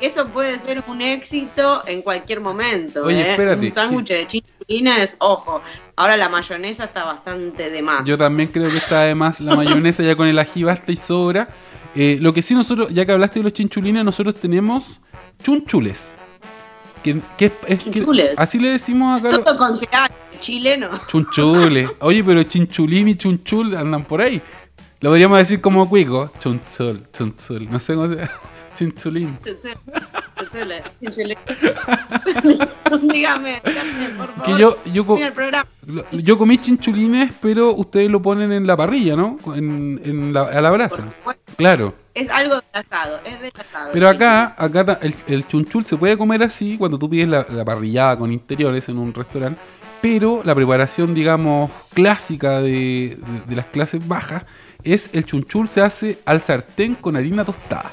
eso 0.00 0.28
puede 0.28 0.58
ser 0.58 0.82
un 0.86 1.02
éxito 1.02 1.82
en 1.86 2.02
cualquier 2.02 2.40
momento. 2.40 3.02
Oye, 3.04 3.20
¿eh? 3.20 3.30
espérate, 3.32 3.66
Un 3.66 3.72
sándwich 3.72 4.08
de 4.08 4.26
chinchulines, 4.28 5.16
ojo. 5.18 5.60
Ahora 5.96 6.16
la 6.16 6.28
mayonesa 6.28 6.84
está 6.84 7.04
bastante 7.04 7.70
de 7.70 7.82
más. 7.82 8.06
Yo 8.06 8.16
también 8.16 8.48
creo 8.50 8.70
que 8.70 8.76
está 8.78 9.00
además 9.00 9.40
la 9.40 9.56
mayonesa 9.56 10.02
ya 10.02 10.14
con 10.14 10.28
el 10.28 10.38
ají 10.38 10.62
basta 10.62 10.92
y 10.92 10.96
sobra. 10.96 11.48
Eh, 11.94 12.18
lo 12.20 12.32
que 12.34 12.42
sí 12.42 12.54
nosotros, 12.54 12.88
ya 12.92 13.04
que 13.06 13.12
hablaste 13.12 13.40
de 13.40 13.44
los 13.44 13.52
chinchulines, 13.54 14.04
nosotros 14.04 14.34
tenemos 14.36 15.00
chunchules. 15.42 16.12
Que, 17.02 17.20
que 17.38 17.46
es- 17.68 17.84
que- 17.84 17.90
Chunchules. 17.92 18.30
así 18.36 18.58
le 18.58 18.70
decimos 18.70 19.20
acá. 19.20 19.30
Todo 19.42 19.56
con 19.56 19.72
chileno. 20.40 20.88
Chunchules. 21.08 21.90
Oye, 22.00 22.22
pero 22.22 22.42
chinchulín 22.42 23.08
y 23.08 23.14
chunchul 23.16 23.74
andan 23.76 24.04
por 24.04 24.20
ahí. 24.20 24.42
Lo 25.00 25.10
podríamos 25.10 25.38
decir 25.38 25.60
como 25.60 25.88
cuico. 25.88 26.30
Chunchul, 26.38 27.06
chunchul. 27.12 27.70
No 27.70 27.78
sé 27.80 27.94
cómo 27.94 28.08
se 28.08 28.28
Chinchulín. 28.76 29.38
dígame, 33.02 33.60
dígame, 33.64 34.08
por 34.16 34.26
favor. 34.34 34.44
Que 34.44 34.58
yo, 34.58 34.76
yo, 34.92 35.16
el 36.12 36.22
yo 36.22 36.38
comí 36.38 36.58
chinchulines, 36.58 37.32
pero 37.40 37.72
ustedes 37.74 38.10
lo 38.10 38.20
ponen 38.20 38.52
en 38.52 38.66
la 38.66 38.76
parrilla, 38.76 39.16
¿no? 39.16 39.38
En, 39.54 40.00
en 40.04 40.32
la, 40.32 40.42
a 40.42 40.60
la 40.60 40.70
brasa. 40.70 41.02
Claro. 41.56 41.94
Es 42.14 42.28
algo 42.30 42.54
del 42.56 42.64
asado, 42.72 43.18
es 43.24 43.40
del 43.40 43.52
asado. 43.58 43.90
Pero 43.92 44.08
acá, 44.08 44.54
acá 44.58 44.98
el, 45.02 45.14
el 45.26 45.46
chunchul 45.46 45.84
se 45.84 45.96
puede 45.96 46.16
comer 46.16 46.42
así 46.42 46.76
cuando 46.78 46.98
tú 46.98 47.08
pides 47.10 47.28
la, 47.28 47.46
la 47.50 47.64
parrillada 47.64 48.18
con 48.18 48.32
interiores 48.32 48.88
en 48.88 48.98
un 48.98 49.12
restaurante, 49.12 49.60
pero 50.00 50.42
la 50.44 50.54
preparación, 50.54 51.14
digamos, 51.14 51.70
clásica 51.92 52.60
de, 52.60 52.70
de- 52.70 53.40
de 53.46 53.56
las 53.56 53.66
clases 53.66 54.06
bajas 54.06 54.44
es 54.82 55.10
el 55.14 55.24
chunchul 55.26 55.66
se 55.68 55.80
hace 55.82 56.18
al 56.26 56.40
sartén 56.40 56.94
con 56.94 57.16
harina 57.16 57.44
tostada. 57.44 57.90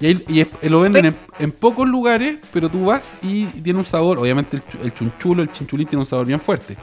Y, 0.00 0.06
ahí- 0.06 0.24
y 0.28 0.40
es- 0.40 0.48
lo 0.62 0.80
venden 0.80 1.06
en, 1.06 1.16
en 1.38 1.52
pocos 1.52 1.86
lugares, 1.88 2.38
pero 2.52 2.68
tú 2.68 2.86
vas 2.86 3.14
y 3.22 3.46
tiene 3.46 3.78
un 3.80 3.84
sabor, 3.84 4.18
obviamente 4.18 4.56
el, 4.58 4.62
el 4.86 4.94
chunchulo, 4.94 5.42
el 5.42 5.50
chinchulín 5.52 5.86
tiene 5.88 6.00
un 6.00 6.06
sabor 6.06 6.26
bien 6.26 6.40
fuerte. 6.40 6.76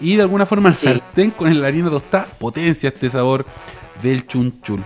Y 0.00 0.16
de 0.16 0.22
alguna 0.22 0.46
forma 0.46 0.68
el 0.70 0.74
Sí. 0.74 0.86
sartén 0.86 1.30
con 1.30 1.60
la 1.60 1.66
harina 1.68 1.90
tostada 1.90 2.24
potencia 2.24 2.88
este 2.88 3.08
sabor 3.10 3.44
del 4.02 4.26
chunchul. 4.26 4.82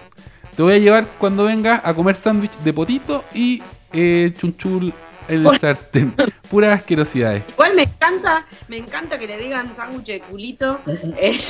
Te 0.57 0.63
voy 0.63 0.75
a 0.75 0.79
llevar 0.79 1.07
cuando 1.19 1.45
vengas 1.45 1.81
a 1.85 1.95
comer 1.95 2.15
sándwich 2.17 2.57
de 2.59 2.73
potito 2.73 3.25
y 3.35 3.63
eh, 3.93 4.33
chunchul 4.37 4.93
en 5.29 5.47
el 5.47 5.59
sartén. 5.59 6.15
Puras 6.51 6.73
asquerosidades. 6.75 7.45
Igual 7.49 7.75
me 7.77 7.83
encanta, 7.85 8.45
me 8.69 8.77
encanta 8.77 9.19
que 9.19 9.27
le 9.27 9.39
digan 9.39 9.75
sándwich 9.75 10.07
de 10.07 10.21
culito. 10.21 10.81
Eh, 11.17 11.41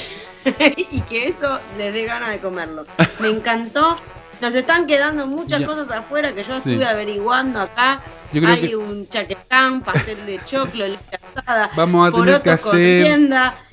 y 0.93 1.01
que 1.01 1.29
eso 1.29 1.59
les 1.79 1.93
dé 1.93 2.05
ganas 2.05 2.31
de 2.31 2.39
comerlo. 2.39 2.87
Me 3.21 3.29
encantó. 3.29 3.97
Nos 4.41 4.55
están 4.55 4.87
quedando 4.87 5.26
muchas 5.26 5.61
Ya. 5.61 5.66
cosas 5.66 5.91
afuera 5.91 6.32
que 6.35 6.43
yo 6.43 6.59
Sí. 6.61 6.72
estuve 6.72 6.87
averiguando 6.87 7.61
acá. 7.61 8.01
Yo 8.32 8.41
creo 8.43 8.55
Hay 8.55 8.68
que- 8.68 8.76
un 8.76 9.09
chaquetán, 9.09 9.80
pastel 9.82 10.26
de 10.26 10.41
choclo, 10.45 10.87
leche 10.89 11.01
asada, 11.37 11.70
Vamos 11.76 12.09
a 12.09 12.12
tener 12.16 12.43
que 12.43 12.51
hacer- 12.51 13.07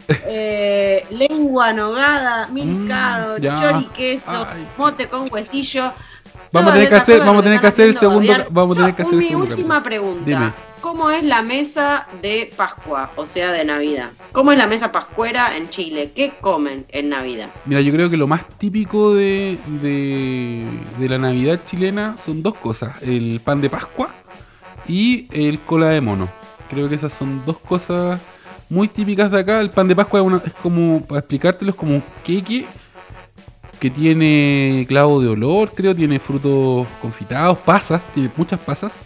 eh, 0.27 1.05
lengua 1.09 1.73
nogada, 1.73 2.47
mil 2.47 2.67
Mm, 2.67 2.87
chori 3.59 3.85
queso, 3.95 4.45
Ay. 4.51 4.67
mote 4.77 5.07
con 5.07 5.27
huesillo. 5.31 5.91
Vamos 6.53 6.71
a 6.71 6.73
tener 6.73 6.89
que 6.89 6.95
hacer- 6.95 7.19
vamos 7.19 7.41
a 7.41 7.43
tener 7.43 7.59
que 7.61 7.67
hacer 7.67 7.87
el 7.87 7.97
segundo- 7.97 8.33
vamos 8.49 8.77
a 8.77 8.79
tener 8.81 8.95
que 8.95 9.01
hacer 9.03 9.13
el 9.13 9.19
Mi 9.19 9.27
segundo 9.27 9.51
última 9.55 9.75
capítulo. 9.75 9.83
pregunta. 9.83 10.23
Dime. 10.25 10.53
¿Cómo 10.91 11.09
es 11.09 11.23
la 11.23 11.41
mesa 11.41 12.05
de 12.21 12.51
Pascua, 12.57 13.11
o 13.15 13.25
sea, 13.25 13.53
de 13.53 13.63
Navidad? 13.63 14.11
¿Cómo 14.33 14.51
es 14.51 14.57
la 14.57 14.67
mesa 14.67 14.91
pascuera 14.91 15.55
en 15.55 15.69
Chile? 15.69 16.11
¿Qué 16.13 16.33
comen 16.41 16.85
en 16.89 17.07
Navidad? 17.07 17.47
Mira, 17.65 17.79
yo 17.79 17.93
creo 17.93 18.09
que 18.09 18.17
lo 18.17 18.27
más 18.27 18.45
típico 18.57 19.13
de, 19.13 19.57
de, 19.81 21.07
la 21.07 21.17
Navidad 21.17 21.61
chilena 21.63 22.17
son 22.17 22.43
dos 22.43 22.55
cosas: 22.55 23.01
el 23.03 23.39
pan 23.41 23.61
de 23.61 23.69
Pascua 23.69 24.09
y 24.85 25.29
el 25.31 25.61
cola 25.61 25.87
de 25.87 26.01
mono. 26.01 26.27
Creo 26.69 26.89
que 26.89 26.95
esas 26.95 27.13
son 27.13 27.41
dos 27.45 27.59
cosas 27.59 28.19
muy 28.69 28.89
típicas 28.89 29.31
de 29.31 29.39
acá. 29.39 29.61
El 29.61 29.69
pan 29.69 29.87
de 29.87 29.95
Pascua 29.95 30.19
es, 30.19 30.25
una- 30.25 30.43
es 30.45 30.53
como, 30.55 31.05
para 31.05 31.19
explicártelo, 31.19 31.71
es 31.71 31.77
como 31.77 31.95
un 31.95 32.03
queque 32.25 32.65
que 33.79 33.89
tiene 33.89 34.85
clavo 34.89 35.21
de 35.21 35.29
olor, 35.29 35.71
creo, 35.73 35.95
tiene 35.95 36.19
frutos 36.19 36.85
confitados, 37.01 37.57
pasas, 37.59 38.03
tiene 38.13 38.29
muchas 38.35 38.59
pasas. 38.59 38.99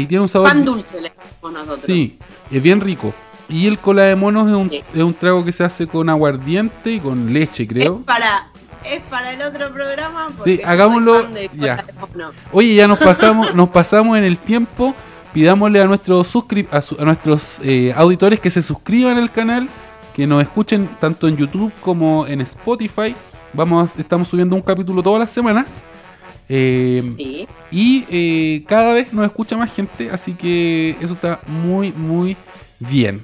Y 0.00 0.06
tiene 0.06 0.22
un 0.22 0.28
sabor. 0.28 0.48
Pan 0.48 0.64
dulce 0.64 1.00
le 1.00 1.12
nosotros. 1.42 1.80
Sí, 1.80 2.18
es 2.50 2.62
bien 2.62 2.80
rico. 2.80 3.12
Y 3.48 3.66
el 3.66 3.78
cola 3.78 4.04
de 4.04 4.16
monos 4.16 4.48
es 4.48 4.54
un, 4.54 4.70
Sí. 4.70 4.82
es 4.94 5.02
un 5.02 5.12
trago 5.14 5.44
que 5.44 5.52
se 5.52 5.64
hace 5.64 5.86
con 5.86 6.08
aguardiente 6.08 6.92
y 6.92 7.00
con 7.00 7.32
leche, 7.32 7.66
creo. 7.66 7.98
Es 8.00 8.06
para, 8.06 8.46
es 8.84 9.02
para 9.10 9.32
el 9.32 9.42
otro 9.42 9.70
programa. 9.72 10.28
porque 10.36 10.56
Sí, 10.56 10.62
hagámoslo 10.64 11.26
ya. 11.54 11.84
Oye, 12.52 12.74
ya 12.74 12.88
nos 12.88 12.98
pasamos, 13.10 13.54
nos 13.54 13.68
pasamos 13.68 14.16
en 14.16 14.24
el 14.24 14.38
tiempo. 14.38 14.94
Pidámosle 15.34 15.80
a 15.80 15.86
nuestros 15.86 16.32
suscri- 16.34 16.68
a, 16.70 16.82
su- 16.82 16.96
a 17.00 17.04
nuestros 17.04 17.58
eh, 17.62 17.92
auditores 17.96 18.38
que 18.38 18.50
se 18.50 18.62
suscriban 18.62 19.16
al 19.16 19.32
canal, 19.32 19.68
que 20.14 20.26
nos 20.26 20.42
escuchen 20.42 20.88
tanto 21.00 21.26
en 21.26 21.36
YouTube 21.38 21.72
como 21.80 22.26
en 22.26 22.42
Spotify. 22.42 23.14
Vamos, 23.54 23.90
estamos 23.98 24.28
subiendo 24.28 24.54
un 24.56 24.62
capítulo 24.62 25.02
todas 25.02 25.20
las 25.20 25.30
semanas. 25.30 25.76
Eh, 26.48 27.02
Sí. 27.16 27.48
y 27.70 28.04
eh, 28.10 28.64
cada 28.66 28.92
vez 28.94 29.12
nos 29.12 29.24
escucha 29.24 29.56
más 29.56 29.74
gente, 29.74 30.10
así 30.10 30.34
que 30.34 30.96
eso 31.00 31.14
está 31.14 31.40
muy, 31.46 31.92
muy 31.92 32.36
bien. 32.78 33.22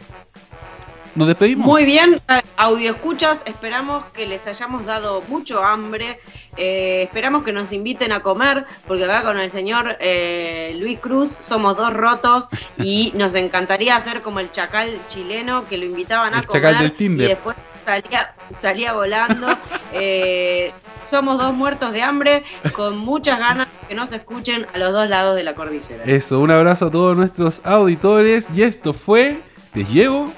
Nos 1.15 1.27
despedimos. 1.27 1.67
Muy 1.67 1.85
bien, 1.85 2.21
audio 2.57 2.93
escuchas, 2.93 3.43
esperamos 3.45 4.05
que 4.13 4.25
les 4.27 4.47
hayamos 4.47 4.87
dado 4.87 5.21
mucho 5.29 5.65
hambre, 5.65 6.21
eh, 6.57 7.03
esperamos 7.03 7.43
que 7.43 7.51
nos 7.53 7.73
inviten 7.73 8.13
a 8.13 8.21
comer, 8.23 8.65
porque 8.87 9.03
acá 9.05 9.25
con 9.25 9.41
el 9.41 9.51
señor 9.51 9.97
eh, 9.99 10.77
Luis 10.79 11.01
Cruz 11.01 11.29
somos 11.31 11.77
dos 11.77 11.93
rotos 11.93 12.47
y 12.79 13.11
nos 13.17 13.35
encantaría 13.35 13.97
hacer 13.97 14.23
como 14.23 14.39
el 14.39 14.53
chacal 14.53 14.97
chileno 15.09 15.67
que 15.67 15.77
lo 15.77 15.87
invitaban 15.87 16.35
a 16.35 16.39
El 16.41 16.47
comer 16.47 16.63
chacal 16.63 16.83
del 16.83 16.93
Tinder. 16.93 17.27
y 17.27 17.29
después 17.31 17.57
salía, 17.89 18.35
salía 18.51 18.93
volando. 18.93 19.47
Eh, 19.95 20.71
somos 21.03 21.39
dos 21.39 21.55
muertos 21.55 21.95
de 21.95 22.03
hambre 22.03 22.45
con 22.75 22.99
muchas 22.99 23.39
ganas 23.39 23.69
que 23.89 23.95
nos 23.95 24.13
escuchen 24.13 24.67
a 24.75 24.77
los 24.77 24.93
dos 24.93 25.09
lados 25.09 25.35
de 25.35 25.43
la 25.45 25.55
cordillera. 25.55 26.05
Eso, 26.05 26.41
un 26.41 26.51
abrazo 26.51 26.89
a 26.89 26.91
todos 26.91 27.17
nuestros 27.17 27.63
auditores. 27.65 28.49
Y 28.55 28.65
esto 28.65 28.93
fue. 28.93 29.41
Te 29.73 29.85
llevo. 29.85 30.31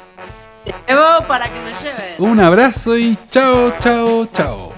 Te 0.64 0.72
llevo 0.86 1.26
para 1.26 1.46
que 1.46 1.58
me 1.62 1.72
lleven. 1.82 2.14
Un 2.18 2.38
abrazo 2.38 2.96
y 2.96 3.18
chao, 3.28 3.72
chao, 3.80 4.26
chao. 4.26 4.72